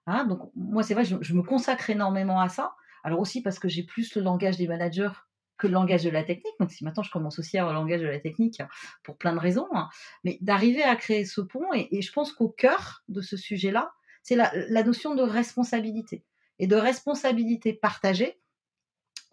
Hein. 0.08 0.26
donc 0.26 0.50
moi, 0.56 0.82
c'est 0.82 0.96
vrai, 0.96 1.06
je, 1.06 1.34
me 1.36 1.44
consacre 1.44 1.92
énormément 1.92 2.42
à 2.42 2.50
ça. 2.50 2.74
Alors 3.04 3.20
aussi 3.20 3.44
parce 3.44 3.60
que 3.60 3.68
j'ai 3.68 3.84
plus 3.84 4.16
le 4.16 4.24
langage 4.24 4.58
des 4.58 4.68
managers 4.68 5.12
que 5.60 5.68
le 5.68 5.74
langage 5.74 6.04
de 6.04 6.10
la 6.10 6.24
technique. 6.24 6.56
Donc 6.60 6.72
si 6.72 6.84
maintenant 6.84 7.04
je 7.04 7.12
commence 7.12 7.38
aussi 7.38 7.60
à 7.60 7.62
avoir 7.62 7.76
le 7.76 7.82
langage 7.82 8.02
de 8.02 8.08
la 8.08 8.20
technique 8.20 8.64
pour 9.04 9.18
plein 9.18 9.34
de 9.34 9.40
raisons, 9.40 9.68
hein. 9.76 9.90
mais 10.24 10.40
d'arriver 10.42 10.82
à 10.82 10.96
créer 10.96 11.24
ce 11.24 11.42
pont, 11.42 11.72
et 11.74 12.02
je 12.02 12.12
pense 12.12 12.34
qu'au 12.34 12.50
cœur 12.50 13.04
de 13.10 13.22
ce 13.22 13.38
sujet-là, 13.38 13.94
c'est 14.28 14.36
la, 14.36 14.84
notion 14.84 15.16
de 15.16 15.22
responsabilité 15.22 16.26
et 16.60 16.68
de 16.68 16.76
responsabilité 16.76 17.72
partagée 17.72 18.38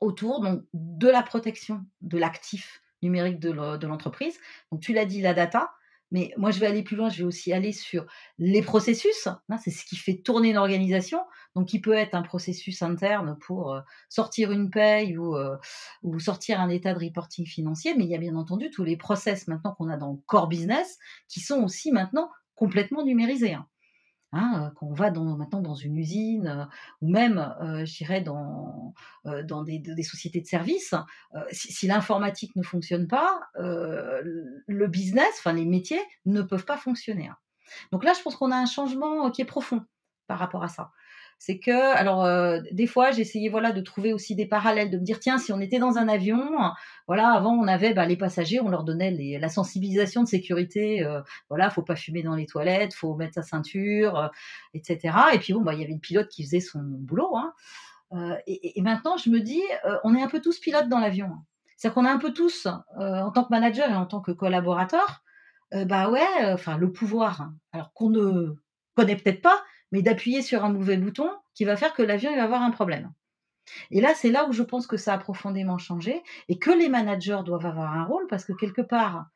autour 0.00 0.40
donc, 0.40 0.62
de 0.72 1.08
la 1.08 1.24
protection 1.24 1.84
de 2.00 2.16
l'actif 2.16 2.80
numérique 3.02 3.40
de 3.40 3.50
l'entreprise. 3.50 4.38
Donc 4.70 4.80
tu 4.80 4.92
l'as 4.92 5.04
dit, 5.04 5.20
la 5.20 5.34
data, 5.34 5.72
mais 6.12 6.32
moi 6.36 6.52
je 6.52 6.60
vais 6.60 6.66
aller 6.66 6.84
plus 6.84 6.94
loin, 6.94 7.08
je 7.08 7.18
vais 7.18 7.24
aussi 7.24 7.52
aller 7.52 7.72
sur 7.72 8.06
les 8.38 8.62
processus. 8.62 9.26
Hein, 9.26 9.58
c'est 9.58 9.72
ce 9.72 9.84
qui 9.84 9.96
fait 9.96 10.18
tourner 10.18 10.50
une 10.50 10.58
organisation. 10.58 11.18
Donc 11.56 11.66
qui 11.66 11.80
peut 11.80 11.94
être 11.94 12.14
un 12.14 12.22
processus 12.22 12.80
interne 12.80 13.36
pour 13.40 13.72
euh, 13.72 13.80
sortir 14.08 14.52
une 14.52 14.70
paye 14.70 15.18
ou, 15.18 15.34
euh, 15.36 15.56
ou 16.04 16.20
sortir 16.20 16.60
un 16.60 16.68
état 16.68 16.94
de 16.94 17.04
reporting 17.04 17.46
financier, 17.46 17.94
mais 17.96 18.04
il 18.04 18.10
y 18.10 18.14
a 18.14 18.18
bien 18.18 18.36
entendu 18.36 18.70
tous 18.70 18.84
les 18.84 18.96
process 18.96 19.48
maintenant 19.48 19.74
qu'on 19.74 19.88
a 19.88 19.96
dans 19.96 20.12
le 20.12 20.18
core 20.26 20.46
business 20.46 20.98
qui 21.26 21.40
sont 21.40 21.64
aussi 21.64 21.90
maintenant 21.90 22.30
complètement 22.54 23.04
numérisés. 23.04 23.54
Hein. 23.54 23.66
Hein, 24.36 24.72
quand 24.74 24.86
on 24.86 24.94
va 24.94 25.12
maintenant 25.12 25.60
dans 25.60 25.76
une 25.76 25.96
usine 25.96 26.48
euh, 26.48 26.64
ou 27.00 27.08
même, 27.08 27.38
euh, 27.62 27.84
je 27.84 27.96
dirais, 27.98 28.20
dans, 28.20 28.92
euh, 29.26 29.44
des, 29.62 30.02
sociétés 30.02 30.40
de 30.40 30.46
services, 30.46 30.94
si, 31.52 31.86
l'informatique 31.86 32.56
ne 32.56 32.62
fonctionne 32.62 33.06
pas, 33.06 33.40
le 33.56 34.86
business, 34.86 35.30
enfin 35.38 35.52
les 35.52 35.64
métiers 35.64 36.00
ne 36.26 36.42
peuvent 36.42 36.64
pas 36.64 36.76
fonctionner. 36.76 37.28
Hein. 37.28 37.36
Donc 37.92 38.02
là, 38.02 38.12
je 38.12 38.22
pense 38.22 38.34
qu'on 38.34 38.50
a 38.50 38.56
un 38.56 38.66
changement 38.66 39.30
qui 39.30 39.40
est 39.42 39.46
profond 39.46 39.84
par 40.26 40.38
rapport 40.38 40.64
à 40.64 40.68
ça 40.68 40.90
c'est 41.38 41.58
que, 41.58 41.94
alors, 41.96 42.24
euh, 42.24 42.60
des 42.72 42.86
fois, 42.86 43.10
j'essayais 43.10 43.48
voilà 43.48 43.72
de 43.72 43.80
trouver 43.80 44.12
aussi 44.12 44.34
des 44.34 44.46
parallèles, 44.46 44.90
de 44.90 44.98
me 44.98 45.04
dire 45.04 45.20
tiens, 45.20 45.38
si 45.38 45.52
on 45.52 45.60
était 45.60 45.78
dans 45.78 45.98
un 45.98 46.08
avion, 46.08 46.42
voilà, 47.06 47.32
avant 47.32 47.52
on 47.52 47.66
avait 47.66 47.92
bah, 47.92 48.06
les 48.06 48.16
passagers, 48.16 48.60
on 48.60 48.68
leur 48.68 48.84
donnait 48.84 49.38
la 49.38 49.48
sensibilisation 49.48 50.22
de 50.22 50.28
sécurité, 50.28 51.04
euh, 51.04 51.20
voilà, 51.48 51.70
faut 51.70 51.82
pas 51.82 51.96
fumer 51.96 52.22
dans 52.22 52.34
les 52.34 52.46
toilettes, 52.46 52.94
faut 52.94 53.14
mettre 53.14 53.34
sa 53.34 53.42
ceinture, 53.42 54.18
euh, 54.18 54.28
etc. 54.72 55.16
Et 55.34 55.38
puis 55.38 55.52
bon, 55.52 55.60
bah 55.60 55.74
il 55.74 55.80
y 55.80 55.84
avait 55.84 55.92
le 55.92 56.00
pilote 56.00 56.28
qui 56.28 56.44
faisait 56.44 56.60
son 56.60 56.80
boulot. 56.82 57.36
Hein. 57.36 57.52
Et, 58.46 58.80
maintenant, 58.80 59.16
je 59.16 59.28
me 59.28 59.40
dis, 59.40 59.62
on 60.04 60.14
est 60.14 60.22
un 60.22 60.28
peu 60.28 60.40
tous 60.40 60.60
pilotes 60.60 60.88
dans 60.88 61.00
l'avion. 61.00 61.32
C'est-à-dire 61.76 61.94
qu'on 61.94 62.06
est 62.06 62.10
un 62.10 62.18
peu 62.18 62.32
tous, 62.32 62.68
en 62.96 63.32
tant 63.32 63.42
que 63.42 63.50
manager 63.50 63.90
et 63.90 63.94
en 63.94 64.06
tant 64.06 64.20
que 64.20 64.30
collaborateur, 64.30 65.24
bah 65.72 66.08
ouais, 66.10 66.52
enfin 66.52 66.78
le 66.78 66.92
pouvoir, 66.92 67.50
alors 67.72 67.92
qu'on 67.92 68.10
ne 68.10 68.54
connaît 68.94 69.16
peut-être 69.16 69.42
pas, 69.42 69.64
mais 69.94 70.02
d'appuyer 70.02 70.42
sur 70.42 70.64
un 70.64 70.70
mauvais 70.70 70.96
bouton 70.96 71.30
qui 71.54 71.64
va 71.64 71.76
faire 71.76 71.94
que 71.94 72.02
l'avion 72.02 72.34
va 72.34 72.42
avoir 72.42 72.62
un 72.62 72.72
problème. 72.72 73.12
Et 73.92 74.00
là, 74.00 74.12
c'est 74.16 74.32
là 74.32 74.48
où 74.48 74.52
je 74.52 74.64
pense 74.64 74.88
que 74.88 74.96
ça 74.96 75.14
a 75.14 75.18
profondément 75.18 75.78
changé 75.78 76.20
et 76.48 76.58
que 76.58 76.72
les 76.72 76.88
managers 76.88 77.42
doivent 77.44 77.64
avoir 77.64 77.94
un 77.94 78.02
rôle 78.04 78.26
parce 78.26 78.44
que 78.44 78.52
quelque 78.52 78.82
part, 78.82 79.26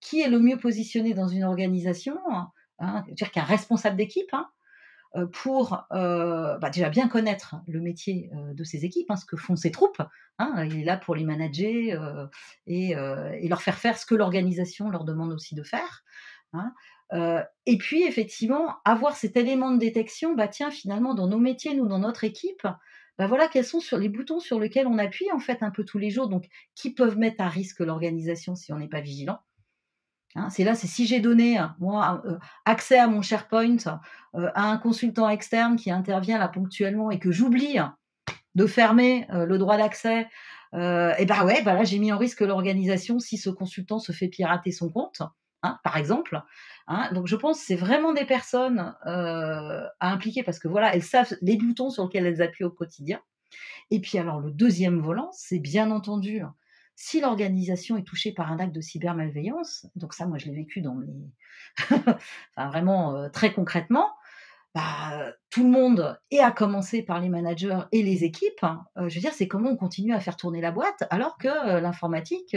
qui 0.00 0.20
est 0.20 0.28
le 0.28 0.40
mieux 0.40 0.56
positionné 0.56 1.14
dans 1.14 1.28
une 1.28 1.44
organisation 1.44 2.18
hein, 2.80 3.04
dire 3.12 3.30
qu'un 3.30 3.44
responsable 3.44 3.96
d'équipe 3.96 4.28
hein, 4.32 4.48
euh, 5.14 5.26
pour 5.26 5.86
euh, 5.92 6.58
bah, 6.58 6.70
déjà 6.70 6.88
bien 6.88 7.06
connaître 7.06 7.54
le 7.68 7.80
métier 7.80 8.28
euh, 8.34 8.54
de 8.54 8.64
ses 8.64 8.84
équipes, 8.84 9.12
hein, 9.12 9.16
ce 9.16 9.24
que 9.24 9.36
font 9.36 9.54
ses 9.54 9.70
troupes. 9.70 10.02
il 10.40 10.80
est 10.80 10.84
là 10.84 10.96
pour 10.96 11.14
les 11.14 11.24
manager 11.24 12.28
et, 12.66 12.96
leur 13.48 13.62
faire 13.62 13.78
faire 13.78 13.96
ce 13.96 14.04
que 14.04 14.16
l'organisation 14.16 14.90
leur 14.90 15.04
demande 15.04 15.32
aussi 15.32 15.54
de 15.54 15.62
faire. 15.62 16.02
Euh, 17.12 17.42
et 17.66 17.78
puis, 17.78 18.02
effectivement, 18.02 18.76
avoir 18.84 19.16
cet 19.16 19.36
élément 19.36 19.70
de 19.70 19.78
détection, 19.78 20.34
bah 20.34 20.48
tiens, 20.48 20.70
finalement, 20.70 21.14
dans 21.14 21.26
nos 21.26 21.38
métiers, 21.38 21.74
nous, 21.74 21.86
dans 21.86 21.98
notre 21.98 22.24
équipe, 22.24 22.66
bah 23.18 23.26
voilà 23.26 23.48
quels 23.48 23.64
sont 23.64 23.80
les 23.96 24.08
boutons 24.08 24.40
sur 24.40 24.60
lesquels 24.60 24.86
on 24.86 24.98
appuie 24.98 25.30
en 25.32 25.40
fait 25.40 25.62
un 25.62 25.70
peu 25.70 25.84
tous 25.84 25.98
les 25.98 26.10
jours, 26.10 26.28
donc 26.28 26.46
qui 26.74 26.92
peuvent 26.94 27.18
mettre 27.18 27.42
à 27.42 27.48
risque 27.48 27.80
l'organisation 27.80 28.54
si 28.54 28.72
on 28.72 28.78
n'est 28.78 28.88
pas 28.88 29.00
vigilant. 29.00 29.38
Hein, 30.36 30.50
c'est 30.50 30.62
là, 30.62 30.74
c'est 30.74 30.86
si 30.86 31.06
j'ai 31.06 31.18
donné 31.18 31.58
euh, 31.58 32.38
accès 32.64 32.98
à 32.98 33.08
mon 33.08 33.22
SharePoint 33.22 33.78
euh, 34.36 34.50
à 34.54 34.70
un 34.70 34.76
consultant 34.76 35.28
externe 35.28 35.76
qui 35.76 35.90
intervient 35.90 36.38
là 36.38 36.46
ponctuellement 36.46 37.10
et 37.10 37.18
que 37.18 37.32
j'oublie 37.32 37.78
de 38.54 38.66
fermer 38.66 39.26
le 39.30 39.56
droit 39.56 39.76
d'accès, 39.76 40.28
et 40.74 41.26
bah 41.26 41.44
ouais, 41.44 41.62
bah 41.62 41.74
là 41.74 41.84
j'ai 41.84 41.98
mis 41.98 42.12
en 42.12 42.18
risque 42.18 42.40
l'organisation 42.40 43.18
si 43.18 43.36
ce 43.36 43.50
consultant 43.50 43.98
se 43.98 44.12
fait 44.12 44.28
pirater 44.28 44.72
son 44.72 44.90
compte. 44.90 45.22
Hein, 45.64 45.78
par 45.82 45.96
exemple. 45.96 46.40
Hein. 46.86 47.10
Donc 47.12 47.26
je 47.26 47.34
pense 47.34 47.58
que 47.58 47.66
c'est 47.66 47.74
vraiment 47.76 48.12
des 48.12 48.24
personnes 48.24 48.94
euh, 49.06 49.84
à 49.98 50.12
impliquer 50.12 50.44
parce 50.44 50.60
que 50.60 50.68
voilà, 50.68 50.94
elles 50.94 51.02
savent 51.02 51.36
les 51.42 51.56
boutons 51.56 51.90
sur 51.90 52.04
lesquels 52.04 52.26
elles 52.26 52.42
appuient 52.42 52.64
au 52.64 52.70
quotidien. 52.70 53.20
Et 53.90 54.00
puis 54.00 54.18
alors 54.18 54.40
le 54.40 54.52
deuxième 54.52 55.00
volant, 55.00 55.30
c'est 55.32 55.58
bien 55.58 55.90
entendu 55.90 56.42
si 56.94 57.20
l'organisation 57.20 57.96
est 57.96 58.04
touchée 58.04 58.32
par 58.32 58.52
un 58.52 58.58
acte 58.58 58.74
de 58.74 58.80
cybermalveillance, 58.80 59.86
donc 59.96 60.14
ça 60.14 60.26
moi 60.26 60.38
je 60.38 60.46
l'ai 60.46 60.54
vécu 60.54 60.80
dans 60.80 60.94
mes, 60.94 61.06
enfin 61.90 62.68
vraiment 62.68 63.16
euh, 63.16 63.28
très 63.28 63.52
concrètement, 63.52 64.10
bah, 64.74 65.32
tout 65.50 65.64
le 65.64 65.70
monde, 65.70 66.20
et 66.30 66.40
à 66.40 66.50
commencer 66.52 67.02
par 67.02 67.20
les 67.20 67.28
managers 67.28 67.80
et 67.90 68.02
les 68.02 68.24
équipes, 68.24 68.62
hein, 68.62 68.84
euh, 68.96 69.08
je 69.08 69.14
veux 69.14 69.20
dire, 69.20 69.32
c'est 69.32 69.48
comment 69.48 69.70
on 69.70 69.76
continue 69.76 70.12
à 70.12 70.20
faire 70.20 70.36
tourner 70.36 70.60
la 70.60 70.70
boîte 70.70 71.04
alors 71.10 71.38
que 71.38 71.78
l'informatique 71.80 72.56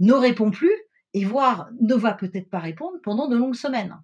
ne 0.00 0.12
répond 0.12 0.50
plus 0.50 0.87
et 1.18 1.24
voire 1.24 1.68
ne 1.80 1.96
va 1.96 2.12
peut-être 2.12 2.48
pas 2.48 2.60
répondre 2.60 2.98
pendant 3.02 3.26
de 3.26 3.36
longues 3.36 3.56
semaines. 3.56 3.98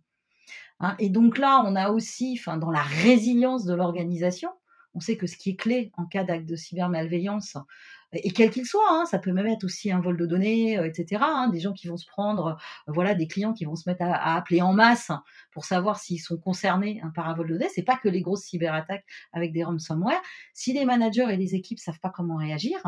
Hein, 0.80 0.96
et 0.98 1.08
donc 1.08 1.38
là, 1.38 1.62
on 1.64 1.76
a 1.76 1.90
aussi, 1.90 2.36
enfin, 2.38 2.56
dans 2.56 2.72
la 2.72 2.82
résilience 2.82 3.64
de 3.64 3.72
l'organisation, 3.72 4.50
on 4.94 5.00
sait 5.00 5.16
que 5.16 5.28
ce 5.28 5.36
qui 5.36 5.50
est 5.50 5.56
clé 5.56 5.92
en 5.96 6.06
cas 6.06 6.24
d'acte 6.24 6.46
de 6.46 6.56
cybermalveillance, 6.56 7.56
et 8.12 8.32
quel 8.32 8.50
qu'il 8.50 8.66
soit, 8.66 8.90
hein, 8.90 9.06
ça 9.06 9.18
peut 9.18 9.32
même 9.32 9.46
être 9.46 9.64
aussi 9.64 9.92
un 9.92 10.00
vol 10.00 10.16
de 10.16 10.26
données, 10.26 10.76
euh, 10.78 10.86
etc. 10.86 11.22
Hein, 11.24 11.48
des 11.48 11.60
gens 11.60 11.72
qui 11.72 11.86
vont 11.86 11.96
se 11.96 12.06
prendre, 12.06 12.58
euh, 12.88 12.92
voilà, 12.92 13.14
des 13.14 13.26
clients 13.28 13.52
qui 13.52 13.64
vont 13.64 13.76
se 13.76 13.88
mettre 13.88 14.02
à, 14.02 14.36
appeler 14.36 14.60
en 14.60 14.72
masse 14.72 15.10
pour 15.52 15.64
savoir 15.64 15.98
s'ils 15.98 16.20
sont 16.20 16.36
concernés 16.36 17.00
par 17.14 17.28
un 17.28 17.34
vol 17.34 17.48
de 17.48 17.52
données. 17.54 17.70
C'est 17.74 17.82
pas 17.82 17.96
que 17.96 18.08
les 18.08 18.22
grosses 18.22 18.44
cyberattaques 18.44 19.04
avec 19.32 19.52
des 19.52 19.64
ransomware. 19.64 20.20
Si 20.52 20.72
les 20.72 20.84
managers 20.84 21.26
et 21.30 21.36
les 21.36 21.54
équipes 21.54 21.78
savent 21.78 22.00
pas 22.00 22.10
comment 22.10 22.36
réagir, 22.36 22.78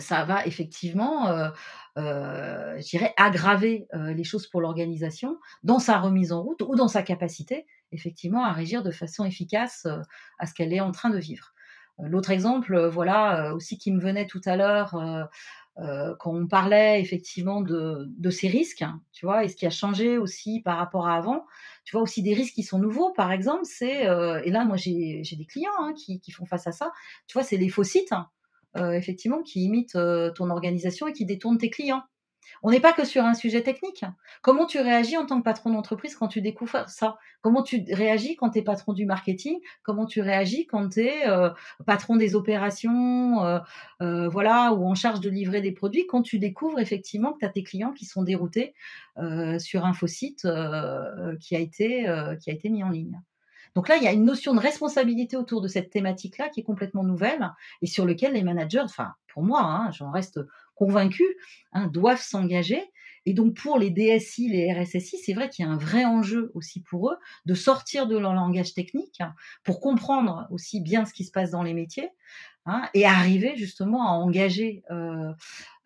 ça 0.00 0.24
va 0.24 0.46
effectivement, 0.46 1.50
je 1.96 2.88
dirais, 2.88 3.14
aggraver 3.16 3.86
les 3.92 4.24
choses 4.24 4.46
pour 4.46 4.60
l'organisation 4.60 5.38
dans 5.62 5.78
sa 5.78 5.98
remise 5.98 6.32
en 6.32 6.42
route 6.42 6.62
ou 6.62 6.74
dans 6.76 6.88
sa 6.88 7.02
capacité, 7.02 7.66
effectivement, 7.92 8.44
à 8.44 8.52
régir 8.52 8.82
de 8.82 8.90
façon 8.90 9.24
efficace 9.24 9.86
à 10.38 10.46
ce 10.46 10.54
qu'elle 10.54 10.72
est 10.72 10.80
en 10.80 10.92
train 10.92 11.10
de 11.10 11.18
vivre. 11.18 11.54
L'autre 11.98 12.30
exemple, 12.30 12.88
voilà, 12.88 13.54
aussi 13.54 13.78
qui 13.78 13.92
me 13.92 14.00
venait 14.00 14.26
tout 14.26 14.40
à 14.44 14.56
l'heure, 14.56 14.96
quand 15.76 16.32
on 16.32 16.46
parlait 16.46 17.00
effectivement 17.00 17.60
de, 17.60 18.30
ces 18.30 18.48
risques, 18.48 18.82
hein, 18.82 19.00
tu 19.12 19.26
vois, 19.26 19.44
et 19.44 19.48
ce 19.48 19.56
qui 19.56 19.66
a 19.66 19.70
changé 19.70 20.18
aussi 20.18 20.60
par 20.60 20.78
rapport 20.78 21.06
à 21.06 21.16
avant, 21.16 21.46
tu 21.84 21.92
vois 21.92 22.02
aussi 22.02 22.22
des 22.22 22.34
risques 22.34 22.54
qui 22.54 22.62
sont 22.62 22.78
nouveaux, 22.78 23.12
par 23.12 23.32
exemple, 23.32 23.64
c'est, 23.64 24.02
et 24.02 24.50
là 24.50 24.64
moi 24.64 24.76
j'ai 24.76 25.22
des 25.22 25.46
clients 25.46 25.70
hein, 25.78 25.92
qui, 25.94 26.20
qui, 26.20 26.32
font 26.32 26.46
face 26.46 26.66
à 26.66 26.72
ça, 26.72 26.92
tu 27.26 27.34
vois, 27.34 27.42
c'est 27.42 27.56
les 27.56 27.68
faux 27.68 27.84
sites. 27.84 28.12
Hein. 28.12 28.28
Euh, 28.76 28.92
effectivement, 28.92 29.42
qui 29.42 29.62
imite 29.64 29.94
euh, 29.94 30.30
ton 30.32 30.50
organisation 30.50 31.06
et 31.06 31.12
qui 31.12 31.24
détourne 31.24 31.58
tes 31.58 31.70
clients. 31.70 32.02
On 32.62 32.70
n'est 32.70 32.80
pas 32.80 32.92
que 32.92 33.04
sur 33.04 33.24
un 33.24 33.32
sujet 33.32 33.62
technique. 33.62 34.04
Comment 34.42 34.66
tu 34.66 34.80
réagis 34.80 35.16
en 35.16 35.26
tant 35.26 35.38
que 35.38 35.44
patron 35.44 35.70
d'entreprise 35.70 36.16
quand 36.16 36.28
tu 36.28 36.42
découvres 36.42 36.88
ça? 36.88 37.16
Comment 37.40 37.62
tu 37.62 37.84
réagis 37.90 38.36
quand 38.36 38.50
tu 38.50 38.58
es 38.58 38.62
patron 38.62 38.92
du 38.92 39.06
marketing? 39.06 39.60
Comment 39.82 40.06
tu 40.06 40.20
réagis 40.20 40.66
quand 40.66 40.90
tu 40.90 41.00
es 41.00 41.26
euh, 41.28 41.50
patron 41.86 42.16
des 42.16 42.34
opérations 42.34 43.62
voilà, 44.00 44.72
ou 44.72 44.86
en 44.86 44.94
charge 44.94 45.20
de 45.20 45.30
livrer 45.30 45.62
des 45.62 45.72
produits 45.72 46.06
Quand 46.06 46.22
tu 46.22 46.38
découvres 46.38 46.80
effectivement 46.80 47.32
que 47.32 47.38
tu 47.38 47.46
as 47.46 47.50
tes 47.50 47.62
clients 47.62 47.92
qui 47.92 48.04
sont 48.04 48.22
déroutés 48.22 48.74
sur 49.58 49.86
un 49.86 49.92
faux 49.94 50.06
site 50.06 50.46
qui 51.40 51.56
a 51.56 51.60
été 51.60 52.70
mis 52.70 52.82
en 52.82 52.90
ligne? 52.90 53.20
Donc 53.74 53.88
là, 53.88 53.96
il 53.96 54.02
y 54.02 54.08
a 54.08 54.12
une 54.12 54.24
notion 54.24 54.54
de 54.54 54.60
responsabilité 54.60 55.36
autour 55.36 55.60
de 55.60 55.68
cette 55.68 55.90
thématique-là 55.90 56.48
qui 56.48 56.60
est 56.60 56.64
complètement 56.64 57.02
nouvelle 57.02 57.50
et 57.82 57.86
sur 57.86 58.06
lequel 58.06 58.34
les 58.34 58.42
managers, 58.42 58.80
enfin 58.80 59.14
pour 59.26 59.42
moi, 59.42 59.62
hein, 59.62 59.90
j'en 59.90 60.10
reste 60.10 60.40
convaincus, 60.76 61.26
hein, 61.72 61.88
doivent 61.88 62.22
s'engager. 62.22 62.82
Et 63.26 63.32
donc 63.32 63.56
pour 63.56 63.78
les 63.78 63.90
DSI, 63.90 64.48
les 64.48 64.72
RSSI, 64.72 65.18
c'est 65.18 65.32
vrai 65.32 65.48
qu'il 65.48 65.64
y 65.64 65.68
a 65.68 65.70
un 65.70 65.78
vrai 65.78 66.04
enjeu 66.04 66.50
aussi 66.54 66.82
pour 66.82 67.10
eux 67.10 67.16
de 67.46 67.54
sortir 67.54 68.06
de 68.06 68.18
leur 68.18 68.34
langage 68.34 68.74
technique 68.74 69.22
pour 69.64 69.80
comprendre 69.80 70.46
aussi 70.50 70.80
bien 70.80 71.04
ce 71.06 71.14
qui 71.14 71.24
se 71.24 71.32
passe 71.32 71.50
dans 71.50 71.62
les 71.62 71.72
métiers 71.72 72.10
hein, 72.66 72.88
et 72.94 73.06
arriver 73.06 73.56
justement 73.56 74.08
à 74.08 74.12
engager, 74.12 74.82
euh, 74.90 75.32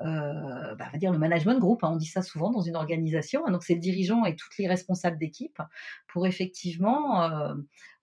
euh, 0.02 0.74
bah, 0.74 0.88
va 0.92 0.98
dire 0.98 1.12
le 1.12 1.18
management 1.18 1.58
groupe. 1.58 1.84
Hein, 1.84 1.90
on 1.92 1.96
dit 1.96 2.06
ça 2.06 2.22
souvent 2.22 2.50
dans 2.50 2.60
une 2.60 2.76
organisation. 2.76 3.48
donc 3.50 3.64
c'est 3.64 3.74
le 3.74 3.80
dirigeant 3.80 4.24
et 4.24 4.36
toutes 4.36 4.56
les 4.58 4.68
responsables 4.68 5.18
d'équipe 5.18 5.60
pour 6.06 6.26
effectivement 6.26 7.22
euh, 7.22 7.54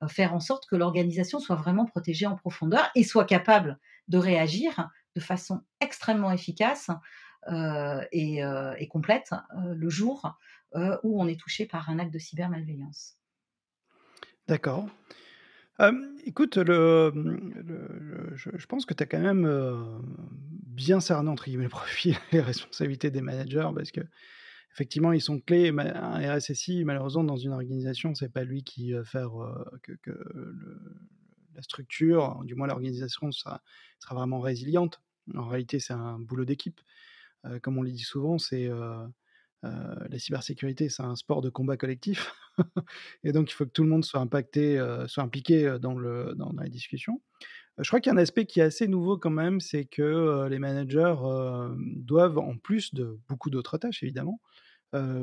faire 0.07 0.33
en 0.33 0.39
sorte 0.39 0.67
que 0.67 0.75
l'organisation 0.75 1.39
soit 1.39 1.55
vraiment 1.55 1.85
protégée 1.85 2.25
en 2.25 2.35
profondeur 2.35 2.89
et 2.95 3.03
soit 3.03 3.25
capable 3.25 3.79
de 4.07 4.17
réagir 4.17 4.89
de 5.15 5.21
façon 5.21 5.61
extrêmement 5.79 6.31
efficace 6.31 6.89
et, 8.11 8.87
complète 8.89 9.31
le 9.55 9.89
jour 9.89 10.37
où 10.75 11.21
on 11.21 11.27
est 11.27 11.39
touché 11.39 11.65
par 11.65 11.89
un 11.89 11.99
acte 11.99 12.13
de 12.13 12.19
cybermalveillance. 12.19 13.17
D'accord. 14.47 14.87
Écoute, 16.25 16.57
je, 16.57 17.11
pense 18.67 18.85
que 18.85 18.93
tu 18.93 19.03
as 19.03 19.05
quand 19.05 19.19
même 19.19 19.49
bien 20.41 20.99
cerné 20.99 21.29
entre 21.29 21.45
guillemets 21.45 21.63
le 21.63 21.69
profil 21.69 22.15
et 22.31 22.35
les 22.37 22.41
responsabilités 22.41 23.11
des 23.11 23.21
managers 23.21 23.69
parce 23.75 23.91
que 23.91 24.01
effectivement 24.73 25.11
ils 25.11 25.21
sont 25.21 25.39
clés. 25.39 25.73
Un 25.77 26.35
RSSI, 26.35 26.83
malheureusement, 26.85 27.23
dans 27.23 27.37
une 27.37 27.51
organisation, 27.51 28.15
c'est 28.15 28.31
pas 28.31 28.43
lui 28.43 28.63
qui 28.63 28.93
va 28.93 29.03
faire 29.03 29.31
que, 29.81 30.11
la 31.55 31.61
structure, 31.61 32.41
du 32.43 32.55
moins 32.55 32.67
l'organisation, 32.67 33.31
sera, 33.31 33.61
sera 33.99 34.15
vraiment 34.15 34.39
résiliente. 34.39 35.01
En 35.33 35.47
réalité, 35.47 35.79
c'est 35.79 35.93
un 35.93 36.19
boulot 36.19 36.45
d'équipe. 36.45 36.81
Euh, 37.45 37.59
comme 37.59 37.77
on 37.77 37.81
le 37.81 37.91
dit 37.91 38.03
souvent, 38.03 38.37
c'est 38.37 38.67
euh, 38.67 38.75
euh, 38.75 39.07
la 40.09 40.19
cybersécurité, 40.19 40.89
c'est 40.89 41.03
un 41.03 41.15
sport 41.15 41.41
de 41.41 41.49
combat 41.49 41.77
collectif. 41.77 42.33
et 43.23 43.31
donc, 43.31 43.51
il 43.51 43.53
faut 43.53 43.65
que 43.65 43.71
tout 43.71 43.83
le 43.83 43.89
monde 43.89 44.05
soit 44.05 44.19
impacté, 44.19 44.77
soit 45.07 45.23
impliqué 45.23 45.77
dans, 45.81 45.97
le, 45.97 46.33
dans, 46.35 46.51
les 46.61 46.69
discussions. 46.69 47.21
Je 47.77 47.87
crois 47.87 47.99
qu'il 47.99 48.09
y 48.11 48.15
a 48.15 48.17
un 48.17 48.21
aspect 48.21 48.45
qui 48.45 48.61
est 48.61 48.63
assez 48.63 48.87
nouveau 48.87 49.17
quand 49.17 49.29
même, 49.29 49.59
c'est 49.59 49.85
que 49.85 50.47
les 50.49 50.59
managers 50.59 51.15
doivent, 51.97 52.37
en 52.37 52.57
plus 52.57 52.93
de 52.93 53.19
beaucoup 53.27 53.49
d'autres 53.49 53.77
tâches 53.77 54.01
évidemment, 54.03 54.39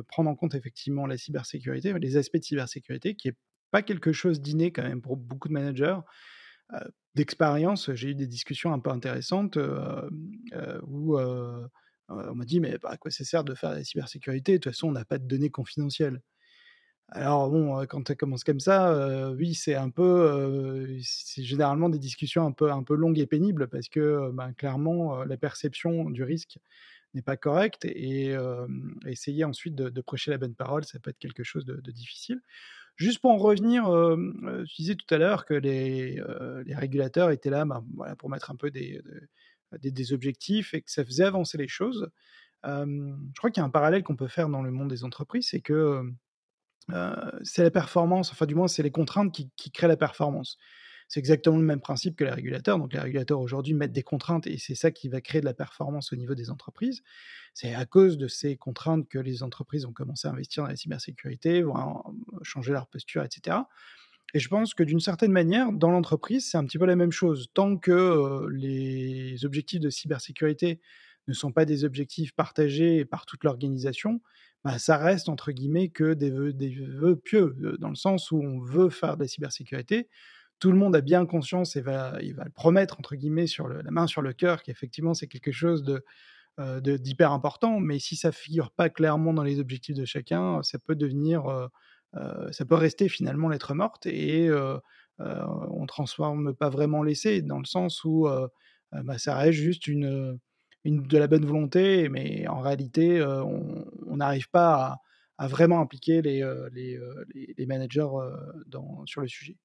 prendre 0.08 0.28
en 0.28 0.34
compte 0.34 0.54
effectivement 0.54 1.06
la 1.06 1.16
cybersécurité, 1.16 1.94
les 1.98 2.16
aspects 2.16 2.36
de 2.36 2.44
cybersécurité, 2.44 3.14
qui 3.14 3.28
n'est 3.28 3.36
pas 3.70 3.82
quelque 3.82 4.12
chose 4.12 4.40
d'inné 4.40 4.70
quand 4.70 4.82
même 4.82 5.00
pour 5.00 5.16
beaucoup 5.16 5.48
de 5.48 5.54
managers 5.54 5.98
d'expérience, 7.14 7.92
j'ai 7.92 8.10
eu 8.10 8.14
des 8.14 8.26
discussions 8.26 8.72
un 8.72 8.78
peu 8.78 8.90
intéressantes 8.90 9.58
où 10.86 11.18
on 12.30 12.34
m'a 12.34 12.44
dit 12.44 12.60
mais 12.60 12.78
bah, 12.78 12.90
à 12.90 12.96
quoi 12.96 13.10
ça 13.10 13.24
sert 13.24 13.44
de 13.44 13.54
faire 13.54 13.70
la 13.70 13.84
cybersécurité? 13.84 14.52
De 14.52 14.58
toute 14.58 14.72
façon, 14.72 14.88
on 14.88 14.92
n'a 14.92 15.04
pas 15.04 15.18
de 15.18 15.26
données 15.26 15.50
confidentielles. 15.50 16.20
Alors 17.08 17.50
bon, 17.50 17.84
quand 17.86 18.08
ça 18.08 18.14
commence 18.14 18.42
comme 18.44 18.60
ça, 18.60 19.30
oui, 19.32 19.54
c'est 19.54 19.74
un 19.74 19.90
peu, 19.90 20.98
c'est 21.02 21.42
généralement 21.44 21.90
des 21.90 21.98
discussions 21.98 22.46
un 22.46 22.52
peu, 22.52 22.70
un 22.72 22.82
peu 22.82 22.94
longues 22.94 23.18
et 23.18 23.26
pénibles 23.26 23.68
parce 23.68 23.88
que 23.88 24.30
ben, 24.32 24.54
clairement, 24.54 25.22
la 25.24 25.36
perception 25.36 26.08
du 26.08 26.22
risque 26.22 26.58
n'est 27.14 27.22
pas 27.22 27.36
correcte 27.36 27.84
et 27.84 28.34
essayer 29.06 29.44
ensuite 29.44 29.74
de, 29.74 30.00
prêcher 30.00 30.30
la 30.30 30.38
bonne 30.38 30.54
parole, 30.54 30.84
ça 30.84 30.98
peut 31.00 31.10
être 31.10 31.18
quelque 31.18 31.44
chose 31.44 31.66
de 31.66 31.90
difficile. 31.90 32.40
Juste 32.96 33.20
pour 33.20 33.30
en 33.30 33.38
revenir, 33.38 33.88
euh, 33.88 34.16
je 34.68 34.74
disais 34.76 34.94
tout 34.94 35.12
à 35.14 35.18
l'heure 35.18 35.46
que 35.46 35.54
les, 35.54 36.22
les, 36.66 36.74
régulateurs 36.74 37.30
étaient 37.30 37.50
là 37.50 37.64
ben, 37.64 37.82
pour 38.18 38.28
mettre 38.28 38.50
un 38.50 38.56
peu 38.56 38.70
des, 38.70 39.00
des, 39.80 40.12
objectifs 40.12 40.74
et 40.74 40.82
que 40.82 40.90
ça 40.90 41.04
faisait 41.04 41.24
avancer 41.24 41.58
les 41.58 41.68
choses. 41.68 42.10
je 42.64 43.38
crois 43.38 43.50
qu'il 43.50 43.60
y 43.60 43.64
a 43.64 43.66
un 43.66 43.70
parallèle 43.70 44.02
qu'on 44.02 44.16
peut 44.16 44.28
faire 44.28 44.48
dans 44.48 44.62
le 44.62 44.70
monde 44.70 44.90
des 44.90 45.04
entreprises, 45.04 45.48
c'est 45.50 45.60
que 45.60 46.02
c'est 47.42 47.62
la 47.62 47.70
performance, 47.70 48.30
enfin 48.32 48.46
du 48.46 48.54
moins 48.54 48.68
c'est 48.68 48.82
les 48.82 48.90
contraintes 48.90 49.32
qui, 49.32 49.50
qui 49.56 49.70
créent 49.70 49.88
la 49.88 49.96
performance. 49.96 50.58
C'est 51.12 51.20
exactement 51.20 51.58
le 51.58 51.64
même 51.64 51.82
principe 51.82 52.16
que 52.16 52.24
les 52.24 52.30
régulateurs. 52.30 52.78
Donc 52.78 52.94
les 52.94 52.98
régulateurs 52.98 53.38
aujourd'hui 53.38 53.74
mettent 53.74 53.92
des 53.92 54.02
contraintes 54.02 54.46
et 54.46 54.56
c'est 54.56 54.74
ça 54.74 54.90
qui 54.90 55.10
va 55.10 55.20
créer 55.20 55.42
de 55.42 55.46
la 55.46 55.52
performance 55.52 56.10
au 56.14 56.16
niveau 56.16 56.34
des 56.34 56.48
entreprises. 56.48 57.02
C'est 57.52 57.74
à 57.74 57.84
cause 57.84 58.16
de 58.16 58.28
ces 58.28 58.56
contraintes 58.56 59.06
que 59.10 59.18
les 59.18 59.42
entreprises 59.42 59.84
ont 59.84 59.92
commencé 59.92 60.26
à 60.26 60.30
investir 60.30 60.62
dans 60.62 60.70
la 60.70 60.76
cybersécurité, 60.76 61.62
vont 61.62 62.02
changer 62.40 62.72
leur 62.72 62.86
posture, 62.86 63.22
etc. 63.22 63.58
Et 64.34 64.38
je 64.38 64.48
pense 64.48 64.74
que 64.74 64.82
d'une 64.82 65.00
certaine 65.00 65.32
manière, 65.32 65.72
dans 65.72 65.90
l'entreprise, 65.90 66.50
c'est 66.50 66.56
un 66.56 66.64
petit 66.64 66.78
peu 66.78 66.86
la 66.86 66.96
même 66.96 67.12
chose. 67.12 67.48
Tant 67.52 67.76
que 67.76 67.90
euh, 67.90 68.48
les 68.50 69.44
objectifs 69.44 69.80
de 69.80 69.90
cybersécurité 69.90 70.80
ne 71.28 71.34
sont 71.34 71.52
pas 71.52 71.64
des 71.64 71.84
objectifs 71.84 72.34
partagés 72.34 73.04
par 73.04 73.26
toute 73.26 73.44
l'organisation, 73.44 74.22
bah, 74.64 74.78
ça 74.78 74.96
reste 74.96 75.28
entre 75.28 75.52
guillemets 75.52 75.88
que 75.88 76.14
des 76.14 76.30
vœux, 76.30 77.16
pieux, 77.16 77.56
euh, 77.62 77.76
dans 77.78 77.90
le 77.90 77.94
sens 77.94 78.30
où 78.30 78.40
on 78.40 78.58
veut 78.58 78.88
faire 78.88 79.16
de 79.16 79.22
la 79.22 79.28
cybersécurité, 79.28 80.08
tout 80.58 80.72
le 80.72 80.78
monde 80.78 80.96
a 80.96 81.00
bien 81.00 81.26
conscience 81.26 81.76
et 81.76 81.80
va, 81.80 82.18
le 82.20 82.50
promettre, 82.50 82.98
entre 82.98 83.16
guillemets, 83.16 83.48
sur 83.48 83.68
la 83.68 83.90
main 83.90 84.06
sur 84.06 84.22
le 84.22 84.32
cœur, 84.32 84.62
qu'effectivement, 84.62 85.12
c'est 85.12 85.26
quelque 85.26 85.50
chose 85.52 85.84
euh, 86.60 86.80
d'hyper 86.80 87.32
important, 87.32 87.80
mais 87.80 87.98
si 87.98 88.14
ça 88.16 88.30
figure 88.30 88.70
pas 88.70 88.88
clairement 88.88 89.34
dans 89.34 89.42
les 89.42 89.58
objectifs 89.58 89.96
de 89.96 90.04
chacun, 90.04 90.62
ça 90.62 90.78
peut 90.78 90.94
devenir, 90.94 91.68
ça 92.50 92.64
peut 92.64 92.74
rester 92.74 93.08
finalement 93.08 93.48
lettre 93.48 93.74
morte 93.74 94.06
et 94.06 94.50
on 95.18 95.86
transforme 95.86 96.54
pas 96.54 96.68
vraiment 96.68 97.02
l'essai 97.02 97.42
dans 97.42 97.58
le 97.58 97.64
sens 97.64 98.04
où 98.04 98.28
bah, 98.92 99.18
ça 99.18 99.36
reste 99.36 99.58
juste 99.58 99.86
une, 99.86 100.38
de 100.84 101.18
la 101.18 101.26
bonne 101.26 101.46
volonté, 101.46 102.08
mais 102.08 102.46
en 102.48 102.60
réalité, 102.60 103.22
on 103.22 104.16
n'arrive 104.16 104.50
pas 104.50 105.00
à, 105.38 105.48
vraiment 105.48 105.80
impliquer 105.80 106.22
les, 106.22 107.66
managers 107.66 108.08
sur 109.06 109.20
le 109.20 109.28
sujet. 109.28 109.56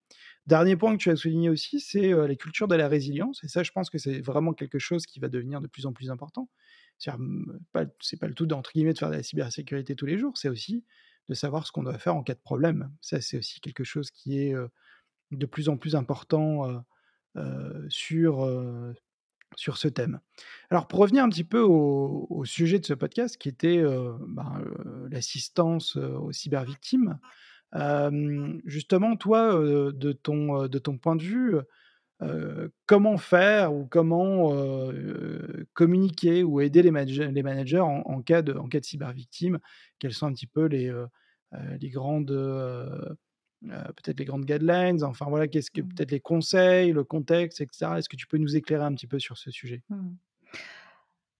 Dernier 0.45 0.78
point 0.78 0.95
que 0.95 1.02
tu 1.02 1.10
as 1.10 1.18
souligné 1.18 1.50
aussi, 1.50 1.80
c'est 1.80 2.12
la 2.12 2.36
culture 2.36 2.68
de 2.68 2.76
la 2.76 2.88
résilience. 2.88 3.43
Et 3.43 3.48
ça, 3.48 3.64
je 3.64 3.72
pense 3.72 3.89
que 3.89 3.98
c'est 3.98 4.22
vraiment 4.22 4.54
quelque 4.54 4.80
chose 4.80 5.06
qui 5.06 5.20
va 5.20 5.28
devenir 5.28 5.60
de 5.60 5.68
plus 5.68 5.86
en 5.86 5.93
plus 5.93 6.10
important. 6.10 6.50
C'est 6.98 7.12
pas, 7.74 7.86
pas 7.86 8.28
le 8.28 8.34
tout 8.34 8.48
d'entre 8.48 8.72
guillemets 8.72 8.93
de 8.93 8.98
faire 8.98 9.12
de 9.12 9.16
la 9.16 9.24
cybersécurité 9.24 9.95
tous 9.95 10.08
les 10.08 10.18
jours, 10.18 10.36
c'est 10.36 10.50
aussi 10.50 10.84
de 11.30 11.34
savoir 11.34 11.65
ce 11.65 11.71
qu'on 11.71 11.84
doit 11.84 11.97
faire 11.97 12.15
en 12.15 12.23
cas 12.23 12.34
de 12.34 12.39
problème. 12.39 12.91
Ça, 13.01 13.21
c'est 13.21 13.38
aussi 13.38 13.59
quelque 13.59 13.84
chose 13.84 14.11
qui 14.11 14.39
est 14.39 14.55
de 15.32 15.45
plus 15.45 15.69
en 15.69 15.78
plus 15.78 15.95
important 15.95 16.84
sur, 17.89 18.93
sur 19.55 19.78
ce 19.78 19.88
thème. 19.88 20.19
Alors, 20.69 20.88
pour 20.88 20.99
revenir 20.99 21.23
un 21.23 21.30
petit 21.30 21.43
peu 21.43 21.59
au, 21.61 22.43
sujet 22.45 22.80
de 22.80 22.86
ce 22.86 22.93
podcast, 22.93 23.38
qui 23.38 23.49
était 23.49 23.84
ben, 24.28 24.63
l'assistance 25.11 25.97
aux 25.97 26.32
cybervictimes, 26.32 27.19
justement, 28.65 29.17
toi, 29.17 29.53
de, 29.53 30.11
ton, 30.13 30.67
de 30.67 30.80
ton 30.80 30.97
point 30.97 31.15
de 31.15 31.23
vue, 31.23 31.55
comment 32.86 33.18
faire 33.18 33.74
ou 33.74 33.86
comment 33.86 34.51
communiquer 35.74 36.43
ou 36.43 36.61
aider 36.61 36.82
les, 36.82 36.91
les 37.32 37.43
managers 37.43 37.80
en, 37.80 38.22
cas 38.22 38.41
de, 38.41 38.53
en 38.53 38.68
cas 38.68 38.80
de 38.80 38.86
cybervictime 38.86 39.59
Quelles 39.99 40.13
sont 40.13 40.28
un 40.28 40.34
petit 40.34 40.47
peu 40.47 40.65
les, 40.65 40.91
les 41.80 41.89
grandes 41.89 42.32
peut-être 43.61 44.20
les 44.20 44.26
grandes 44.26 44.45
guidelines, 44.45 45.03
enfin 45.03 45.26
voilà, 45.28 45.47
qu'est-ce 45.47 45.72
que 45.72 45.82
mmh. 45.82 45.89
peut-être 45.89 46.11
les 46.11 46.20
conseils, 46.20 46.91
le 46.91 47.03
contexte, 47.03 47.61
etc. 47.61 47.93
Est-ce 47.97 48.09
que 48.09 48.15
tu 48.15 48.28
peux 48.28 48.38
nous 48.38 48.55
éclairer 48.55 48.84
un 48.84 48.93
petit 48.93 49.07
peu 49.07 49.20
sur 49.20 49.38
ce 49.38 49.51
sujet? 49.51 49.84
Mmh. 49.89 50.15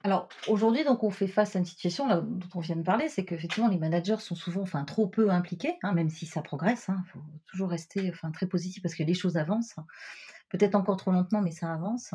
Alors 0.03 0.30
aujourd'hui, 0.47 0.84
donc 0.84 1.03
on 1.03 1.09
fait 1.09 1.28
face 1.28 1.55
à 1.55 1.59
une 1.59 1.65
situation 1.65 2.07
là, 2.07 2.21
dont 2.21 2.47
on 2.55 2.59
vient 2.59 2.75
de 2.75 2.84
parler, 2.84 3.09
c'est 3.09 3.25
qu'effectivement 3.25 3.67
les 3.67 3.78
managers 3.78 4.17
sont 4.19 4.36
souvent, 4.36 4.61
enfin 4.61 4.84
trop 4.86 5.07
peu 5.07 5.30
impliqués, 5.32 5.75
hein, 5.84 5.93
même 5.93 6.09
si 6.09 6.25
ça 6.25 6.41
progresse. 6.41 6.86
Il 6.88 6.91
hein, 6.91 7.03
faut 7.11 7.19
toujours 7.47 7.69
rester, 7.69 8.09
enfin 8.09 8.32
très 8.32 8.47
positif 8.47 8.82
parce 8.82 8.95
que 8.95 9.03
les 9.03 9.13
choses 9.13 9.38
avancent. 9.38 9.75
Peut-être 10.49 10.75
encore 10.75 10.97
trop 10.97 11.11
lentement, 11.11 11.41
mais 11.41 11.51
ça 11.51 11.73
avance. 11.73 12.13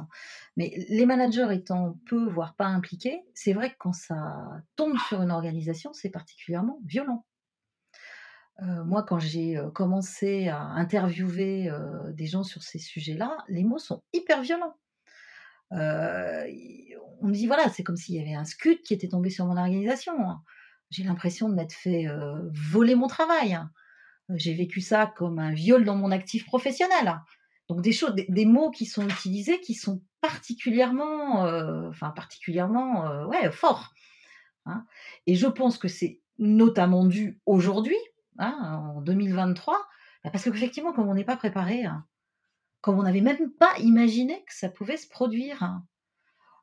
Mais 0.57 0.87
les 0.89 1.05
managers 1.05 1.49
étant 1.53 1.99
peu, 2.07 2.29
voire 2.29 2.55
pas 2.55 2.67
impliqués, 2.67 3.21
c'est 3.35 3.53
vrai 3.53 3.71
que 3.71 3.77
quand 3.79 3.93
ça 3.93 4.63
tombe 4.77 4.97
sur 5.09 5.21
une 5.21 5.31
organisation, 5.31 5.93
c'est 5.93 6.11
particulièrement 6.11 6.81
violent. 6.85 7.25
Euh, 8.61 8.85
moi, 8.85 9.03
quand 9.03 9.19
j'ai 9.19 9.57
euh, 9.57 9.71
commencé 9.71 10.49
à 10.49 10.61
interviewer 10.61 11.69
euh, 11.71 12.13
des 12.13 12.27
gens 12.27 12.45
sur 12.45 12.63
ces 12.63 12.79
sujets-là, 12.79 13.39
les 13.49 13.65
mots 13.65 13.79
sont 13.79 14.03
hyper 14.13 14.43
violents. 14.43 14.77
on 15.71 15.77
me 17.27 17.33
dit 17.33 17.47
voilà, 17.47 17.69
c'est 17.71 17.83
comme 17.83 17.97
s'il 17.97 18.17
y 18.17 18.21
avait 18.21 18.35
un 18.35 18.45
scud 18.45 18.83
qui 18.83 18.95
était 18.95 19.09
tombé 19.09 19.31
sur 19.31 19.47
mon 19.47 19.57
organisation. 19.57 20.15
J'ai 20.91 21.05
l'impression 21.05 21.49
de 21.49 21.55
m'être 21.55 21.73
fait 21.73 22.07
voler 22.53 22.95
mon 22.95 23.07
travail. 23.07 23.59
J'ai 24.35 24.55
vécu 24.55 24.81
ça 24.81 25.13
comme 25.17 25.39
un 25.39 25.53
viol 25.53 25.85
dans 25.85 25.97
mon 25.97 26.11
actif 26.11 26.45
professionnel. 26.45 27.21
Donc 27.73 27.81
des 28.29 28.45
mots 28.45 28.71
qui 28.71 28.87
sont 28.87 29.09
utilisés 29.09 29.61
qui 29.61 29.75
sont 29.75 30.03
particulièrement, 30.21 31.43
enfin 31.89 32.11
particulièrement, 32.11 33.27
ouais, 33.27 33.51
forts. 33.51 33.93
Hein. 34.67 34.85
Et 35.27 35.35
je 35.35 35.47
pense 35.47 35.79
que 35.79 35.89
c'est 35.89 36.21
notamment 36.39 37.07
dû 37.07 37.41
aujourd'hui, 37.47 37.97
hein, 38.39 38.93
en 38.97 39.01
2023, 39.01 39.75
bah, 40.25 40.31
parce 40.31 40.45
qu'effectivement, 40.45 40.93
comme 40.93 41.09
on 41.09 41.15
n'est 41.15 41.25
pas 41.25 41.37
préparé, 41.37 41.85
hein, 41.85 42.07
comme 42.81 42.99
on 42.99 43.03
n'avait 43.03 43.21
même 43.21 43.53
pas 43.53 43.73
imaginé 43.79 44.45
que 44.45 44.55
ça 44.55 44.69
pouvait 44.69 44.97
se 44.97 45.09
produire. 45.09 45.81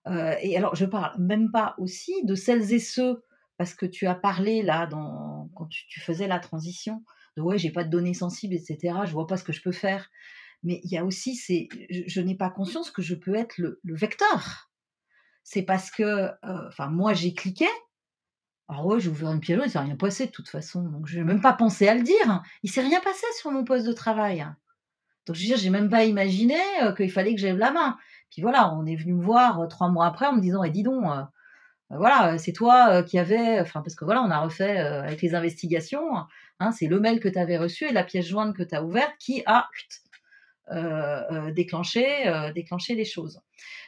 Euh, 0.08 0.36
et 0.42 0.58
alors, 0.58 0.76
je 0.76 0.86
parle 0.86 1.20
même 1.22 1.52
pas 1.52 1.76
aussi 1.78 2.24
de 2.24 2.36
celles 2.36 2.74
et 2.74 2.80
ceux, 2.80 3.24
parce 3.58 3.74
que 3.74 3.86
tu 3.86 4.08
as 4.08 4.16
parlé 4.16 4.62
là, 4.62 4.88
quand 4.90 5.68
tu, 5.70 6.00
faisais 6.00 6.28
la 6.28 6.40
transition, 6.40 7.04
de 7.36 7.42
ouais, 7.42 7.58
j'ai 7.58 7.72
pas 7.72 7.84
de 7.84 7.90
données 7.90 8.14
sensibles, 8.14 8.54
etc., 8.54 9.00
je 9.06 9.12
vois 9.12 9.28
pas 9.28 9.38
ce 9.38 9.44
que 9.44 9.54
je 9.54 9.62
peux 9.62 9.74
faire. 9.74 10.10
Mais 10.64 10.82
il 10.84 10.92
y 10.92 10.98
a 10.98 11.06
aussi, 11.06 11.36
je, 11.90 12.22
n'ai 12.22 12.36
pas 12.36 12.50
conscience 12.50 12.92
que 12.92 13.02
je 13.02 13.16
peux 13.16 13.36
être 13.36 13.58
le, 13.58 13.80
vecteur. 13.84 14.70
C'est 15.44 15.64
parce 15.64 15.90
que, 15.90 16.04
euh, 16.04 16.68
enfin, 16.68 16.88
moi, 16.88 17.14
j'ai 17.14 17.34
cliqué, 17.34 17.66
alors 18.68 18.86
ouais, 18.86 19.00
j'ai 19.00 19.10
ouvert 19.10 19.32
une 19.32 19.40
pièce 19.40 19.60
il 19.66 19.72
s'est 19.72 19.80
rien 19.80 19.96
passé 19.96 20.28
de 20.28 20.32
toute 20.32 20.50
façon. 20.50 20.84
Donc 20.84 21.08
je 21.08 21.18
n'ai 21.18 21.24
même 21.24 21.42
pas 21.42 21.54
pensé 21.54 21.88
à 21.88 21.96
le 21.96 22.04
dire. 22.04 22.44
Il 22.62 22.70
s'est 22.70 22.82
rien 22.82 23.00
passé 23.02 23.26
sur 23.40 23.52
mon 23.52 23.64
poste 23.64 23.88
de 23.88 23.94
travail. 23.94 24.46
Donc 25.26 25.36
je 25.36 25.42
veux 25.42 25.48
dire, 25.48 25.58
j'ai 25.58 25.72
même 25.72 25.90
pas 25.90 26.06
imaginé 26.06 26.60
euh, 26.84 26.94
qu'il 26.94 27.12
fallait 27.12 27.34
que 27.34 27.42
j'aie 27.42 27.54
la 27.54 27.72
main. 27.72 27.98
Puis 28.30 28.44
voilà, 28.44 28.72
on 28.76 28.86
est 28.86 28.96
venu 28.96 29.14
me 29.14 29.24
voir 29.24 29.60
euh, 29.60 29.68
trois 29.68 29.90
mois 29.90 30.06
après 30.06 30.28
en 30.28 30.34
me 30.34 30.42
disant, 30.42 30.64
et 30.64 30.68
eh, 30.68 30.72
dis 30.72 30.84
donc, 30.84 31.04
voilà, 31.90 32.38
c'est 32.38 32.54
toi 32.54 33.02
qui 33.02 33.18
avais, 33.18 33.60
enfin 33.60 33.82
parce 33.82 33.96
que 33.96 34.06
voilà, 34.06 34.22
on 34.22 34.30
a 34.30 34.38
refait 34.38 34.78
avec 34.78 35.24
les 35.24 35.34
investigations, 35.34 36.18
hein, 36.60 36.72
c'est 36.72 36.86
le 36.86 37.00
mail 37.00 37.20
que 37.20 37.28
tu 37.28 37.40
avais 37.40 37.58
reçu 37.58 37.86
et 37.86 37.92
la 37.92 38.04
pièce 38.04 38.28
jointe 38.28 38.56
que 38.56 38.62
tu 38.62 38.76
as 38.76 38.84
ouverte 38.84 39.14
qui 39.18 39.42
a 39.48 39.68
déclenché, 41.54 42.52
déclenché 42.54 42.96
les 42.96 43.06
choses. 43.06 43.42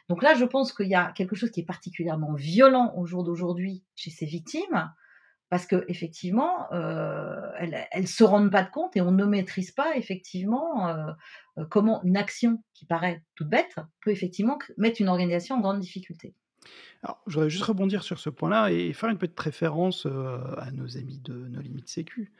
Donc 0.10 0.24
là, 0.24 0.34
je 0.36 0.46
pense 0.46 0.74
qu'il 0.74 0.88
y 0.88 0.96
a 0.96 1.12
quelque 1.14 1.36
chose 1.36 1.52
qui 1.52 1.62
est 1.62 1.66
particulièrement 1.66 2.34
violent 2.34 2.94
au 2.98 3.06
jour 3.06 3.24
d'aujourd'hui 3.24 3.84
chez 3.96 4.10
ces 4.10 4.26
victimes, 4.26 4.92
parce 5.52 5.66
que 5.66 5.84
effectivement, 5.90 6.72
euh, 6.72 7.36
elles, 7.60 8.02
ne 8.02 8.08
se 8.08 8.24
rendent 8.24 8.50
pas 8.50 8.64
de 8.64 8.72
compte 8.72 8.96
et 8.96 9.02
on 9.02 9.12
ne 9.12 9.26
maîtrise 9.26 9.72
pas 9.72 9.98
effectivement 9.98 10.88
euh, 10.88 11.12
euh, 11.58 11.66
comment 11.70 12.02
une 12.04 12.16
action 12.16 12.64
qui 12.74 12.86
paraît 12.86 13.22
toute 13.36 13.50
bête 13.50 13.76
peut 14.02 14.12
effectivement 14.12 14.58
mettre 14.78 15.02
une 15.02 15.10
organisation 15.10 15.58
en 15.58 15.60
grande 15.60 15.82
difficulté. 15.82 16.34
Alors, 17.04 17.22
je 17.28 17.34
voudrais 17.34 17.50
juste 17.50 17.66
rebondir 17.66 18.02
sur 18.04 18.18
ce 18.18 18.30
point-là 18.30 18.72
et 18.72 18.94
faire 18.94 19.10
une 19.10 19.18
petite 19.18 19.40
référence 19.40 20.06
à 20.06 20.72
nos 20.72 20.98
amis 20.98 21.20
de 21.20 21.34
nos 21.34 21.60
limites 21.60 21.90
sécu. 21.90 22.32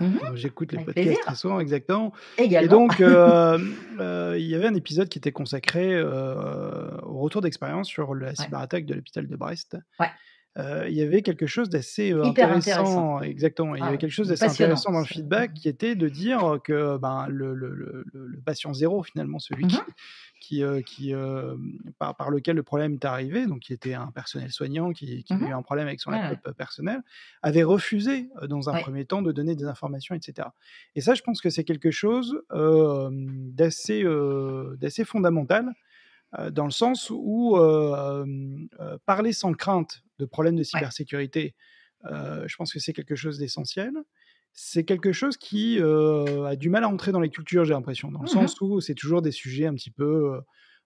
Mmh 0.00 0.34
j'écoute 0.34 0.72
les 0.72 0.84
podcasts 0.84 1.20
très 1.20 1.34
souvent, 1.34 1.60
exactement. 1.60 2.12
Et 2.38 2.68
donc, 2.68 3.00
euh, 3.00 3.58
euh, 4.00 4.36
il 4.38 4.46
y 4.46 4.54
avait 4.54 4.66
un 4.66 4.74
épisode 4.74 5.08
qui 5.08 5.18
était 5.18 5.32
consacré 5.32 5.94
euh, 5.94 6.90
au 7.02 7.18
retour 7.18 7.40
d'expérience 7.40 7.88
sur 7.88 8.14
la 8.14 8.34
cyberattaque 8.34 8.86
de 8.86 8.94
l'hôpital 8.94 9.26
de 9.26 9.36
Brest. 9.36 9.76
Il 10.56 10.92
y 10.92 11.02
avait 11.02 11.22
quelque 11.22 11.46
chose 11.46 11.68
d'assez 11.68 12.12
intéressant, 12.12 13.20
exactement. 13.20 13.74
il 13.74 13.80
y 13.80 13.82
avait 13.82 13.94
ah, 13.94 13.98
quelque 13.98 14.12
chose 14.12 14.28
d'assez 14.28 14.44
intéressant 14.44 14.92
dans 14.92 15.00
le 15.00 15.04
feedback 15.04 15.52
qui 15.54 15.68
était 15.68 15.94
de 15.96 16.08
dire 16.08 16.58
que 16.62 16.96
ben, 16.98 17.26
le, 17.28 17.54
le, 17.54 17.74
le, 17.74 18.40
patient 18.44 18.72
zéro, 18.72 19.02
finalement, 19.02 19.38
celui 19.38 19.64
mmh 19.64 19.68
qui, 19.68 19.78
qui, 20.44 20.62
euh, 20.62 20.82
qui 20.82 21.14
euh, 21.14 21.56
par, 21.98 22.16
par, 22.16 22.30
lequel 22.30 22.56
le 22.56 22.62
problème 22.62 22.94
est 22.94 23.04
arrivé, 23.06 23.46
donc 23.46 23.60
qui 23.60 23.72
était 23.72 23.94
un 23.94 24.08
personnel 24.08 24.50
soignant 24.50 24.92
qui, 24.92 25.24
qui 25.24 25.32
a 25.32 25.36
eu 25.36 25.38
mmh 25.40 25.52
un 25.52 25.62
problème 25.62 25.86
avec 25.86 26.00
son 26.00 26.10
laptop 26.10 26.54
personnel, 26.56 27.02
avait 27.42 27.62
refusé 27.62 28.28
euh, 28.42 28.46
dans 28.46 28.68
un 28.68 28.80
premier 28.80 29.06
temps 29.06 29.22
de 29.22 29.32
donner 29.32 29.54
des 29.54 29.64
informations, 29.64 30.14
etc. 30.14 30.48
Et 30.94 31.00
ça, 31.00 31.14
je 31.14 31.22
pense 31.22 31.40
que 31.40 31.48
c'est 31.48 31.64
quelque 31.64 31.90
chose 31.90 32.42
d'assez 32.50 34.04
d'assez 34.78 35.04
fondamental 35.04 35.70
dans 36.50 36.64
le 36.64 36.70
sens 36.70 37.10
où 37.10 37.56
parler 39.06 39.32
sans 39.32 39.54
crainte 39.54 40.03
de 40.18 40.24
problèmes 40.24 40.56
de 40.56 40.62
cybersécurité, 40.62 41.54
je 42.04 42.56
pense 42.56 42.72
que 42.72 42.78
c'est 42.78 42.92
quelque 42.92 43.16
chose 43.16 43.38
d'essentiel. 43.38 43.92
C'est 44.56 44.84
quelque 44.84 45.10
chose 45.10 45.36
qui 45.36 45.80
a 45.80 46.56
du 46.56 46.70
mal 46.70 46.84
à 46.84 46.88
entrer 46.88 47.10
dans 47.10 47.20
les 47.20 47.30
cultures, 47.30 47.64
j'ai 47.64 47.74
l'impression, 47.74 48.12
dans 48.12 48.20
le 48.20 48.26
mmh 48.26 48.28
sens 48.28 48.60
où 48.60 48.80
c'est 48.80 48.94
toujours 48.94 49.20
des 49.20 49.32
sujets 49.32 49.66
un 49.66 49.74
petit 49.74 49.90
peu, 49.90 50.40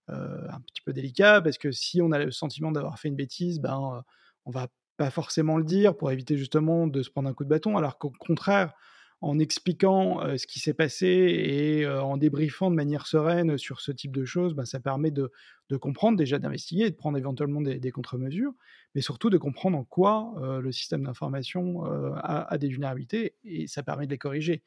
un 0.09 0.61
petit 0.67 0.81
peu 0.85 0.93
délicats, 0.95 1.43
parce 1.43 1.59
que 1.59 1.71
si 1.71 2.01
on 2.01 2.11
a 2.13 2.19
le 2.19 2.31
sentiment 2.31 2.73
d'avoir 2.73 2.99
fait 2.99 3.09
une 3.09 3.17
bêtise, 3.17 3.61
ben, 3.61 4.03
on 4.47 4.51
va 4.51 4.69
pas 4.97 5.11
forcément 5.11 5.59
le 5.59 5.65
dire 5.65 5.97
pour 5.97 6.11
éviter 6.11 6.37
justement 6.37 6.87
de 6.87 7.03
se 7.03 7.11
prendre 7.11 7.29
un 7.29 7.35
coup 7.35 7.45
de 7.45 7.51
bâton, 7.51 7.77
alors 7.77 7.99
qu'au 7.99 8.11
contraire, 8.19 8.73
en 9.21 9.39
expliquant 9.39 10.21
ce 10.37 10.47
qui 10.47 10.61
s'est 10.61 10.75
passé 10.75 11.07
et 11.07 11.87
en 11.89 12.17
débriefant 12.17 12.71
de 12.71 12.77
manière 12.77 13.07
sereine 13.07 13.59
sur 13.59 13.81
ce 13.81 13.91
type 13.91 14.13
de 14.15 14.25
choses, 14.25 14.55
ben, 14.55 14.65
ça 14.65 14.79
permet 14.79 15.11
de, 15.11 15.31
comprendre, 15.81 16.17
déjà 16.17 16.39
d'investiguer 16.39 16.85
et 16.85 16.91
de 16.91 16.97
prendre 16.97 17.19
éventuellement 17.19 17.61
des, 17.61 17.91
contre-mesures, 17.91 18.53
mais 18.95 19.01
surtout 19.01 19.29
de 19.29 19.39
comprendre 19.39 19.77
en 19.77 19.85
quoi 19.85 20.35
le 20.63 20.71
système 20.71 21.03
d'information 21.03 21.85
a, 22.17 22.57
des 22.59 22.69
vulnérabilités 22.69 23.35
et 23.45 23.67
ça 23.67 23.83
permet 23.83 24.07
de 24.07 24.13
les 24.13 24.19
corriger. 24.19 24.63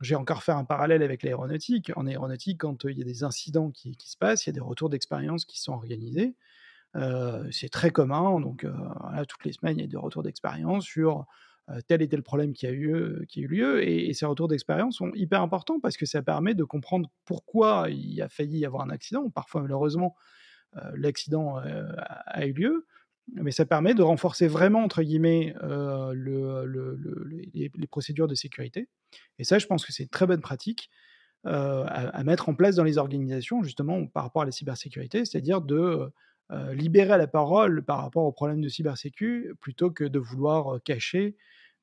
J'ai 0.00 0.16
encore 0.16 0.42
fait 0.42 0.52
un 0.52 0.64
parallèle 0.64 1.04
avec 1.04 1.22
l'aéronautique. 1.22 1.92
En 1.94 2.06
aéronautique, 2.06 2.60
quand 2.60 2.84
il 2.84 2.98
y 2.98 3.02
a 3.02 3.04
des 3.04 3.22
incidents 3.22 3.70
qui, 3.70 3.96
se 4.04 4.16
passent, 4.16 4.46
il 4.46 4.48
y 4.48 4.50
a 4.50 4.54
des 4.54 4.60
retours 4.60 4.88
d'expérience 4.88 5.44
qui 5.44 5.60
sont 5.60 5.72
organisés. 5.72 6.34
c'est 7.52 7.70
très 7.70 7.92
commun, 7.92 8.40
donc 8.40 8.66
toutes 9.28 9.44
les 9.44 9.52
semaines, 9.52 9.78
il 9.78 9.82
y 9.82 9.84
a 9.84 9.88
des 9.88 9.96
retours 9.96 10.24
d'expérience 10.24 10.84
sur 10.84 11.26
tel 11.86 12.02
et 12.02 12.08
tel 12.08 12.22
problème 12.22 12.52
qui 12.52 12.66
a 12.66 12.72
eu, 12.72 13.26
qui 13.28 13.40
a 13.40 13.42
eu 13.42 13.46
lieu. 13.46 13.88
Et, 13.88 14.12
ces 14.14 14.26
retours 14.26 14.48
d'expérience 14.48 14.96
sont 14.96 15.10
hyper 15.14 15.40
importants 15.40 15.80
parce 15.80 15.96
que 15.96 16.06
ça 16.06 16.22
permet 16.22 16.54
de 16.54 16.64
comprendre 16.64 17.10
pourquoi 17.24 17.88
il 17.90 18.20
a 18.22 18.28
failli 18.28 18.58
y 18.58 18.66
avoir 18.66 18.82
un 18.82 18.90
accident. 18.90 19.30
Parfois, 19.30 19.62
malheureusement, 19.62 20.14
l'accident 20.94 21.56
a 21.56 22.46
eu 22.46 22.52
lieu. 22.52 22.86
Mais 23.32 23.52
ça 23.52 23.64
permet 23.64 23.94
de 23.94 24.02
renforcer 24.02 24.46
vraiment, 24.46 24.82
entre 24.82 25.02
guillemets, 25.02 25.54
les, 26.14 27.70
procédures 27.90 28.28
de 28.28 28.34
sécurité. 28.34 28.88
Et 29.38 29.44
ça, 29.44 29.58
je 29.58 29.66
pense 29.66 29.86
que 29.86 29.92
c'est 29.92 30.02
une 30.02 30.08
très 30.10 30.26
bonne 30.26 30.42
pratique 30.42 30.90
à, 31.44 32.22
mettre 32.24 32.48
en 32.48 32.54
place 32.54 32.76
dans 32.76 32.84
les 32.84 32.98
organisations, 32.98 33.62
justement, 33.62 34.06
par 34.06 34.24
rapport 34.24 34.42
à 34.42 34.44
la 34.44 34.52
cybersécurité, 34.52 35.24
c'est-à-dire 35.24 35.62
de 35.62 36.12
libérer 36.72 37.16
la 37.16 37.26
parole 37.26 37.82
par 37.82 38.02
rapport 38.02 38.24
aux 38.24 38.32
problèmes 38.32 38.60
de 38.60 38.68
cybersécu 38.68 39.54
plutôt 39.60 39.90
que 39.90 40.04
de 40.04 40.18
vouloir 40.18 40.82
cacher 40.82 41.36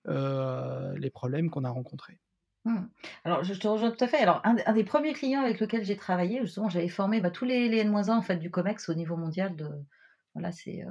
les 0.05 1.09
problèmes 1.09 1.49
qu'on 1.49 1.63
a 1.63 1.69
rencontrés. 1.69 2.19
Mmh. 2.65 2.81
Alors, 3.23 3.43
je 3.43 3.53
te 3.55 3.67
rejoins 3.67 3.89
tout 3.89 4.03
à 4.03 4.07
fait. 4.07 4.17
Alors, 4.17 4.41
un, 4.43 4.73
des 4.73 4.83
premiers 4.83 5.13
clients 5.13 5.41
avec 5.41 5.59
lequel 5.59 5.83
j'ai 5.83 5.95
travaillé, 5.95 6.41
justement, 6.41 6.69
j'avais 6.69 6.89
formé 6.89 7.19
bah, 7.19 7.31
tous 7.31 7.45
les, 7.45 7.69
les 7.69 7.79
N-1 7.79 8.09
en 8.11 8.21
fait, 8.21 8.37
du 8.37 8.51
COMEX 8.51 8.89
au 8.89 8.93
niveau 8.93 9.17
mondial. 9.17 9.55
Voilà, 10.33 10.51
c'est 10.51 10.85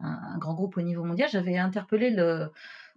un, 0.00 0.38
grand 0.38 0.54
groupe 0.54 0.76
au 0.76 0.82
niveau 0.82 1.04
mondial. 1.04 1.28
J'avais 1.30 1.56
interpellé 1.56 2.10
le, 2.10 2.22
euh, 2.22 2.48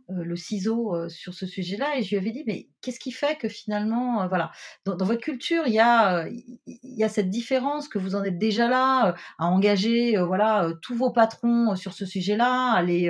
le 0.09 0.35
ciseau 0.35 0.95
euh, 0.95 1.09
sur 1.09 1.33
ce 1.33 1.45
sujet-là 1.45 1.97
et 1.97 2.03
je 2.03 2.09
lui 2.09 2.17
avais 2.17 2.31
dit 2.31 2.43
mais 2.47 2.69
qu'est-ce 2.81 2.99
qui 2.99 3.11
fait 3.11 3.37
que 3.37 3.49
finalement 3.49 4.21
euh, 4.21 4.27
voilà 4.27 4.51
dans, 4.85 4.95
votre 5.05 5.21
culture 5.21 5.63
il 5.67 5.73
y 5.73 5.79
a 5.79 6.27
il 6.27 6.79
y 6.83 7.03
a 7.03 7.09
cette 7.09 7.29
différence 7.29 7.87
que 7.87 7.97
vous 7.97 8.15
en 8.15 8.23
êtes 8.23 8.37
déjà 8.37 8.67
là 8.67 9.15
à 9.37 9.45
engager 9.45 10.17
voilà 10.17 10.71
tous 10.81 10.95
vos 10.95 11.11
patrons 11.11 11.75
sur 11.75 11.93
ce 11.93 12.05
sujet-là 12.05 12.71
à 12.71 12.83
les 12.83 13.09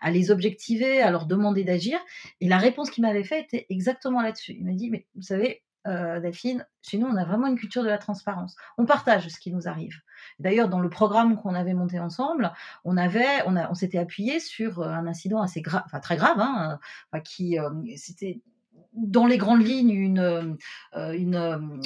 à 0.00 0.10
les 0.10 0.30
objectiver 0.30 1.00
à 1.00 1.10
leur 1.10 1.26
demander 1.26 1.64
d'agir? 1.64 1.98
Et 2.40 2.48
la 2.48 2.58
réponse 2.58 2.90
qu'il 2.90 3.02
m'avait 3.02 3.24
faite 3.24 3.46
était 3.52 3.66
exactement 3.70 4.20
là-dessus 4.20 4.56
il 4.58 4.64
m'a 4.64 4.72
dit 4.72 4.90
mais 4.90 5.06
vous 5.14 5.22
savez 5.22 5.62
euh, 5.86 6.20
Delphine, 6.20 6.64
chez 6.82 6.98
nous, 6.98 7.06
on 7.06 7.16
a 7.16 7.24
vraiment 7.24 7.48
une 7.48 7.58
culture 7.58 7.82
de 7.82 7.88
la 7.88 7.98
transparence. 7.98 8.54
On 8.78 8.86
partage 8.86 9.28
ce 9.28 9.38
qui 9.38 9.52
nous 9.52 9.66
arrive. 9.66 9.96
D'ailleurs, 10.38 10.68
dans 10.68 10.80
le 10.80 10.90
programme 10.90 11.36
qu'on 11.36 11.54
avait 11.54 11.74
monté 11.74 11.98
ensemble, 11.98 12.52
on 12.84 12.96
avait, 12.96 13.42
on, 13.46 13.56
a, 13.56 13.70
on 13.70 13.74
s'était 13.74 13.98
appuyé 13.98 14.40
sur 14.40 14.80
euh, 14.80 14.88
un 14.88 15.06
incident 15.06 15.40
assez 15.40 15.60
grave, 15.60 15.82
enfin 15.86 16.00
très 16.00 16.16
grave, 16.16 16.38
hein, 16.38 16.78
euh, 17.14 17.20
qui, 17.20 17.58
euh, 17.58 17.70
c'était 17.96 18.40
dans 18.94 19.26
les 19.26 19.38
grandes 19.38 19.66
lignes 19.66 19.94
une, 19.94 20.58
une 20.94 21.80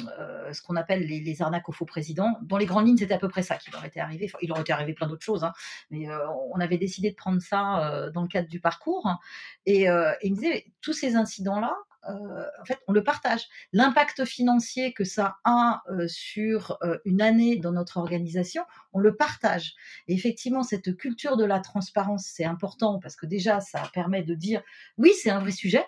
ce 0.51 0.61
qu'on 0.61 0.75
appelle 0.75 1.05
les, 1.05 1.41
arnaques 1.41 1.69
au 1.69 1.71
faux 1.71 1.85
président. 1.85 2.37
Dans 2.41 2.57
les 2.57 2.65
grandes 2.65 2.85
lignes, 2.85 2.97
c'était 2.97 3.13
à 3.13 3.17
peu 3.17 3.29
près 3.29 3.43
ça 3.43 3.55
qui 3.55 3.71
leur 3.71 3.85
était 3.85 4.01
arrivé. 4.01 4.25
Enfin, 4.25 4.39
il 4.41 4.49
leur 4.49 4.59
était 4.59 4.73
arrivé 4.73 4.93
plein 4.93 5.07
d'autres 5.07 5.23
choses, 5.23 5.45
hein, 5.45 5.53
mais 5.89 6.07
on 6.51 6.59
avait 6.59 6.77
décidé 6.77 7.11
de 7.11 7.15
prendre 7.15 7.41
ça 7.41 8.09
dans 8.13 8.23
le 8.23 8.27
cadre 8.27 8.49
du 8.49 8.59
parcours. 8.59 9.09
Et, 9.65 9.83
et 9.83 10.17
il 10.21 10.31
me 10.31 10.35
disait, 10.35 10.65
tous 10.81 10.91
ces 10.91 11.15
incidents-là, 11.15 11.77
euh, 11.77 11.86
en 12.07 12.65
fait, 12.65 12.79
on 12.87 12.93
le 12.93 13.03
partage. 13.03 13.47
L'impact 13.73 14.25
financier 14.25 14.93
que 14.93 15.03
ça 15.03 15.37
a 15.43 15.81
euh, 15.89 16.07
sur 16.07 16.77
euh, 16.83 16.97
une 17.05 17.21
année 17.21 17.57
dans 17.57 17.71
notre 17.71 17.97
organisation, 17.97 18.63
on 18.93 18.99
le 18.99 19.15
partage. 19.15 19.75
Effectivement, 20.07 20.63
cette 20.63 20.95
culture 20.97 21.37
de 21.37 21.45
la 21.45 21.59
transparence, 21.59 22.25
c'est 22.25 22.45
important 22.45 22.99
parce 22.99 23.15
que 23.15 23.25
déjà, 23.25 23.59
ça 23.59 23.83
permet 23.93 24.23
de 24.23 24.35
dire 24.35 24.61
oui, 24.97 25.11
c'est 25.21 25.29
un 25.29 25.39
vrai 25.39 25.51
sujet. 25.51 25.85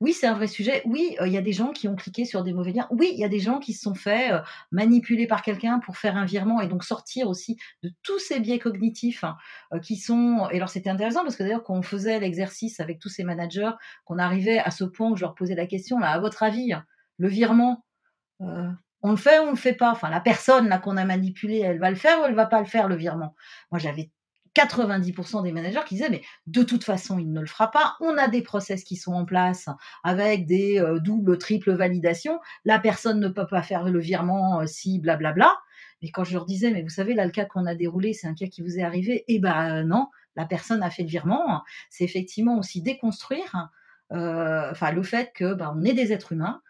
Oui, 0.00 0.14
c'est 0.14 0.26
un 0.26 0.32
vrai 0.34 0.46
sujet. 0.46 0.80
Oui, 0.86 1.14
il 1.26 1.30
y 1.30 1.36
a 1.36 1.42
des 1.42 1.52
gens 1.52 1.72
qui 1.72 1.86
ont 1.86 1.94
cliqué 1.94 2.24
sur 2.24 2.42
des 2.42 2.54
mauvais 2.54 2.72
liens. 2.72 2.86
Oui, 2.90 3.10
il 3.12 3.18
y 3.18 3.24
a 3.24 3.28
des 3.28 3.38
gens 3.38 3.58
qui 3.58 3.74
se 3.74 3.82
sont 3.82 3.94
fait 3.94 4.30
manipuler 4.72 5.26
par 5.26 5.42
quelqu'un 5.42 5.78
pour 5.78 5.98
faire 5.98 6.16
un 6.16 6.24
virement 6.24 6.62
et 6.62 6.68
donc 6.68 6.84
sortir 6.84 7.28
aussi 7.28 7.58
de 7.82 7.92
tous 8.02 8.18
ces 8.18 8.40
biais 8.40 8.58
cognitifs 8.58 9.24
hein, 9.24 9.36
qui 9.82 9.96
sont. 9.96 10.48
Et 10.52 10.56
alors, 10.56 10.70
c'était 10.70 10.88
intéressant 10.88 11.22
parce 11.22 11.36
que 11.36 11.42
d'ailleurs, 11.42 11.64
quand 11.64 11.74
on 11.74 11.82
faisait 11.82 12.18
l'exercice 12.18 12.80
avec 12.80 12.98
tous 12.98 13.10
ces 13.10 13.24
managers, 13.24 13.72
qu'on 14.06 14.18
arrivait 14.18 14.58
à 14.58 14.70
ce 14.70 14.84
point 14.84 15.10
où 15.10 15.16
je 15.16 15.20
leur 15.20 15.34
posais 15.34 15.54
la 15.54 15.66
question, 15.66 16.00
à 16.00 16.18
votre 16.18 16.42
avis, 16.42 16.72
le 17.18 17.28
virement, 17.28 17.84
on 18.38 19.10
le 19.10 19.16
fait 19.16 19.38
ou 19.38 19.42
on 19.42 19.50
le 19.50 19.56
fait 19.56 19.74
pas? 19.74 19.92
Enfin, 19.92 20.08
la 20.08 20.20
personne 20.20 20.68
là 20.68 20.78
qu'on 20.78 20.96
a 20.96 21.04
manipulée, 21.04 21.58
elle 21.58 21.78
va 21.78 21.90
le 21.90 21.96
faire 21.96 22.20
ou 22.20 22.24
elle 22.24 22.34
va 22.34 22.46
pas 22.46 22.60
le 22.60 22.66
faire 22.66 22.88
le 22.88 22.96
virement? 22.96 23.34
Moi, 23.70 23.78
j'avais 23.78 24.10
90% 24.54 25.42
des 25.42 25.52
managers 25.52 25.82
qui 25.86 25.94
disaient 25.94 26.10
mais 26.10 26.22
de 26.46 26.62
toute 26.62 26.84
façon 26.84 27.18
il 27.18 27.32
ne 27.32 27.40
le 27.40 27.46
fera 27.46 27.70
pas. 27.70 27.96
On 28.00 28.16
a 28.18 28.28
des 28.28 28.42
process 28.42 28.84
qui 28.84 28.96
sont 28.96 29.12
en 29.12 29.24
place 29.24 29.68
avec 30.02 30.46
des 30.46 30.80
euh, 30.80 30.98
doubles, 30.98 31.38
triples 31.38 31.72
validations. 31.72 32.40
La 32.64 32.78
personne 32.78 33.20
ne 33.20 33.28
peut 33.28 33.46
pas 33.46 33.62
faire 33.62 33.84
le 33.84 33.98
virement 33.98 34.60
euh, 34.60 34.66
si 34.66 34.98
blablabla. 34.98 35.52
Mais 36.02 36.10
quand 36.10 36.24
je 36.24 36.32
leur 36.32 36.46
disais 36.46 36.70
mais 36.70 36.82
vous 36.82 36.88
savez 36.88 37.14
là 37.14 37.24
le 37.24 37.30
cas 37.30 37.44
qu'on 37.44 37.66
a 37.66 37.74
déroulé 37.74 38.12
c'est 38.12 38.26
un 38.26 38.34
cas 38.34 38.46
qui 38.46 38.62
vous 38.62 38.78
est 38.78 38.82
arrivé 38.82 39.24
eh 39.28 39.38
ben 39.38 39.84
non 39.84 40.08
la 40.36 40.46
personne 40.46 40.82
a 40.82 40.90
fait 40.90 41.02
le 41.02 41.08
virement. 41.08 41.62
C'est 41.90 42.04
effectivement 42.04 42.58
aussi 42.58 42.82
déconstruire 42.82 43.70
euh, 44.12 44.70
enfin 44.70 44.90
le 44.90 45.02
fait 45.02 45.32
que 45.34 45.54
ben, 45.54 45.72
on 45.76 45.84
est 45.84 45.94
des 45.94 46.12
êtres 46.12 46.32
humains 46.32 46.62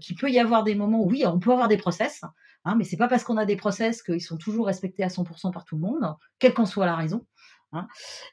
qu'il 0.00 0.16
peut 0.16 0.30
y 0.30 0.38
avoir 0.38 0.64
des 0.64 0.74
moments 0.74 1.00
où 1.00 1.10
oui 1.10 1.24
on 1.26 1.38
peut 1.38 1.52
avoir 1.52 1.68
des 1.68 1.76
process 1.76 2.22
Hein, 2.66 2.74
mais 2.76 2.82
c'est 2.82 2.96
pas 2.96 3.06
parce 3.06 3.22
qu'on 3.22 3.36
a 3.36 3.46
des 3.46 3.54
process 3.54 4.02
qu'ils 4.02 4.20
sont 4.20 4.36
toujours 4.36 4.66
respectés 4.66 5.04
à 5.04 5.06
100% 5.06 5.52
par 5.52 5.64
tout 5.64 5.76
le 5.76 5.82
monde, 5.82 6.16
quelle 6.40 6.52
qu'en 6.52 6.66
soit 6.66 6.84
la 6.84 6.96
raison. 6.96 7.24
Hein. 7.72 7.86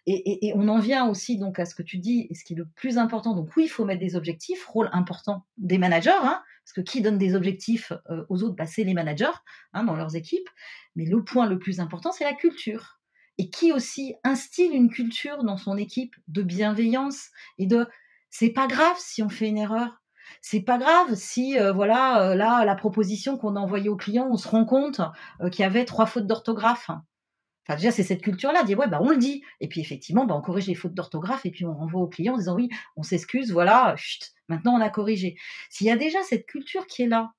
Et, 0.08 0.52
on 0.56 0.68
en 0.70 0.80
vient 0.80 1.08
aussi 1.08 1.38
donc 1.38 1.60
à 1.60 1.66
ce 1.66 1.76
que 1.76 1.84
tu 1.84 2.00
dis, 2.00 2.26
et 2.30 2.34
ce 2.34 2.44
qui 2.44 2.54
est 2.54 2.56
le 2.56 2.68
plus 2.76 2.98
important. 2.98 3.36
Donc 3.36 3.56
oui, 3.56 3.66
il 3.66 3.70
faut 3.70 3.86
mettre 3.86 4.00
des 4.00 4.16
objectifs, 4.16 4.66
rôle 4.66 4.90
important 4.92 5.46
des 5.58 5.78
managers, 5.78 6.10
hein, 6.10 6.42
parce 6.66 6.74
que 6.74 6.82
qui 6.82 7.02
donne 7.02 7.20
des 7.20 7.36
objectifs 7.36 7.94
euh, 8.10 8.26
aux 8.30 8.42
autres, 8.42 8.56
bah, 8.56 8.66
c'est 8.66 8.84
les 8.84 8.96
managers 8.96 9.38
dans 9.74 9.96
leurs 9.96 10.16
équipes. 10.16 10.50
Mais 10.96 11.06
le 11.06 11.24
point 11.24 11.46
le 11.46 11.60
plus 11.60 11.80
important, 11.80 12.12
c'est 12.12 12.24
la 12.24 12.34
culture. 12.34 13.00
Et 13.38 13.52
qui 13.52 13.72
aussi 13.72 14.16
instille 14.24 14.72
une 14.72 14.90
culture 14.90 15.44
dans 15.44 15.58
son 15.58 15.78
équipe 15.78 16.16
de 16.28 16.42
bienveillance 16.42 17.30
et 17.60 17.68
de 17.68 17.88
c'est 18.32 18.50
pas 18.50 18.66
grave 18.66 18.96
si 18.98 19.22
on 19.22 19.30
fait 19.30 19.48
une 19.48 19.60
erreur, 19.60 20.03
c'est 20.44 20.60
pas 20.60 20.78
grave 20.78 21.16
si 21.16 21.58
euh, 21.58 21.72
voilà 21.72 22.22
euh, 22.32 22.36
là 22.36 22.66
la 22.66 22.76
proposition 22.76 23.38
qu'on 23.38 23.56
a 23.56 23.60
envoyée 23.60 23.88
au 23.88 23.96
client, 23.96 24.28
on 24.30 24.36
se 24.36 24.48
rend 24.48 24.66
compte 24.66 25.00
euh, 25.42 25.50
qu'il 25.50 25.64
y 25.64 25.66
avait 25.66 25.86
trois 25.86 26.06
fautes 26.06 26.28
d'orthographe. 26.28 26.90
Enfin 26.90 27.78
déjà 27.78 27.92
c'est 27.92 28.04
cette 28.04 28.22
culture 28.22 28.52
là, 28.52 28.64
dire 28.64 28.78
ouais 28.78 28.90
bah 28.90 29.00
on 29.02 29.10
le 29.10 29.18
dit 29.18 29.42
et 29.62 29.70
puis 29.70 29.80
effectivement 29.80 30.26
bah, 30.26 30.36
on 30.36 30.42
corrige 30.42 30.68
les 30.68 30.76
fautes 30.76 30.94
d'orthographe 30.94 31.46
et 31.46 31.52
puis 31.52 31.66
on 31.66 31.74
renvoie 31.74 32.02
au 32.02 32.08
client 32.08 32.34
en 32.34 32.38
disant 32.38 32.56
oui 32.56 32.68
on 32.98 33.04
s'excuse 33.04 33.54
voilà 33.54 33.96
chut, 33.98 34.34
maintenant 34.50 34.74
on 34.74 34.82
a 34.82 34.90
corrigé. 34.90 35.38
S'il 35.70 35.88
y 35.88 35.92
a 35.92 35.96
déjà 35.96 36.22
cette 36.24 36.46
culture 36.46 36.88
qui 36.88 37.04
est 37.04 37.08
là 37.08 37.32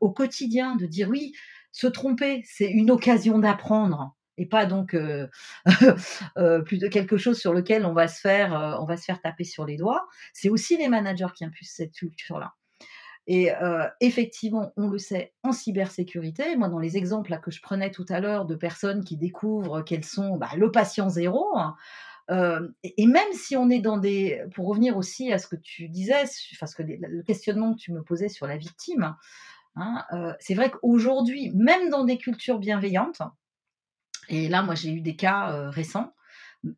au 0.00 0.12
quotidien 0.12 0.76
de 0.76 0.86
dire 0.86 1.08
oui 1.08 1.32
se 1.72 1.88
tromper 1.88 2.42
c'est 2.46 2.70
une 2.70 2.92
occasion 2.92 3.40
d'apprendre 3.40 4.14
pas 4.46 4.66
donc 4.66 4.94
euh, 4.94 5.28
euh, 6.38 6.60
plus 6.60 6.78
de 6.78 6.88
quelque 6.88 7.16
chose 7.16 7.38
sur 7.38 7.52
lequel 7.52 7.86
on 7.86 7.92
va 7.92 8.08
se 8.08 8.20
faire, 8.20 8.58
euh, 8.58 8.76
on 8.80 8.84
va 8.84 8.96
se 8.96 9.04
faire 9.04 9.20
taper 9.20 9.44
sur 9.44 9.64
les 9.64 9.76
doigts. 9.76 10.06
C'est 10.32 10.48
aussi 10.48 10.76
les 10.76 10.88
managers 10.88 11.32
qui 11.34 11.44
impulsent 11.44 11.74
cette 11.76 11.92
culture-là. 11.92 12.54
Et 13.28 13.50
effectivement, 14.00 14.72
on 14.76 14.88
le 14.88 14.98
sait 14.98 15.32
en 15.44 15.52
cybersécurité. 15.52 16.56
Moi, 16.56 16.68
dans 16.68 16.80
les 16.80 16.96
exemples 16.96 17.38
que 17.40 17.52
je 17.52 17.62
prenais 17.62 17.92
tout 17.92 18.04
à 18.08 18.18
l'heure 18.18 18.46
de 18.46 18.56
personnes 18.56 19.04
qui 19.04 19.16
découvrent 19.16 19.82
qu'elles 19.82 20.04
sont 20.04 20.36
bah, 20.38 20.48
le 20.56 20.72
patient 20.72 21.08
zéro, 21.08 21.56
hein, 21.56 21.76
et, 22.82 23.06
même 23.06 23.32
si 23.32 23.56
on 23.56 23.70
est 23.70 23.78
dans 23.78 23.96
des, 23.96 24.42
pour 24.56 24.66
revenir 24.66 24.96
aussi 24.96 25.32
à 25.32 25.38
ce 25.38 25.46
que 25.46 25.54
tu 25.54 25.88
disais, 25.88 26.24
parce 26.58 26.74
que 26.74 26.82
le 26.82 27.22
questionnement 27.22 27.74
que 27.74 27.78
tu 27.78 27.92
me 27.92 28.02
posais 28.02 28.28
sur 28.28 28.48
la 28.48 28.56
victime, 28.56 29.14
hein, 29.76 30.04
c'est 30.40 30.54
vrai 30.54 30.72
qu'aujourd'hui, 30.72 31.52
même 31.54 31.90
dans 31.90 32.02
des 32.02 32.18
cultures 32.18 32.58
bienveillantes, 32.58 33.22
et 34.28 34.48
là, 34.48 34.62
moi, 34.62 34.74
j'ai 34.74 34.92
eu 34.92 35.00
des 35.00 35.16
cas 35.16 35.70
récents. 35.70 36.12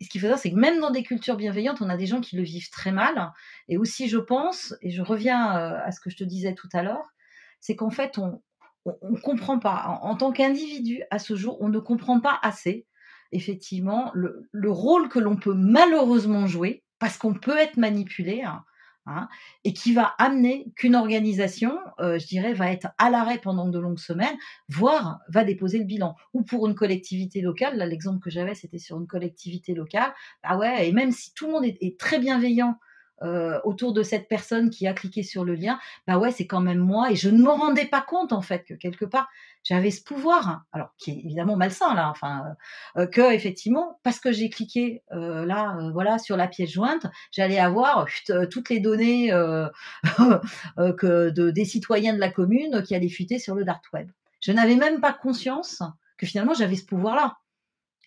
Ce 0.00 0.08
qu'il 0.08 0.20
faut 0.20 0.26
dire, 0.26 0.38
c'est 0.38 0.50
que 0.50 0.56
même 0.56 0.80
dans 0.80 0.90
des 0.90 1.02
cultures 1.02 1.36
bienveillantes, 1.36 1.82
on 1.82 1.90
a 1.90 1.96
des 1.96 2.06
gens 2.06 2.20
qui 2.20 2.36
le 2.36 2.42
vivent 2.42 2.70
très 2.70 2.90
mal. 2.90 3.32
Et 3.68 3.76
aussi, 3.76 4.08
je 4.08 4.18
pense, 4.18 4.74
et 4.80 4.90
je 4.90 5.02
reviens 5.02 5.46
à 5.46 5.92
ce 5.92 6.00
que 6.00 6.08
je 6.08 6.16
te 6.16 6.24
disais 6.24 6.54
tout 6.54 6.68
à 6.72 6.82
l'heure, 6.82 7.12
c'est 7.60 7.76
qu'en 7.76 7.90
fait, 7.90 8.18
on 8.18 8.40
ne 8.86 9.20
comprend 9.20 9.58
pas. 9.58 9.98
En, 10.02 10.16
tant 10.16 10.32
qu'individu, 10.32 11.02
à 11.10 11.18
ce 11.18 11.36
jour, 11.36 11.58
on 11.60 11.68
ne 11.68 11.78
comprend 11.78 12.20
pas 12.20 12.38
assez, 12.42 12.86
effectivement, 13.32 14.10
le, 14.14 14.48
le 14.52 14.70
rôle 14.70 15.08
que 15.08 15.18
l'on 15.18 15.36
peut 15.36 15.54
malheureusement 15.54 16.46
jouer, 16.46 16.82
parce 16.98 17.18
qu'on 17.18 17.34
peut 17.34 17.58
être 17.58 17.76
manipulé. 17.76 18.42
Hein, 18.42 18.64
Hein, 19.06 19.28
et 19.64 19.74
qui 19.74 19.92
va 19.92 20.14
amener 20.16 20.72
qu'une 20.76 20.96
organisation, 20.96 21.78
euh, 22.00 22.18
je 22.18 22.26
dirais, 22.26 22.54
va 22.54 22.70
être 22.70 22.88
à 22.96 23.10
l'arrêt 23.10 23.36
pendant 23.36 23.68
de 23.68 23.78
longues 23.78 23.98
semaines, 23.98 24.36
voire 24.70 25.20
va 25.28 25.44
déposer 25.44 25.76
le 25.78 25.84
bilan. 25.84 26.16
Ou 26.32 26.42
pour 26.42 26.66
une 26.66 26.74
collectivité 26.74 27.42
locale, 27.42 27.76
là 27.76 27.84
l'exemple 27.84 28.18
que 28.20 28.30
j'avais, 28.30 28.54
c'était 28.54 28.78
sur 28.78 28.96
une 28.98 29.06
collectivité 29.06 29.74
locale, 29.74 30.14
bah 30.42 30.56
ouais, 30.56 30.88
et 30.88 30.92
même 30.92 31.12
si 31.12 31.34
tout 31.34 31.46
le 31.46 31.52
monde 31.52 31.64
est 31.66 32.00
très 32.00 32.18
bienveillant 32.18 32.78
euh, 33.24 33.60
autour 33.64 33.92
de 33.92 34.02
cette 34.02 34.28
personne 34.28 34.70
qui 34.70 34.86
a 34.86 34.92
cliqué 34.92 35.22
sur 35.22 35.44
le 35.44 35.54
lien, 35.54 35.78
bah 36.06 36.18
ouais, 36.18 36.30
c'est 36.30 36.46
quand 36.46 36.60
même 36.60 36.78
moi. 36.78 37.10
Et 37.10 37.16
je 37.16 37.28
ne 37.30 37.42
me 37.42 37.50
rendais 37.50 37.86
pas 37.86 38.00
compte, 38.02 38.32
en 38.32 38.42
fait, 38.42 38.64
que 38.64 38.74
quelque 38.74 39.04
part, 39.04 39.28
j'avais 39.62 39.90
ce 39.90 40.02
pouvoir, 40.02 40.64
alors 40.72 40.94
qui 40.98 41.12
est 41.12 41.20
évidemment 41.24 41.56
malsain, 41.56 41.94
là, 41.94 42.10
enfin, 42.10 42.54
euh, 42.96 43.06
que 43.06 43.32
effectivement, 43.32 43.98
parce 44.02 44.20
que 44.20 44.30
j'ai 44.30 44.50
cliqué 44.50 45.02
euh, 45.12 45.46
là, 45.46 45.78
voilà, 45.92 46.18
sur 46.18 46.36
la 46.36 46.48
pièce 46.48 46.70
jointe, 46.70 47.06
j'allais 47.30 47.58
avoir 47.58 48.06
toutes 48.50 48.68
les 48.68 48.80
données 48.80 49.30
que 50.76 51.30
de, 51.30 51.50
des 51.50 51.64
citoyens 51.64 52.14
de 52.14 52.20
la 52.20 52.30
commune 52.30 52.82
qui 52.82 52.94
allaient 52.94 53.08
fuiter 53.08 53.38
sur 53.38 53.54
le 53.54 53.64
dark 53.64 53.84
web. 53.92 54.10
Je 54.40 54.52
n'avais 54.52 54.76
même 54.76 55.00
pas 55.00 55.14
conscience 55.14 55.82
que 56.18 56.26
finalement 56.26 56.54
j'avais 56.54 56.76
ce 56.76 56.84
pouvoir-là. 56.84 57.38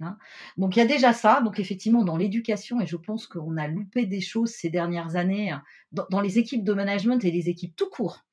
Hein. 0.01 0.17
Donc 0.57 0.75
il 0.75 0.79
y 0.79 0.81
a 0.81 0.85
déjà 0.85 1.13
ça, 1.13 1.41
donc 1.41 1.59
effectivement 1.59 2.03
dans 2.03 2.17
l'éducation, 2.17 2.79
et 2.81 2.87
je 2.87 2.97
pense 2.97 3.27
qu'on 3.27 3.57
a 3.57 3.67
loupé 3.67 4.05
des 4.05 4.21
choses 4.21 4.51
ces 4.51 4.69
dernières 4.69 5.15
années 5.15 5.51
hein, 5.51 5.63
dans, 5.91 6.21
les 6.21 6.39
équipes 6.39 6.63
de 6.63 6.73
management 6.73 7.23
et 7.23 7.31
les 7.31 7.49
équipes 7.49 7.75
tout 7.75 7.89
court. 7.89 8.26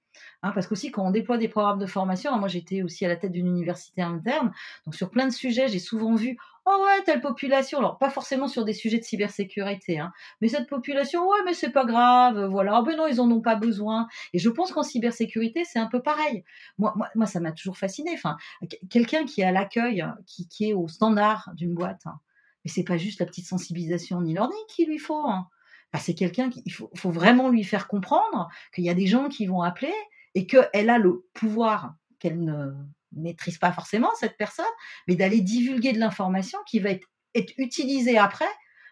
Hein, 0.44 0.52
parce 0.54 0.66
qu'aussi, 0.66 0.90
quand 0.90 1.06
on 1.06 1.10
déploie 1.10 1.38
des 1.38 1.48
programmes 1.48 1.78
de 1.78 1.86
formation, 1.86 2.36
moi 2.36 2.48
j'étais 2.48 2.82
aussi 2.82 3.06
à 3.06 3.08
la 3.08 3.16
tête 3.16 3.32
d'une 3.32 3.46
université 3.46 4.02
interne, 4.02 4.52
donc 4.84 4.94
sur 4.94 5.08
plein 5.08 5.26
de 5.26 5.32
sujets, 5.32 5.68
j'ai 5.68 5.78
souvent 5.78 6.14
vu 6.14 6.36
Oh 6.66 6.84
ouais, 6.84 7.02
telle 7.04 7.22
population, 7.22 7.78
alors 7.78 7.96
pas 7.96 8.10
forcément 8.10 8.46
sur 8.46 8.66
des 8.66 8.74
sujets 8.74 8.98
de 8.98 9.04
cybersécurité, 9.04 9.98
hein, 9.98 10.12
mais 10.42 10.48
cette 10.48 10.68
population, 10.68 11.26
ouais, 11.26 11.38
mais 11.46 11.54
c'est 11.54 11.70
pas 11.70 11.86
grave, 11.86 12.44
voilà, 12.44 12.82
ben 12.82 12.94
non, 12.94 13.06
ils 13.06 13.22
en 13.22 13.30
ont 13.30 13.40
pas 13.40 13.54
besoin. 13.54 14.06
Et 14.34 14.38
je 14.38 14.50
pense 14.50 14.70
qu'en 14.70 14.82
cybersécurité, 14.82 15.64
c'est 15.64 15.78
un 15.78 15.86
peu 15.86 16.02
pareil. 16.02 16.44
Moi, 16.76 16.94
ça 17.24 17.40
m'a 17.40 17.52
toujours 17.52 17.78
fasciné. 17.78 18.10
Enfin, 18.12 18.36
quelqu'un 18.90 19.24
qui 19.24 19.40
est 19.40 19.44
à 19.44 19.52
l'accueil, 19.52 20.04
qui, 20.26 20.46
qui, 20.48 20.68
est 20.68 20.74
au 20.74 20.88
standard 20.88 21.50
d'une 21.54 21.72
boîte, 21.72 22.02
hein, 22.04 22.20
mais 22.64 22.70
c'est 22.70 22.84
pas 22.84 22.98
juste 22.98 23.20
la 23.20 23.26
petite 23.26 23.46
sensibilisation 23.46 24.20
ni 24.20 24.34
learning 24.34 24.58
qu'il 24.68 24.88
lui 24.88 24.98
faut. 24.98 25.26
Hein. 25.26 25.48
c'est 25.98 26.14
quelqu'un 26.14 26.50
qu'il 26.50 26.72
faut, 26.72 26.90
faut 26.96 27.10
vraiment 27.10 27.48
lui 27.48 27.64
faire 27.64 27.88
comprendre 27.88 28.48
qu'il 28.74 28.84
y 28.84 28.90
a 28.90 28.94
des 28.94 29.06
gens 29.06 29.30
qui 29.30 29.46
vont 29.46 29.62
appeler 29.62 29.94
et 30.34 30.46
qu'elle 30.46 30.90
a 30.90 30.98
le 30.98 31.26
pouvoir 31.34 31.94
qu'elle 32.18 32.42
ne 32.42 32.72
maîtrise 33.12 33.58
pas 33.58 33.72
forcément 33.72 34.08
cette 34.18 34.36
personne, 34.36 34.64
mais 35.06 35.14
d'aller 35.14 35.40
divulguer 35.40 35.92
de 35.92 35.98
l'information 35.98 36.58
qui 36.66 36.80
va 36.80 36.90
être, 36.90 37.06
utilisée 37.58 38.16
après 38.16 38.48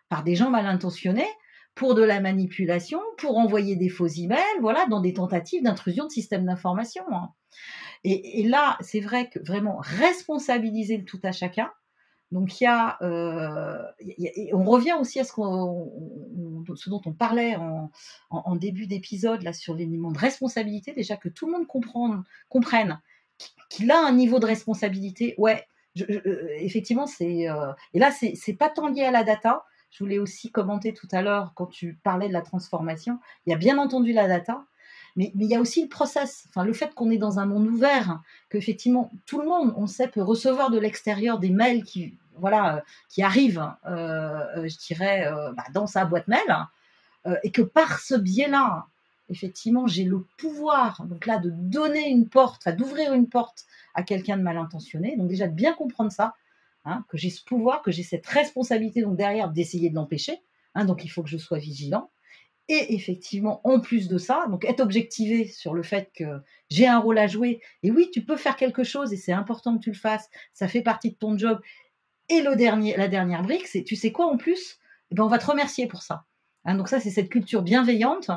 par 0.09 0.24
des 0.24 0.34
gens 0.34 0.51
mal 0.51 0.66
intentionnés 0.66 1.28
pour 1.76 1.95
de 1.95 2.03
la 2.03 2.20
manipulation, 2.20 3.01
pour 3.18 3.38
envoyer 3.38 3.76
des 3.76 3.88
faux 3.88 4.09
emails, 4.09 4.59
voilà, 4.61 4.84
dans 4.86 5.01
des 5.01 5.14
tentatives 5.14 5.62
d'intrusion 5.62 6.07
de 6.07 6.11
systèmes 6.11 6.45
d'information. 6.45 7.05
Hein. 7.12 7.32
Et, 8.05 8.43
là, 8.49 8.76
c'est 8.80 9.01
vrai 9.01 9.30
que 9.30 9.38
vraiment 9.38 9.76
responsabiliser 9.78 10.97
le 10.97 11.05
tout 11.05 11.20
à 11.22 11.30
chacun. 11.30 11.70
Donc 12.33 12.61
il 12.61 12.64
y 12.64 12.66
a, 12.66 12.97
euh, 13.03 13.83
on 14.53 14.64
revient 14.64 14.95
aussi 14.99 15.20
à 15.20 15.24
ce, 15.24 15.33
dont 15.37 17.03
on 17.05 17.12
parlait 17.12 17.57
en, 18.30 18.57
début 18.57 18.87
d'épisode 18.87 19.43
là 19.43 19.53
sur 19.53 19.74
l'élément 19.74 20.11
de 20.11 20.18
responsabilité, 20.18 20.93
déjà 20.93 21.16
que 21.16 21.28
tout 21.28 21.47
le 21.47 21.53
monde 21.53 21.66
comprenne 22.49 23.01
qu'il 23.68 23.91
a 23.91 23.99
un 23.99 24.12
niveau 24.12 24.39
de 24.39 24.47
responsabilité. 24.47 25.35
Ouais, 25.39 25.66
euh, 26.01 26.49
effectivement, 26.59 27.07
c'est. 27.07 27.49
Euh, 27.49 27.72
et 27.95 27.99
là, 27.99 28.11
c'est 28.11 28.55
pas 28.55 28.68
tant 28.68 28.89
lié 28.89 29.03
à 29.03 29.11
la 29.11 29.24
data. 29.24 29.64
Je 29.91 30.03
voulais 30.03 30.18
aussi 30.18 30.51
commenter 30.51 30.95
tout 30.95 31.09
à 31.12 31.20
l'heure 31.20 31.53
quand 31.55 31.66
tu 31.66 31.99
parlais 32.03 32.28
de 32.28 32.33
la 32.33 32.41
transformation. 32.41 33.18
Il 33.47 33.51
y 33.51 33.53
a 33.53 33.59
bien 33.59 33.76
entendu 33.76 34.12
la 34.14 34.26
data, 34.26 34.64
mais, 35.16 35.33
mais 35.35 35.45
il 35.45 35.51
y 35.51 35.55
a 35.55 35.61
aussi 35.61 35.83
le 35.83 35.89
process. 35.89 36.47
Enfin, 36.49 36.64
le 36.64 36.72
fait 36.72 36.95
qu'on 36.95 37.11
est 37.11 37.18
dans 37.18 37.39
un 37.39 37.45
monde 37.45 37.66
ouvert, 37.66 38.22
qu'effectivement 38.49 39.11
tout 39.26 39.39
le 39.39 39.47
monde, 39.47 39.74
on 39.76 39.87
sait, 39.87 40.09
peut 40.09 40.22
recevoir 40.22 40.70
de 40.70 40.78
l'extérieur 40.78 41.39
des 41.39 41.51
mails 41.51 41.85
qui, 41.85 42.16
voilà, 42.37 42.76
euh, 42.76 42.80
qui 43.09 43.22
arrivent, 43.22 43.66
je 43.85 44.87
dirais, 44.87 45.30
bah, 45.57 45.64
dans 45.72 45.87
sa 45.87 46.05
boîte 46.05 46.28
mail, 46.28 46.66
et 47.43 47.51
que 47.53 47.62
par 47.62 48.01
ce 48.01 48.14
biais-là, 48.14 48.87
effectivement, 49.28 49.87
j'ai 49.87 50.05
le 50.05 50.26
pouvoir, 50.39 51.05
donc 51.07 51.26
là, 51.26 51.39
de 51.39 51.51
donner 51.51 52.09
une 52.09 52.28
porte, 52.28 52.68
d'ouvrir 52.68 53.12
une 53.14 53.28
porte 53.28 53.64
à 53.95 54.03
quelqu'un 54.03 54.37
de 54.37 54.43
mal 54.43 54.59
intentionné. 54.59 55.16
Donc 55.16 55.28
déjà, 55.28 55.49
de 55.49 55.55
bien 55.55 55.72
comprendre 55.72 56.12
ça, 56.12 56.35
hein, 56.85 57.05
que 57.09 57.16
j'ai 57.16 57.30
ce 57.30 57.43
pouvoir, 57.45 57.83
que 57.83 57.91
j'ai 57.91 58.03
cette 58.03 58.26
responsabilité, 58.26 59.03
donc 59.03 59.16
derrière, 59.16 59.51
d'essayer 59.51 59.91
de 59.91 59.95
l'empêcher. 59.95 60.39
Hein, 60.74 60.85
donc 60.85 61.05
il 61.05 61.09
faut 61.09 61.22
que 61.22 61.30
je 61.30 61.39
sois 61.39 61.59
vigilant. 61.59 62.11
Et 62.68 62.95
effectivement, 62.95 63.61
en 63.64 63.80
plus 63.80 64.09
de 64.09 64.18
ça, 64.18 64.47
donc 64.49 64.64
être 64.64 64.80
objectivé 64.80 65.47
sur 65.47 65.74
le 65.74 65.83
fait 65.83 66.11
que 66.14 66.41
j'ai 66.70 66.87
un 66.87 67.01
rôle 67.01 67.18
à 67.18 67.26
jouer. 67.26 67.61
Et 67.83 67.91
oui, 67.91 68.09
tu 68.12 68.24
peux 68.24 68.37
faire 68.37 68.57
quelque 68.57 68.85
chose 68.85 69.12
et 69.12 69.16
c'est 69.16 69.33
important 69.33 69.76
que 69.76 69.83
tu 69.83 69.91
le 69.91 69.97
fasses. 69.97 70.30
Ça 70.55 70.68
fait 70.68 70.80
partie 70.80 71.11
de 71.11 71.16
ton 71.16 71.37
job. 71.37 71.61
Et 72.29 72.41
le 72.41 72.57
dernier, 72.57 72.97
la 72.97 73.09
dernière 73.09 73.43
brique, 73.43 73.66
c'est 73.66 73.85
tu 73.85 73.97
sais 73.97 74.12
quoi 74.12 74.27
en 74.27 74.37
plus? 74.37 74.79
Eh 75.11 75.14
ben, 75.14 75.25
On 75.25 75.29
va 75.29 75.39
te 75.39 75.47
remercier 75.47 75.87
pour 75.87 76.03
ça. 76.03 76.25
Hein, 76.64 76.77
donc 76.77 76.89
ça, 76.89 77.01
c'est 77.01 77.11
cette 77.11 77.29
culture 77.29 77.62
bienveillante. 77.62 78.31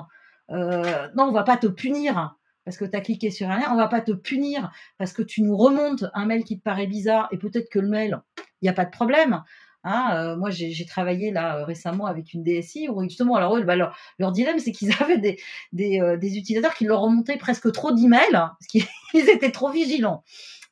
Euh, 0.51 1.07
non, 1.15 1.25
on 1.25 1.31
va 1.31 1.43
pas 1.43 1.57
te 1.57 1.67
punir 1.67 2.35
parce 2.65 2.77
que 2.77 2.85
tu 2.85 2.95
as 2.95 3.01
cliqué 3.01 3.31
sur 3.31 3.49
un 3.49 3.59
lien. 3.59 3.67
On 3.71 3.77
va 3.77 3.87
pas 3.87 4.01
te 4.01 4.11
punir 4.11 4.71
parce 4.97 5.13
que 5.13 5.21
tu 5.21 5.41
nous 5.43 5.55
remontes 5.55 6.05
un 6.13 6.25
mail 6.25 6.43
qui 6.43 6.57
te 6.57 6.63
paraît 6.63 6.87
bizarre 6.87 7.27
et 7.31 7.37
peut-être 7.37 7.69
que 7.69 7.79
le 7.79 7.87
mail, 7.87 8.21
il 8.37 8.65
n'y 8.65 8.69
a 8.69 8.73
pas 8.73 8.85
de 8.85 8.91
problème. 8.91 9.43
Hein, 9.87 10.15
euh, 10.15 10.35
moi, 10.35 10.49
j'ai 10.49 10.85
travaillé 10.87 11.29
là 11.31 11.59
euh, 11.59 11.63
récemment 11.63 12.07
avec 12.07 12.33
une 12.33 12.41
DSI 12.41 12.89
où 12.89 13.03
justement, 13.03 13.35
alors 13.35 13.63
bah, 13.63 13.75
leur, 13.75 14.31
dilemme, 14.31 14.57
c'est 14.57 14.71
qu'ils 14.71 14.91
avaient 14.99 15.19
des, 15.19 15.37
des, 15.71 16.37
utilisateurs 16.37 16.73
qui 16.73 16.85
leur 16.85 17.01
remontaient 17.01 17.37
presque 17.37 17.71
trop 17.71 17.91
d'emails 17.91 18.31
parce 18.31 18.65
qu'ils 18.67 18.83
étaient 19.29 19.51
trop 19.51 19.69
vigilants. 19.69 20.23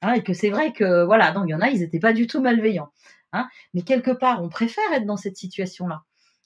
Hein, 0.03 0.13
et 0.13 0.23
que 0.23 0.33
c'est 0.33 0.51
vrai 0.51 0.73
que 0.73 1.03
voilà, 1.03 1.31
donc 1.31 1.45
il 1.47 1.51
y 1.51 1.55
en 1.55 1.61
a, 1.61 1.69
ils 1.69 1.79
n'étaient 1.79 1.99
pas 1.99 2.13
du 2.13 2.27
tout 2.27 2.41
malveillants. 2.41 2.91
Hein, 3.31 3.47
mais 3.73 3.81
quelque 3.81 4.11
part, 4.11 4.43
on 4.43 4.49
préfère 4.49 4.91
être 4.93 5.05
dans 5.05 5.17
cette 5.17 5.37
situation-là. 5.37 6.03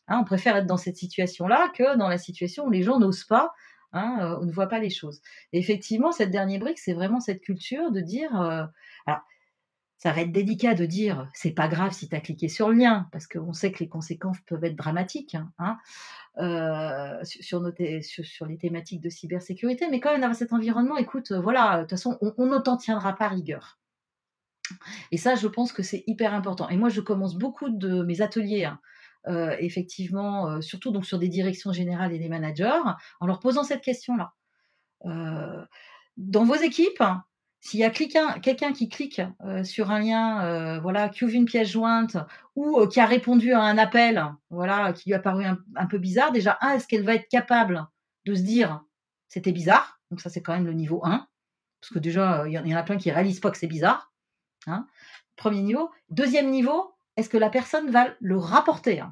Hein, 0.08 0.20
on 0.22 0.24
préfère 0.24 0.56
être 0.56 0.68
dans 0.68 0.78
cette 0.78 0.96
situation-là 0.96 1.70
que 1.76 1.98
dans 1.98 2.08
la 2.08 2.18
situation 2.18 2.66
où 2.66 2.70
les 2.70 2.84
gens 2.84 3.00
n'osent 3.00 3.26
pas 3.26 3.54
Hein, 3.94 4.38
on 4.42 4.46
ne 4.46 4.52
voit 4.52 4.68
pas 4.68 4.80
les 4.80 4.90
choses. 4.90 5.22
Et 5.54 5.60
effectivement, 5.60 6.12
cette 6.12 6.30
dernière 6.30 6.60
brique, 6.60 6.78
c'est 6.78 6.94
vraiment 6.94 7.22
cette 7.22 7.42
culture 7.42 7.92
de 7.92 8.02
dire, 8.02 8.36
alors 8.36 9.22
ça 9.98 10.12
va 10.12 10.22
être 10.22 10.32
délicat 10.32 10.76
de 10.76 10.86
dire 10.86 11.30
c'est 11.34 11.52
pas 11.52 11.68
grave 11.68 11.92
si 11.92 12.08
tu 12.08 12.16
as 12.16 12.20
cliqué 12.20 12.50
sur 12.50 12.70
le 12.70 12.76
lien, 12.76 13.08
parce 13.12 13.28
qu'on 13.28 13.54
sait 13.54 13.72
que 13.72 13.80
les 13.80 13.90
conséquences 13.90 14.40
peuvent 14.46 14.64
être 14.64 14.76
dramatiques 14.76 15.36
hein, 15.36 15.52
hein 15.58 15.78
euh, 16.40 17.24
sur, 17.24 17.62
les 17.62 18.58
thématiques 18.60 19.02
de 19.02 19.10
cybersécurité, 19.10 19.88
mais 19.90 20.00
quand 20.00 20.12
même 20.12 20.22
dans 20.22 20.34
cet 20.36 20.54
environnement, 20.54 20.96
écoute, 20.98 21.32
euh, 21.32 21.42
voilà, 21.42 21.78
de 21.78 21.82
toute 21.82 21.92
façon, 21.92 22.18
on, 22.22 22.46
ne 22.46 22.60
t'en 22.60 22.78
tiendra 22.78 23.16
pas 23.16 23.28
rigueur. 23.28 23.80
Et 25.12 25.18
ça, 25.18 25.34
je 25.34 25.48
pense 25.48 25.72
que 25.72 25.82
c'est 25.82 26.04
hyper 26.06 26.36
important. 26.36 26.70
Et 26.70 26.78
moi, 26.78 26.90
je 26.90 27.02
commence 27.02 27.36
beaucoup 27.36 27.70
de 27.70 28.04
mes 28.04 28.22
ateliers, 28.22 28.66
hein, 28.66 28.80
euh, 29.28 29.56
effectivement, 29.60 30.62
surtout 30.62 30.92
donc 30.92 31.06
sur 31.08 31.18
des 31.18 31.30
directions 31.30 31.74
générales 31.74 32.14
et 32.14 32.20
des 32.20 32.30
managers, 32.30 32.82
en 33.20 33.26
leur 33.26 33.40
posant 33.40 33.64
cette 33.64 33.82
question-là. 33.82 34.34
dans 36.18 36.46
vos 36.46 36.56
équipes, 36.56 37.02
s'il 37.60 37.80
y 37.80 37.84
a 37.84 37.90
quelqu'un 37.90 38.74
qui 38.74 38.88
clique 38.88 39.22
euh, 39.44 39.64
sur 39.64 39.92
un 39.92 40.00
lien, 40.00 40.44
euh, 40.46 40.80
voilà, 40.80 41.10
qui 41.10 41.26
ouvre 41.26 41.34
une 41.34 41.46
pièce 41.46 41.70
jointe 41.70 42.18
ou 42.56 42.80
euh, 42.80 42.88
qui 42.88 43.00
a 43.00 43.06
répondu 43.06 43.52
à 43.52 43.62
un 43.62 43.78
appel, 43.78 44.24
voilà, 44.50 44.94
qui 44.94 45.10
lui 45.10 45.16
a 45.16 45.20
paru 45.20 45.46
un, 45.46 45.86
peu 45.88 45.98
bizarre, 45.98 46.32
déjà, 46.32 46.58
un, 46.62 46.76
est-ce 46.76 46.88
qu'elle 46.88 47.04
va 47.04 47.16
être 47.16 47.28
capable 47.30 47.86
de 48.26 48.36
se 48.36 48.42
dire 48.42 48.84
c'était 49.28 49.52
bizarre? 49.52 50.00
Donc 50.12 50.22
ça, 50.22 50.30
c'est 50.30 50.42
quand 50.42 50.54
même 50.54 50.66
le 50.66 50.74
niveau 50.74 51.02
1. 51.04 51.28
Parce 51.82 51.94
que 51.94 52.00
déjà, 52.00 52.46
il 52.48 52.54
y, 52.54 52.74
en 52.74 52.78
a 52.78 52.84
plein 52.84 52.98
qui 52.98 53.12
réalisent 53.12 53.40
pas 53.40 53.52
que 53.52 53.58
c'est 53.58 53.68
bizarre. 53.68 54.12
Hein. 54.66 54.88
Premier 55.36 55.62
niveau. 55.62 55.92
Deuxième 56.10 56.50
niveau, 56.50 56.96
est-ce 57.18 57.30
que 57.30 57.38
la 57.38 57.50
personne 57.50 57.92
va 57.92 58.08
le 58.20 58.38
rapporter? 58.38 59.04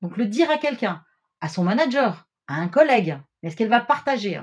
Donc 0.00 0.16
le 0.16 0.26
dire 0.26 0.50
à 0.50 0.56
quelqu'un, 0.56 1.04
à 1.40 1.48
son 1.48 1.64
manager, 1.64 2.26
à 2.46 2.54
un 2.54 2.68
collègue. 2.68 3.18
Est-ce 3.42 3.56
qu'elle 3.56 3.68
va 3.68 3.80
partager? 3.80 4.40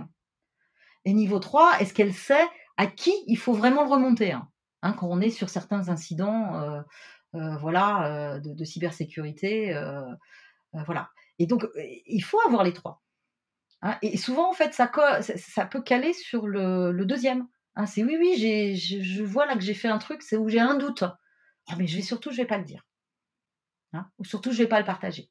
Et 1.05 1.13
niveau 1.13 1.39
3, 1.39 1.79
est-ce 1.79 1.93
qu'elle 1.93 2.13
sait 2.13 2.47
à 2.77 2.87
qui 2.87 3.11
il 3.27 3.37
faut 3.37 3.53
vraiment 3.53 3.83
le 3.83 3.89
remonter 3.89 4.31
hein, 4.31 4.47
hein, 4.83 4.93
quand 4.93 5.07
on 5.07 5.19
est 5.19 5.31
sur 5.31 5.49
certains 5.49 5.89
incidents 5.89 6.61
euh, 6.61 6.81
euh, 7.35 7.57
voilà, 7.57 8.35
euh, 8.35 8.39
de, 8.39 8.63
cybersécurité. 8.63 9.73
voilà. 10.85 11.09
Et 11.39 11.45
donc, 11.45 11.67
il 12.05 12.23
faut 12.23 12.39
avoir 12.47 12.63
les 12.63 12.73
trois. 12.73 13.03
Hein. 13.83 13.97
et 14.01 14.17
souvent, 14.17 14.49
en 14.49 14.53
fait, 14.53 14.73
ça, 14.73 14.87
peut 14.87 15.81
caler 15.81 16.13
sur 16.13 16.47
le, 16.47 17.05
deuxième. 17.05 17.47
c'est 17.85 18.03
oui, 18.03 18.17
oui, 18.19 18.75
je, 18.77 19.23
vois 19.23 19.45
là 19.45 19.55
que 19.55 19.61
j'ai 19.61 19.73
fait 19.73 19.87
un 19.87 19.99
truc, 19.99 20.23
c'est 20.23 20.37
où 20.37 20.49
j'ai 20.49 20.59
un 20.59 20.75
doute. 20.75 21.03
Oh, 21.03 21.73
mais 21.77 21.85
je 21.85 21.97
vais 21.97 22.01
surtout, 22.01 22.31
je 22.31 22.37
vais 22.37 22.45
pas 22.45 22.57
le 22.57 22.63
dire. 22.63 22.83
ou 24.17 24.23
surtout, 24.23 24.51
je 24.51 24.59
vais 24.59 24.69
pas 24.69 24.79
le 24.79 24.85
partager. 24.85 25.29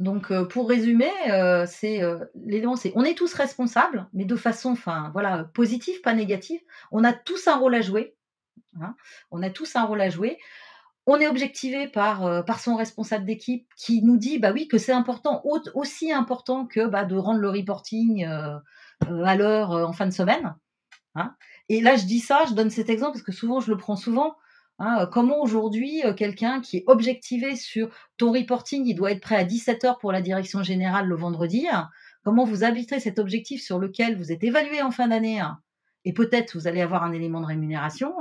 Donc, 0.00 0.30
euh, 0.30 0.46
pour 0.46 0.66
résumer, 0.66 1.12
euh, 1.28 1.66
c'est 1.68 2.02
euh, 2.02 2.24
l'élément, 2.34 2.74
c'est 2.74 2.90
on 2.96 3.04
est 3.04 3.14
tous 3.14 3.34
responsables, 3.34 4.08
mais 4.14 4.24
de 4.24 4.34
façon, 4.34 4.70
enfin, 4.70 5.10
voilà, 5.12 5.44
positive, 5.52 6.00
pas 6.00 6.14
négative. 6.14 6.58
On 6.90 7.04
a 7.04 7.12
tous 7.12 7.46
un 7.46 7.56
rôle 7.56 7.74
à 7.74 7.82
jouer. 7.82 8.16
Hein. 8.80 8.94
on 9.32 9.42
a 9.42 9.50
tous 9.50 9.76
un 9.76 9.82
rôle 9.84 10.00
à 10.00 10.08
jouer. 10.08 10.38
On 11.04 11.16
est 11.18 11.26
objectivé 11.26 11.86
par, 11.88 12.44
son 12.58 12.76
responsable 12.76 13.26
d'équipe 13.26 13.68
qui 13.76 14.02
nous 14.02 14.16
dit, 14.16 14.38
bah 14.38 14.52
oui, 14.52 14.68
que 14.68 14.78
c'est 14.78 14.92
important, 14.92 15.42
aussi 15.74 16.12
important 16.12 16.66
que 16.66 16.86
bah, 16.86 17.04
de 17.04 17.16
rendre 17.16 17.40
le 17.40 17.50
reporting 17.50 18.24
à 18.24 19.36
l'heure 19.36 19.70
en 19.70 19.92
fin 19.92 20.06
de 20.06 20.12
semaine. 20.12 20.54
Hein. 21.14 21.34
Et 21.68 21.80
là, 21.80 21.96
je 21.96 22.04
dis 22.04 22.20
ça, 22.20 22.44
je 22.48 22.54
donne 22.54 22.70
cet 22.70 22.90
exemple 22.90 23.14
parce 23.14 23.24
que 23.24 23.32
souvent, 23.32 23.60
je 23.60 23.70
le 23.70 23.76
prends 23.76 23.96
souvent. 23.96 24.36
Hein, 24.80 25.02
euh, 25.02 25.06
comment 25.06 25.42
aujourd'hui, 25.42 26.02
euh, 26.06 26.14
quelqu'un 26.14 26.62
qui 26.62 26.78
est 26.78 26.84
objectivé 26.86 27.54
sur 27.54 27.90
ton 28.16 28.32
reporting, 28.32 28.86
il 28.86 28.94
doit 28.94 29.12
être 29.12 29.20
prêt 29.20 29.36
à 29.36 29.44
17h 29.44 29.98
pour 30.00 30.10
la 30.10 30.22
direction 30.22 30.62
générale 30.62 31.06
le 31.06 31.14
vendredi, 31.14 31.68
hein, 31.70 31.90
comment 32.24 32.44
vous 32.44 32.64
habiterez 32.64 32.98
cet 32.98 33.18
objectif 33.18 33.62
sur 33.62 33.78
lequel 33.78 34.16
vous 34.16 34.32
êtes 34.32 34.42
évalué 34.42 34.80
en 34.80 34.90
fin 34.90 35.08
d'année 35.08 35.38
hein, 35.38 35.58
et 36.06 36.14
peut-être 36.14 36.56
vous 36.56 36.66
allez 36.66 36.80
avoir 36.80 37.04
un 37.04 37.12
élément 37.12 37.42
de 37.42 37.46
rémunération, 37.46 38.14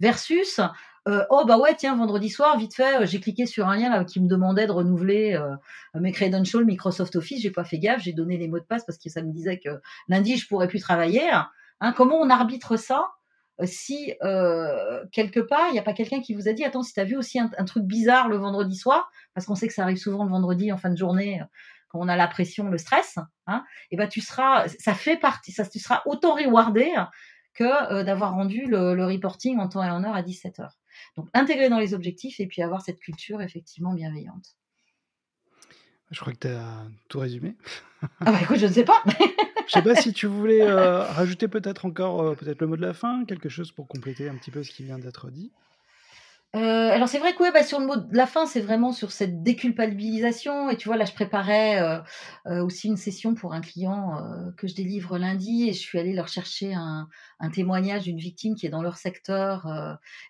versus 0.00 0.60
euh, 1.08 1.24
oh 1.30 1.44
bah 1.46 1.58
ouais 1.58 1.74
tiens 1.74 1.96
vendredi 1.96 2.28
soir 2.28 2.56
vite 2.58 2.76
fait 2.76 3.04
j'ai 3.06 3.18
cliqué 3.18 3.46
sur 3.46 3.68
un 3.68 3.76
lien 3.76 4.04
qui 4.04 4.20
me 4.20 4.28
demandait 4.28 4.68
de 4.68 4.72
renouveler 4.72 5.36
mes 5.94 6.12
credentials 6.12 6.64
Microsoft 6.64 7.16
Office 7.16 7.42
j'ai 7.42 7.50
pas 7.50 7.64
fait 7.64 7.80
gaffe 7.80 8.02
j'ai 8.02 8.12
donné 8.12 8.36
les 8.36 8.46
mots 8.46 8.60
de 8.60 8.64
passe 8.64 8.84
parce 8.84 8.98
que 8.98 9.08
ça 9.10 9.20
me 9.20 9.32
disait 9.32 9.58
que 9.58 9.80
lundi 10.06 10.36
je 10.36 10.46
pourrais 10.46 10.68
plus 10.68 10.78
travailler 10.78 11.28
comment 11.96 12.20
on 12.20 12.30
arbitre 12.30 12.76
ça 12.76 13.04
euh, 13.04 13.21
si 13.66 14.14
euh, 14.22 15.04
quelque 15.12 15.40
part, 15.40 15.68
il 15.68 15.72
n'y 15.72 15.78
a 15.78 15.82
pas 15.82 15.92
quelqu'un 15.92 16.20
qui 16.20 16.34
vous 16.34 16.48
a 16.48 16.52
dit, 16.52 16.64
attends, 16.64 16.82
si 16.82 16.92
tu 16.92 17.00
as 17.00 17.04
vu 17.04 17.16
aussi 17.16 17.38
un, 17.38 17.48
truc 17.64 17.84
bizarre 17.84 18.28
le 18.28 18.36
vendredi 18.36 18.76
soir, 18.76 19.10
parce 19.34 19.46
qu'on 19.46 19.54
sait 19.54 19.68
que 19.68 19.74
ça 19.74 19.82
arrive 19.82 19.96
souvent 19.96 20.24
le 20.24 20.30
vendredi 20.30 20.72
en 20.72 20.76
fin 20.76 20.90
de 20.90 20.96
journée, 20.96 21.40
euh, 21.40 21.44
quand 21.88 21.98
on 22.00 22.08
a 22.08 22.16
la 22.16 22.28
pression, 22.28 22.68
le 22.68 22.78
stress, 22.78 23.18
hein, 23.46 23.64
et 23.90 23.96
ben 23.96 24.08
tu 24.08 24.22
seras, 24.22 24.66
ça 24.68 24.94
fait 24.94 25.18
partie, 25.18 25.52
ça, 25.52 25.66
tu 25.66 25.78
seras 25.78 26.02
autant 26.06 26.34
rewardé 26.34 26.90
que 27.52 28.02
d'avoir 28.02 28.32
rendu 28.32 28.64
le, 28.64 29.04
reporting 29.04 29.58
en 29.58 29.68
temps 29.68 29.84
et 29.84 29.90
en 29.90 30.02
heure 30.02 30.14
à 30.14 30.22
17h. 30.22 30.70
Donc 31.16 31.28
intégrer 31.34 31.68
dans 31.68 31.78
les 31.78 31.92
objectifs 31.92 32.40
et 32.40 32.46
puis 32.46 32.62
avoir 32.62 32.80
cette 32.80 32.98
culture 32.98 33.42
effectivement 33.42 33.92
bienveillante. 33.92 34.56
Je 36.12 36.20
crois 36.20 36.32
que 36.32 36.38
tu 36.38 36.48
as 36.48 36.84
tout 37.08 37.18
résumé. 37.18 37.56
ah 38.20 38.30
bah 38.32 38.38
écoute, 38.42 38.58
je 38.58 38.66
ne 38.66 38.72
sais 38.72 38.84
pas. 38.84 39.02
Je 39.66 39.72
sais 39.74 39.82
pas 39.82 39.94
si 39.94 40.12
tu 40.12 40.26
voulais 40.26 40.60
euh, 40.60 41.02
rajouter 41.12 41.46
peut-être 41.48 41.84
encore 41.86 42.20
euh, 42.20 42.34
peut-être 42.34 42.60
le 42.60 42.66
mot 42.66 42.76
de 42.76 42.82
la 42.82 42.92
fin, 42.92 43.24
quelque 43.24 43.48
chose 43.48 43.70
pour 43.70 43.86
compléter 43.86 44.28
un 44.28 44.34
petit 44.34 44.50
peu 44.50 44.62
ce 44.62 44.70
qui 44.70 44.82
vient 44.82 44.98
d'être 44.98 45.30
dit. 45.30 45.50
Euh, 46.54 46.90
alors 46.90 47.08
c'est 47.08 47.18
vrai 47.18 47.34
que 47.34 47.50
bah, 47.50 47.62
sur 47.62 47.80
le 47.80 47.86
mot 47.86 47.96
de 47.96 48.14
la 48.14 48.26
fin, 48.26 48.44
c'est 48.44 48.60
vraiment 48.60 48.92
sur 48.92 49.10
cette 49.10 49.42
déculpabilisation. 49.42 50.68
Et 50.68 50.76
tu 50.76 50.88
vois, 50.88 50.98
là, 50.98 51.06
je 51.06 51.14
préparais 51.14 51.80
euh, 51.80 51.98
euh, 52.46 52.62
aussi 52.62 52.88
une 52.88 52.98
session 52.98 53.34
pour 53.34 53.54
un 53.54 53.62
client 53.62 54.18
que 54.58 54.66
je 54.68 54.74
délivre 54.74 55.16
lundi 55.16 55.68
et 55.68 55.72
je 55.72 55.78
suis 55.78 55.98
allée 55.98 56.12
leur 56.12 56.28
chercher 56.28 56.74
un, 56.74 57.08
témoignage 57.52 58.04
d'une 58.04 58.18
victime 58.18 58.54
qui 58.54 58.66
est 58.66 58.70
dans 58.70 58.82
leur 58.82 58.96
secteur. 58.96 59.66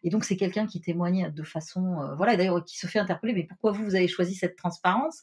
et 0.02 0.10
donc 0.10 0.24
c'est 0.24 0.36
quelqu'un 0.36 0.66
qui 0.66 0.80
témoigne 0.80 1.30
de 1.30 1.42
façon, 1.42 1.98
voilà, 2.16 2.36
d'ailleurs 2.36 2.64
qui 2.64 2.78
se 2.78 2.86
fait 2.86 2.98
interpeller. 2.98 3.34
Mais 3.34 3.44
pourquoi 3.44 3.72
vous, 3.72 3.84
vous 3.84 3.94
avez 3.94 4.08
choisi 4.08 4.34
cette 4.34 4.56
transparence 4.56 5.22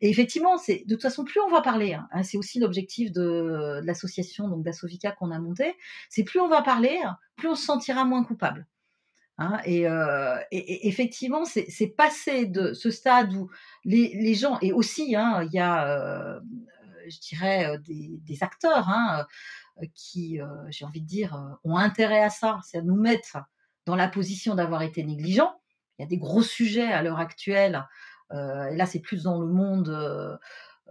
Et 0.00 0.10
effectivement, 0.10 0.58
c'est 0.58 0.84
de 0.86 0.94
toute 0.94 1.02
façon 1.02 1.24
plus 1.24 1.40
on 1.40 1.50
va 1.50 1.62
parler. 1.62 1.94
Hein, 1.94 2.22
c'est 2.22 2.36
aussi 2.36 2.58
l'objectif 2.58 3.12
de, 3.12 3.80
l'association 3.84 4.48
donc 4.48 4.62
d'Asovica 4.64 5.12
qu'on 5.12 5.30
a 5.30 5.38
monté. 5.38 5.74
C'est 6.10 6.24
plus 6.24 6.40
on 6.40 6.48
va 6.48 6.62
parler, 6.62 7.00
plus 7.36 7.48
on 7.48 7.54
se 7.54 7.64
sentira 7.64 8.04
moins 8.04 8.24
coupable. 8.24 8.66
Hein, 9.38 9.60
euh, 9.66 10.38
et, 10.52 10.86
effectivement, 10.88 11.44
c'est 11.44 11.94
passé 11.96 12.46
de 12.46 12.72
ce 12.72 12.90
stade 12.90 13.34
où 13.34 13.50
les, 13.84 14.34
gens, 14.34 14.58
et 14.60 14.72
aussi, 14.72 15.16
hein, 15.16 15.42
il 15.42 15.52
y 15.52 15.58
a, 15.58 15.88
euh, 15.88 16.40
je 17.08 17.18
dirais, 17.18 17.66
euh, 17.66 17.78
des, 17.78 18.42
acteurs 18.42 18.88
hein, 18.88 19.26
qui, 19.94 20.38
j'ai 20.68 20.84
envie 20.84 21.00
de 21.00 21.06
dire, 21.06 21.58
ont 21.64 21.76
intérêt 21.76 22.22
à 22.22 22.30
ça, 22.30 22.60
c'est 22.64 22.78
à 22.78 22.82
nous 22.82 22.96
mettre 22.96 23.38
dans 23.86 23.96
la 23.96 24.08
position 24.08 24.54
d'avoir 24.54 24.82
été 24.82 25.02
négligents. 25.02 25.54
Il 25.98 26.02
y 26.02 26.04
a 26.04 26.08
des 26.08 26.18
gros 26.18 26.42
sujets 26.42 26.92
à 26.92 27.02
l'heure 27.02 27.18
actuelle, 27.18 27.84
et 28.32 28.76
là 28.76 28.86
c'est 28.86 29.00
plus 29.00 29.24
dans 29.24 29.40
le 29.40 29.46
monde 29.46 30.38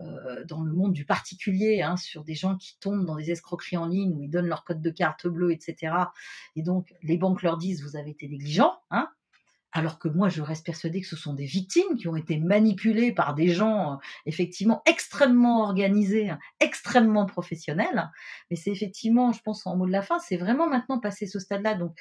euh, 0.02 0.44
dans 0.46 0.64
le 0.64 0.74
monde 0.74 0.92
du 0.92 1.06
particulier, 1.06 1.84
hein, 1.84 1.98
sur 1.98 2.24
des 2.24 2.34
gens 2.34 2.58
qui 2.58 2.80
tombent 2.80 3.06
dans 3.06 3.16
des 3.16 3.30
escroqueries 3.30 3.78
en 3.78 3.86
ligne 3.86 4.12
où 4.16 4.24
ils 4.24 4.30
donnent 4.30 4.48
leur 4.48 4.64
code 4.64 4.82
de 4.82 4.90
carte 4.90 5.28
bleu, 5.28 5.52
etc. 5.52 5.94
Et 6.56 6.64
donc 6.64 6.92
les 7.04 7.16
banques 7.16 7.44
leur 7.44 7.58
disent 7.58 7.84
vous 7.84 7.96
avez 7.96 8.10
été 8.10 8.28
négligent, 8.28 8.72
hein, 8.90 9.08
alors 9.72 10.00
que 10.00 10.08
moi 10.08 10.30
je 10.30 10.42
reste 10.42 10.66
persuadée 10.66 11.00
que 11.00 11.08
ce 11.08 11.16
sont 11.16 11.36
des 11.36 11.46
victimes 11.46 11.96
qui 11.96 12.08
ont 12.08 12.16
été 12.16 12.38
manipulées 12.38 13.12
par 13.12 13.36
des 13.36 13.50
gens 13.50 13.94
euh, 13.94 13.96
effectivement 14.26 14.82
extrêmement 14.88 15.62
organisés, 15.62 16.32
extrêmement 16.60 17.28
professionnels. 17.28 18.10
Mais 18.50 18.56
c'est 18.56 18.72
effectivement, 18.72 19.32
je 19.32 19.44
pense 19.44 19.68
en 19.68 19.78
mot 19.78 19.86
de 19.86 19.92
la 19.92 20.02
fin, 20.02 20.18
c'est 20.18 20.38
vraiment 20.38 20.68
maintenant 20.68 21.00
passer 21.00 21.28
ce 21.28 21.38
stade-là, 21.38 21.76
donc 21.76 21.96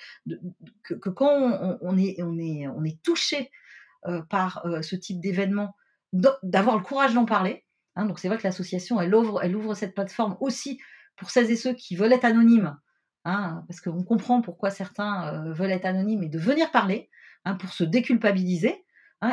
que, 0.82 0.94
quand 0.94 1.78
on, 1.82 1.98
est, 1.98 2.22
on, 2.22 2.38
est, 2.38 2.68
on 2.68 2.84
est 2.84 3.02
touché 3.02 3.50
euh, 4.06 4.22
par 4.22 4.66
ce 4.80 4.96
type 4.96 5.20
d'événement, 5.20 5.76
d'avoir 6.42 6.76
le 6.78 6.82
courage 6.82 7.12
d'en 7.12 7.26
parler, 7.26 7.64
Hein, 7.96 8.06
donc 8.06 8.18
c'est 8.18 8.28
vrai 8.28 8.38
que 8.38 8.44
l'association, 8.44 9.00
elle 9.00 9.14
ouvre, 9.14 9.74
cette 9.74 9.94
plateforme 9.94 10.36
aussi 10.40 10.80
pour 11.16 11.30
celles 11.30 11.50
et 11.50 11.56
ceux 11.56 11.74
qui 11.74 11.94
veulent 11.94 12.12
être 12.12 12.24
anonymes, 12.24 12.76
hein, 13.24 13.64
parce 13.68 13.80
qu'on 13.80 14.02
comprend 14.02 14.40
pourquoi 14.40 14.70
certains 14.70 15.28
euh, 15.28 15.52
veulent 15.52 15.70
être 15.70 15.84
anonymes 15.84 16.22
et 16.22 16.28
de 16.28 16.38
venir 16.38 16.70
parler 16.70 17.10
hein, 17.44 17.54
pour 17.54 17.72
se 17.72 17.84
déculpabiliser 17.84 18.84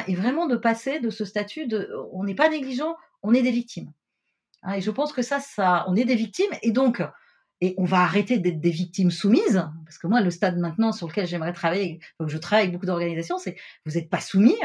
et 0.06 0.14
vraiment 0.14 0.46
de 0.46 0.56
passer 0.56 1.00
de 1.00 1.10
ce 1.10 1.26
statut 1.26 1.66
de 1.66 1.90
on 2.14 2.24
n'est 2.24 2.36
pas 2.36 2.48
négligent, 2.48 2.96
on 3.24 3.34
est 3.34 3.42
des 3.42 3.50
victimes. 3.50 3.92
et 4.76 4.82
je 4.82 4.92
pense 4.92 5.12
que 5.12 5.24
ça, 5.24 5.40
ça, 5.40 5.84
on 5.88 5.96
est 5.96 6.06
des 6.06 6.14
victimes 6.16 6.52
et 6.62 6.72
donc 6.72 7.02
et 7.62 7.76
on 7.78 7.86
va 7.86 8.02
arrêter 8.02 8.38
d'être 8.38 8.62
des 8.62 8.72
victimes 8.72 9.12
soumises, 9.12 9.68
parce 9.86 9.98
que 9.98 10.08
moi, 10.08 10.22
le 10.22 10.32
stade 10.32 10.58
maintenant 10.58 10.92
sur 10.92 11.08
lequel 11.08 11.28
j'aimerais 11.28 11.54
travailler, 11.54 12.00
je 12.26 12.38
travaille 12.38 12.64
avec 12.64 12.74
beaucoup 12.74 12.86
d'organisations, 12.86 13.38
c'est 13.38 13.58
vous 13.86 13.94
n'êtes 13.94 14.10
pas 14.10 14.22
soumis, 14.22 14.56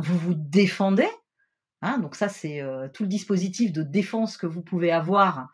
vous 0.00 0.18
vous 0.18 0.34
défendez, 0.34 1.08
Hein, 1.82 1.98
donc 1.98 2.14
ça, 2.14 2.28
c'est 2.28 2.60
euh, 2.60 2.88
tout 2.92 3.04
le 3.04 3.08
dispositif 3.08 3.72
de 3.72 3.82
défense 3.82 4.36
que 4.36 4.46
vous 4.46 4.62
pouvez 4.62 4.90
avoir, 4.90 5.50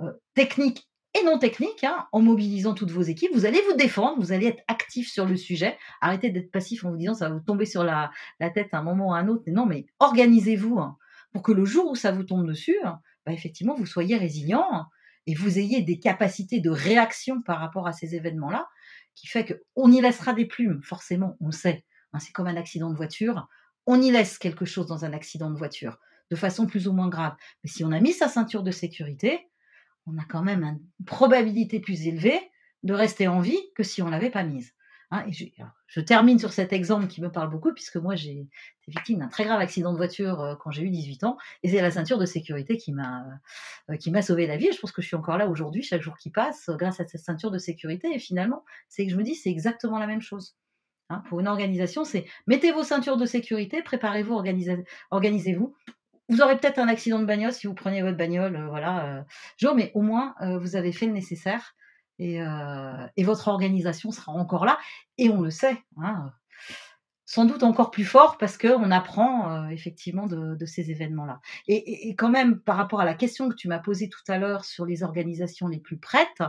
euh, 0.00 0.12
technique 0.34 0.88
et 1.18 1.24
non 1.24 1.38
technique, 1.38 1.84
hein, 1.84 2.06
en 2.12 2.20
mobilisant 2.20 2.74
toutes 2.74 2.90
vos 2.90 3.02
équipes. 3.02 3.30
Vous 3.32 3.46
allez 3.46 3.60
vous 3.62 3.76
défendre, 3.76 4.20
vous 4.20 4.32
allez 4.32 4.46
être 4.46 4.62
actif 4.68 5.10
sur 5.10 5.24
le 5.24 5.36
sujet. 5.36 5.78
Arrêtez 6.00 6.30
d'être 6.30 6.50
passif 6.50 6.84
en 6.84 6.90
vous 6.90 6.96
disant 6.96 7.14
ça 7.14 7.28
va 7.28 7.34
vous 7.34 7.40
tomber 7.40 7.64
sur 7.64 7.82
la, 7.82 8.10
tête 8.40 8.68
à 8.72 8.78
un 8.78 8.82
moment 8.82 9.08
ou 9.08 9.14
à 9.14 9.18
un 9.18 9.28
autre. 9.28 9.44
non, 9.48 9.66
mais 9.66 9.86
organisez-vous 10.00 10.78
hein, 10.78 10.98
pour 11.32 11.42
que 11.42 11.52
le 11.52 11.64
jour 11.64 11.90
où 11.90 11.94
ça 11.94 12.12
vous 12.12 12.24
tombe 12.24 12.46
dessus, 12.46 12.76
bah, 12.82 13.32
effectivement, 13.32 13.74
vous 13.74 13.86
soyez 13.86 14.16
résilient 14.16 14.86
et 15.26 15.34
vous 15.34 15.58
ayez 15.58 15.82
des 15.82 15.98
capacités 15.98 16.60
de 16.60 16.70
réaction 16.70 17.42
par 17.42 17.60
rapport 17.60 17.86
à 17.86 17.92
ces 17.92 18.14
événements-là, 18.14 18.68
qui 19.14 19.26
fait 19.26 19.60
qu'on 19.74 19.90
y 19.90 20.00
laissera 20.00 20.32
des 20.32 20.46
plumes, 20.46 20.82
forcément, 20.82 21.36
on 21.40 21.50
sait. 21.50 21.84
c'est 22.18 22.32
comme 22.32 22.46
un 22.46 22.56
accident 22.56 22.90
de 22.90 22.96
voiture 22.96 23.48
on 23.88 24.02
y 24.02 24.10
laisse 24.10 24.36
quelque 24.38 24.66
chose 24.66 24.86
dans 24.86 25.06
un 25.06 25.14
accident 25.14 25.50
de 25.50 25.56
voiture, 25.56 25.98
de 26.30 26.36
façon 26.36 26.66
plus 26.66 26.88
ou 26.88 26.92
moins 26.92 27.08
grave. 27.08 27.34
Mais 27.64 27.70
si 27.70 27.84
on 27.84 27.90
a 27.90 28.00
mis 28.00 28.12
sa 28.12 28.28
ceinture 28.28 28.62
de 28.62 28.70
sécurité, 28.70 29.48
on 30.06 30.18
a 30.18 30.24
quand 30.28 30.42
même 30.42 30.62
une 30.62 31.04
probabilité 31.06 31.80
plus 31.80 32.06
élevée 32.06 32.38
de 32.82 32.92
rester 32.92 33.28
en 33.28 33.40
vie 33.40 33.58
que 33.74 33.82
si 33.82 34.02
on 34.02 34.10
l'avait 34.10 34.30
pas 34.30 34.44
mise. 34.44 34.74
Hein. 35.10 35.24
je, 35.30 36.00
termine 36.02 36.38
sur 36.38 36.52
cet 36.52 36.70
exemple 36.74 37.06
qui 37.06 37.22
me 37.22 37.32
parle 37.32 37.48
beaucoup, 37.48 37.72
puisque 37.72 37.96
moi 37.96 38.14
j'ai 38.14 38.32
été 38.32 38.50
victime 38.88 39.20
d'un 39.20 39.28
très 39.28 39.44
grave 39.44 39.58
accident 39.58 39.92
de 39.92 39.96
voiture 39.96 40.42
euh, 40.42 40.54
quand 40.56 40.70
j'ai 40.70 40.82
eu 40.82 40.90
18 40.90 41.24
ans, 41.24 41.38
et 41.62 41.70
c'est 41.70 41.80
la 41.80 41.90
ceinture 41.90 42.18
de 42.18 42.26
sécurité 42.26 42.76
qui 42.76 42.92
m'a 42.92 43.24
euh, 43.88 43.96
qui 43.96 44.10
m'a 44.10 44.20
sauvé 44.20 44.46
la 44.46 44.58
vie. 44.58 44.68
je 44.70 44.78
pense 44.78 44.92
que 44.92 45.00
je 45.00 45.06
suis 45.06 45.16
encore 45.16 45.38
là 45.38 45.48
aujourd'hui, 45.48 45.82
chaque 45.82 46.02
jour 46.02 46.18
qui 46.18 46.28
passe, 46.28 46.68
grâce 46.68 47.00
à 47.00 47.06
cette 47.06 47.22
ceinture 47.22 47.50
de 47.50 47.56
sécurité. 47.56 48.14
Et 48.14 48.18
finalement, 48.18 48.66
c'est 48.90 49.06
que 49.06 49.12
je 49.12 49.16
me 49.16 49.22
dis, 49.22 49.34
c'est 49.34 49.48
exactement 49.48 49.98
la 49.98 50.06
même 50.06 50.20
chose. 50.20 50.58
Hein, 51.10 51.22
pour 51.28 51.40
une 51.40 51.48
organisation, 51.48 52.04
c'est 52.04 52.26
mettez 52.46 52.70
vos 52.70 52.82
ceintures 52.82 53.16
de 53.16 53.24
sécurité, 53.24 53.82
préparez-vous, 53.82 54.34
organisez-vous. 55.10 55.74
Vous 56.28 56.42
aurez 56.42 56.58
peut-être 56.58 56.78
un 56.78 56.88
accident 56.88 57.18
de 57.18 57.24
bagnole 57.24 57.52
si 57.52 57.66
vous 57.66 57.72
prenez 57.72 58.02
votre 58.02 58.18
bagnole, 58.18 58.56
euh, 58.56 58.68
voilà, 58.68 59.24
euh, 59.62 59.74
mais 59.74 59.90
au 59.94 60.02
moins 60.02 60.34
euh, 60.42 60.58
vous 60.58 60.76
avez 60.76 60.92
fait 60.92 61.06
le 61.06 61.12
nécessaire 61.12 61.74
et, 62.18 62.40
votre 63.24 63.48
organisation 63.48 64.10
sera 64.10 64.32
encore 64.32 64.66
là. 64.66 64.78
Et 65.16 65.30
on 65.30 65.40
le 65.40 65.50
sait, 65.50 65.78
hein, 66.02 66.30
sans 67.24 67.46
doute 67.46 67.62
encore 67.62 67.90
plus 67.90 68.04
fort 68.04 68.36
parce 68.36 68.58
qu'on 68.58 68.90
apprend 68.90 69.68
effectivement 69.68 70.26
de, 70.26 70.66
ces 70.66 70.90
événements-là. 70.90 71.40
et, 71.68 72.14
quand 72.16 72.28
même, 72.28 72.58
par 72.60 72.76
rapport 72.76 73.00
à 73.00 73.04
la 73.04 73.14
question 73.14 73.48
que 73.48 73.54
tu 73.54 73.68
m'as 73.68 73.78
posée 73.78 74.08
tout 74.08 74.20
à 74.26 74.36
l'heure 74.36 74.64
sur 74.64 74.84
les 74.84 75.04
organisations 75.04 75.68
les 75.68 75.78
plus 75.78 75.98
prêtes, 75.98 76.42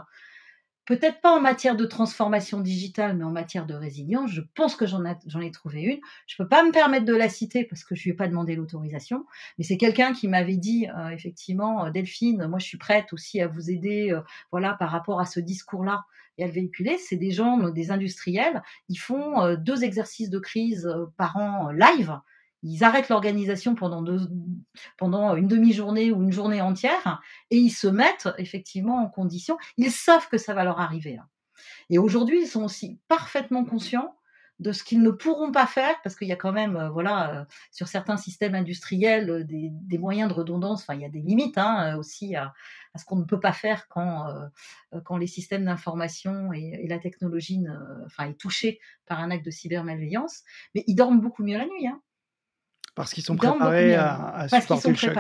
peut-être 0.90 1.22
pas 1.22 1.38
en 1.38 1.40
matière 1.40 1.76
de 1.76 1.86
transformation 1.86 2.62
digitale, 2.62 3.16
mais 3.16 3.24
en 3.24 3.30
matière 3.30 3.68
de 3.68 3.76
résilience, 3.76 4.32
je 4.32 4.42
pense 4.56 4.76
que 4.76 4.88
j'en 4.88 5.06
ai, 5.06 5.52
trouvé 5.52 5.84
une. 5.84 6.00
Je 6.26 6.34
ne 6.34 6.44
peux 6.44 6.50
pas 6.50 6.64
me 6.64 6.72
permettre 6.72 7.06
de 7.06 7.14
la 7.14 7.30
citer 7.30 7.64
parce 7.64 7.84
que 7.84 7.94
je 7.94 8.06
lui 8.06 8.10
ai 8.10 8.14
pas 8.16 8.28
demandé 8.28 8.56
l'autorisation, 8.56 9.24
mais 9.60 9.64
c'est 9.64 9.78
quelqu'un 9.78 10.14
qui 10.14 10.28
m'avait 10.28 10.58
dit 10.58 10.88
euh, 10.88 11.10
effectivement, 11.10 11.86
euh, 11.86 11.92
Delphine, 11.92 12.48
moi 12.48 12.58
je 12.58 12.66
suis 12.66 12.80
prête 12.80 13.14
aussi 13.14 13.40
à 13.40 13.48
vous 13.48 13.70
aider, 13.70 14.10
euh, 14.12 14.22
voilà, 14.50 14.74
par 14.74 14.90
rapport 14.90 15.20
à 15.20 15.26
ce 15.26 15.40
discours-là 15.40 16.06
et 16.40 16.44
à 16.44 16.48
le 16.48 16.54
véhiculer. 16.54 16.98
C'est 16.98 17.18
des 17.18 17.30
gens, 17.30 17.70
des 17.70 17.92
industriels, 17.92 18.64
ils 18.88 18.98
font 18.98 19.54
deux 19.58 19.84
exercices 19.84 20.32
de 20.32 20.40
crise 20.40 20.92
par 21.18 21.38
an 21.38 21.70
live 21.70 22.20
ils 22.64 22.84
arrêtent 22.84 23.10
l'organisation 23.10 23.76
pendant, 23.76 24.04
pendant 24.98 25.36
une 25.36 25.48
demi-journée 25.48 26.12
ou 26.12 26.24
une 26.24 26.32
journée 26.32 26.62
entière 26.62 27.22
et 27.52 27.58
ils 27.58 27.72
se 27.72 27.88
mettent 27.88 28.30
effectivement 28.38 29.02
en 29.04 29.08
condition. 29.08 29.58
Ils 29.78 29.92
savent 29.92 30.28
que 30.30 30.38
ça 30.38 30.54
va 30.54 30.64
leur 30.64 30.80
arriver. 30.80 31.18
Hein. 31.18 31.28
Et 31.90 31.98
aujourd'hui, 31.98 32.42
ils 32.42 32.48
sont 32.48 32.64
aussi 32.64 33.00
parfaitement 33.08 33.66
conscients 33.66 34.16
de 34.60 34.74
ce 34.74 34.84
qu'ils 34.84 35.02
ne 35.02 35.12
pourront 35.12 35.52
pas 35.52 35.66
faire, 35.66 35.96
parce 36.04 36.16
qu'il 36.16 36.28
y 36.28 36.34
a 36.34 36.36
quand 36.36 36.52
même, 36.52 36.76
euh, 36.76 36.90
voilà, 36.90 37.34
euh, 37.34 37.46
sur 37.72 37.88
certains 37.88 38.18
systèmes 38.18 38.56
industriels, 38.56 39.30
euh, 39.30 39.44
des, 39.46 39.98
moyens 39.98 40.30
de 40.30 40.34
redondance. 40.34 40.82
Enfin, 40.82 40.96
il 40.96 41.02
y 41.02 41.06
a 41.06 41.10
des 41.10 41.22
limites 41.22 41.58
hein, 41.58 41.96
aussi 41.98 42.36
à, 42.36 42.54
ce 42.98 43.06
qu'on 43.06 43.16
ne 43.16 43.24
peut 43.24 43.40
pas 43.40 43.54
faire 43.54 43.88
quand, 43.88 44.26
quand 45.06 45.18
les 45.18 45.28
systèmes 45.28 45.66
d'information 45.66 46.52
et, 46.54 46.86
la 46.88 47.00
technologie, 47.00 47.64
enfin, 48.06 48.30
est 48.30 48.40
touchée 48.40 48.80
par 49.06 49.20
un 49.20 49.32
acte 49.32 49.46
de 49.46 49.52
cybermalveillance. 49.52 50.44
Mais 50.74 50.84
ils 50.88 50.96
dorment 50.96 51.22
beaucoup 51.22 51.44
mieux 51.44 51.58
la 51.58 51.66
nuit. 51.66 51.88
Hein. 51.88 52.02
Parce 53.00 53.14
qu'ils 53.14 53.24
sont 53.24 53.38
préparés 53.38 53.96
à, 53.96 54.46
supporter 54.50 54.90
le 54.90 54.96
choc. 54.96 55.16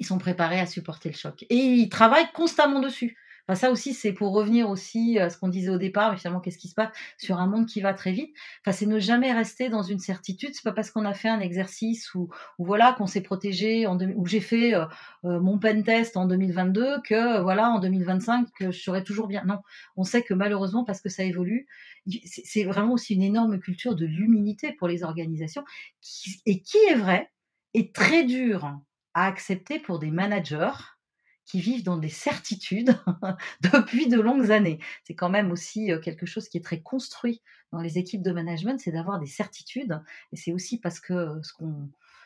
Ils 0.00 0.04
sont 0.04 0.18
préparés 0.18 0.58
à 0.58 0.66
supporter 0.66 1.08
le 1.08 1.14
choc. 1.14 1.46
Et 1.48 1.54
ils 1.54 1.88
travaillent 1.88 2.32
constamment 2.32 2.80
dessus. 2.80 3.16
Enfin, 3.46 3.54
ça 3.56 3.70
aussi, 3.70 3.92
c'est 3.94 4.12
pour 4.12 4.32
revenir 4.32 4.70
aussi 4.70 5.18
à 5.18 5.28
ce 5.30 5.36
qu'on 5.38 5.48
disait 5.48 5.70
au 5.70 5.78
départ, 5.78 6.12
mais 6.12 6.18
finalement, 6.18 6.40
qu'est-ce 6.40 6.58
qui 6.58 6.68
se 6.68 6.74
passe 6.74 6.90
sur 7.18 7.38
un 7.38 7.46
monde 7.46 7.66
qui 7.66 7.80
va 7.80 7.92
très 7.92 8.12
vite? 8.12 8.34
Enfin, 8.60 8.72
c'est 8.72 8.86
ne 8.86 8.98
jamais 8.98 9.32
rester 9.32 9.68
dans 9.68 9.82
une 9.82 9.98
certitude. 9.98 10.50
C'est 10.54 10.62
pas 10.64 10.72
parce 10.72 10.90
qu'on 10.90 11.04
a 11.04 11.14
fait 11.14 11.28
un 11.28 11.40
exercice 11.40 12.14
ou, 12.14 12.30
voilà 12.58 12.94
qu'on 12.94 13.06
s'est 13.06 13.20
protégé, 13.20 13.86
en 13.86 13.98
ou 14.00 14.26
j'ai 14.26 14.40
fait 14.40 14.74
euh, 14.74 14.86
euh, 15.24 15.40
mon 15.40 15.58
pen 15.58 15.82
test 15.84 16.16
en 16.16 16.26
2022 16.26 17.02
que 17.02 17.40
voilà 17.42 17.70
en 17.70 17.80
2025 17.80 18.48
que 18.58 18.70
je 18.70 18.80
serai 18.80 19.04
toujours 19.04 19.26
bien. 19.28 19.44
Non, 19.44 19.58
on 19.96 20.04
sait 20.04 20.22
que 20.22 20.34
malheureusement, 20.34 20.84
parce 20.84 21.00
que 21.00 21.08
ça 21.08 21.24
évolue, 21.24 21.66
c'est 22.24 22.64
vraiment 22.64 22.94
aussi 22.94 23.14
une 23.14 23.22
énorme 23.22 23.58
culture 23.58 23.94
de 23.94 24.06
l'humilité 24.06 24.72
pour 24.72 24.88
les 24.88 25.02
organisations, 25.04 25.64
et 26.46 26.62
qui 26.62 26.78
est 26.88 26.94
vrai, 26.94 27.30
est 27.74 27.94
très 27.94 28.24
dur 28.24 28.78
à 29.14 29.26
accepter 29.26 29.78
pour 29.78 29.98
des 29.98 30.10
managers 30.10 30.72
qui 31.46 31.60
vivent 31.60 31.84
dans 31.84 31.98
des 31.98 32.08
certitudes 32.08 32.96
depuis 33.60 34.08
de 34.08 34.20
longues 34.20 34.50
années. 34.50 34.78
C'est 35.04 35.14
quand 35.14 35.30
même 35.30 35.50
aussi 35.52 35.90
quelque 36.02 36.26
chose 36.26 36.48
qui 36.48 36.58
est 36.58 36.64
très 36.64 36.80
construit 36.80 37.42
dans 37.72 37.80
les 37.80 37.98
équipes 37.98 38.22
de 38.22 38.32
management, 38.32 38.80
c'est 38.80 38.92
d'avoir 38.92 39.18
des 39.18 39.26
certitudes. 39.26 40.00
Et 40.32 40.36
c'est 40.36 40.52
aussi 40.52 40.78
parce 40.78 41.00
que 41.00 41.40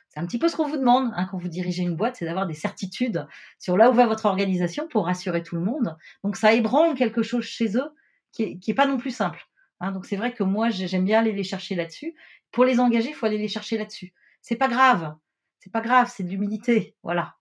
c'est 0.09 0.21
un 0.21 0.27
petit 0.27 0.39
peu 0.39 0.49
ce 0.49 0.57
qu'on 0.57 0.67
vous 0.67 0.77
demande 0.77 1.13
hein, 1.15 1.27
quand 1.31 1.39
vous 1.39 1.49
dirigez 1.49 1.83
une 1.83 1.97
boîte, 1.97 2.17
c'est 2.17 2.25
d'avoir 2.25 2.47
des 2.47 2.55
certitudes 2.55 3.27
sur 3.59 3.77
là 3.77 3.91
où 3.91 3.95
va 3.95 4.07
votre 4.07 4.27
organisation 4.27 4.89
pour 4.89 5.07
rassurer 5.07 5.43
tout 5.43 5.57
le 5.57 5.63
monde. 5.63 5.97
Donc 6.25 6.37
ça 6.37 6.55
ébranle 6.55 6.95
quelque 6.95 7.23
chose 7.23 7.45
chez 7.45 7.77
eux 7.77 7.91
qui 8.33 8.45
n'est 8.45 8.61
est 8.67 8.75
pas 8.75 8.87
non 8.87 8.97
plus 8.97 9.11
simple. 9.11 9.49
Hein, 9.81 9.93
donc 9.93 10.07
c'est 10.07 10.17
vrai 10.17 10.35
que 10.35 10.43
moi 10.43 10.71
j'aime 10.71 11.05
bien 11.05 11.21
aller 11.21 11.33
les 11.33 11.45
chercher 11.45 11.75
là-dessus. 11.75 12.15
Pour 12.51 12.65
les 12.65 12.81
engager, 12.81 13.11
il 13.11 13.15
faut 13.15 13.27
aller 13.27 13.39
les 13.39 13.49
chercher 13.49 13.77
là-dessus. 13.79 14.15
C'est 14.41 14.57
pas 14.57 14.69
grave, 14.69 15.15
c'est 15.59 15.73
pas 15.73 15.81
grave, 15.83 16.11
c'est 16.15 16.23
de 16.23 16.31
l'humilité, 16.31 16.97
voilà. 17.03 17.35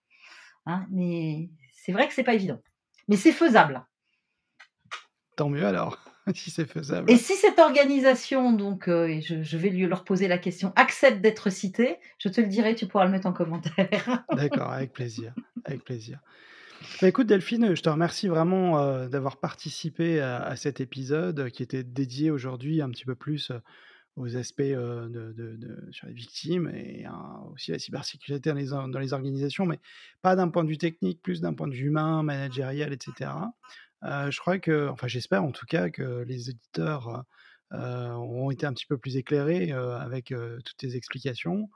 Hein, 0.65 0.86
mais 0.91 1.49
c'est 1.88 1.94
vrai 1.94 2.06
que 2.10 2.14
c'est 2.14 2.24
pas 2.26 2.34
évident, 2.34 2.62
mais 3.08 3.16
c'est 3.16 3.32
faisable. 3.32 3.82
Tant 5.38 5.48
mieux 5.48 5.66
alors, 5.66 5.98
si 6.36 6.52
c'est 6.52 6.66
faisable. 6.66 7.10
Et 7.10 7.16
si 7.16 7.36
cette 7.36 7.60
organisation, 7.60 8.52
donc, 8.52 8.90
euh, 8.90 9.08
et 9.08 9.22
je, 9.22 9.58
vais 9.58 9.70
lui 9.70 9.86
leur 9.86 10.04
poser 10.04 10.28
la 10.28 10.38
question, 10.38 10.74
accepte 10.76 11.22
d'être 11.22 11.50
citée, 11.50 11.96
je 12.18 12.28
te 12.28 12.42
le 12.42 12.48
dirai, 12.48 12.76
tu 12.76 12.88
pourras 12.88 13.06
le 13.06 13.12
mettre 13.12 13.26
en 13.26 13.32
commentaire. 13.32 14.26
D'accord, 14.36 14.70
avec 14.70 14.92
plaisir, 14.92 15.34
avec 15.64 15.86
plaisir. 15.86 16.20
Bah, 17.02 17.08
écoute 17.08 17.28
Delphine, 17.28 17.74
je 17.74 17.82
te 17.82 17.88
remercie 17.88 18.28
vraiment 18.28 18.80
euh, 18.80 19.08
d'avoir 19.08 19.38
participé 19.38 20.20
à, 20.20 20.58
cet 20.58 20.82
épisode 20.82 21.50
qui 21.52 21.64
était 21.64 21.84
dédié 21.84 22.32
aujourd'hui 22.32 22.82
un 22.82 22.90
petit 22.90 23.06
peu 23.06 23.16
plus 23.16 23.52
euh, 23.52 23.60
aux 24.18 24.36
aspects 24.36 24.61
euh, 24.61 25.07
de, 25.09 25.88
sur 25.91 26.07
les 26.07 26.13
victimes 26.13 26.70
et 26.76 27.05
aussi 27.53 27.72
la 27.72 27.80
cybersécurité 27.80 28.49
dans 28.49 28.55
les, 28.55 28.68
dans 28.68 28.99
les, 28.99 29.13
organisations, 29.13 29.65
mais 29.65 29.80
pas 30.22 30.36
d'un 30.36 30.49
point 30.49 30.63
de 30.63 30.70
vue 30.70 30.78
technique, 30.78 31.22
plus 31.22 31.39
d'un 31.41 31.53
point 31.53 31.68
de 31.68 31.74
vue 31.74 31.88
humain, 31.88 32.24
managérial, 32.24 32.91
etc. 32.91 33.32
je 34.03 34.39
crois 34.39 34.59
que, 34.59 34.89
enfin 34.89 35.07
j'espère 35.07 35.43
en 35.43 35.51
tout 35.51 35.65
cas 35.65 35.89
que 35.89 36.24
les 36.28 36.49
auditeurs 36.49 37.24
ont 37.72 38.51
été 38.51 38.65
un 38.65 38.74
petit 38.74 38.86
peu 38.86 38.97
plus 38.97 39.18
éclairés 39.18 39.72
avec 39.72 40.34
toutes 40.65 40.78
tes 40.78 40.95
explications 40.95 41.70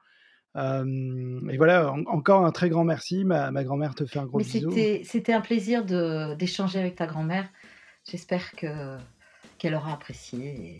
et 0.55 1.57
voilà, 1.57 1.93
encore 2.07 2.45
un 2.45 2.51
très 2.51 2.69
grand 2.69 2.83
merci. 2.83 3.23
Ma, 3.23 3.51
ma 3.51 3.63
grand-mère 3.63 3.95
te 3.95 4.05
fait 4.05 4.19
un 4.19 4.25
gros 4.25 4.39
Mais 4.39 4.43
bisou. 4.43 4.71
C'était 5.03 5.33
un 5.33 5.41
plaisir 5.41 5.85
d'échanger 5.85 6.79
avec 6.79 6.95
ta 6.95 7.07
grand-mère. 7.07 7.47
J'espère 8.09 8.51
que 8.51 8.97
qu'elle 9.57 9.75
aura 9.75 9.93
apprécié. 9.93 10.79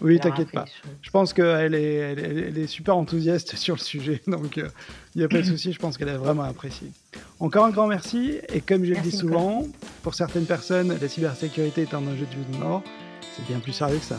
Oui, 0.00 0.18
t'inquiète 0.18 0.50
pas. 0.50 0.64
Je 1.02 1.10
pense 1.10 1.32
qu'elle 1.32 1.74
est, 1.74 1.94
elle 1.94 2.58
est, 2.58 2.66
super 2.66 2.96
enthousiaste 2.96 3.56
sur 3.56 3.74
le 3.76 3.80
sujet, 3.80 4.20
donc 4.26 4.56
il 4.56 5.18
n'y 5.18 5.24
a 5.24 5.28
pas 5.28 5.38
de 5.38 5.46
souci. 5.46 5.72
Je 5.72 5.78
pense 5.78 5.98
qu'elle 5.98 6.08
a 6.08 6.18
vraiment 6.18 6.44
apprécié. 6.44 6.88
Encore 7.38 7.64
un 7.64 7.70
grand 7.70 7.86
merci. 7.86 8.38
Et 8.52 8.60
comme 8.60 8.84
je 8.84 8.94
le 8.94 9.00
dis 9.00 9.12
souvent, 9.12 9.66
pour 10.02 10.14
certaines 10.14 10.46
personnes, 10.46 10.96
la 11.00 11.08
cybersécurité 11.08 11.82
est 11.82 11.94
un 11.94 12.06
enjeu 12.06 12.26
de 12.26 12.36
vie 12.36 12.52
de 12.52 12.56
mort. 12.56 12.82
C'est 13.36 13.46
bien 13.46 13.60
plus 13.60 13.72
sérieux 13.72 13.98
que 13.98 14.04
ça. 14.04 14.18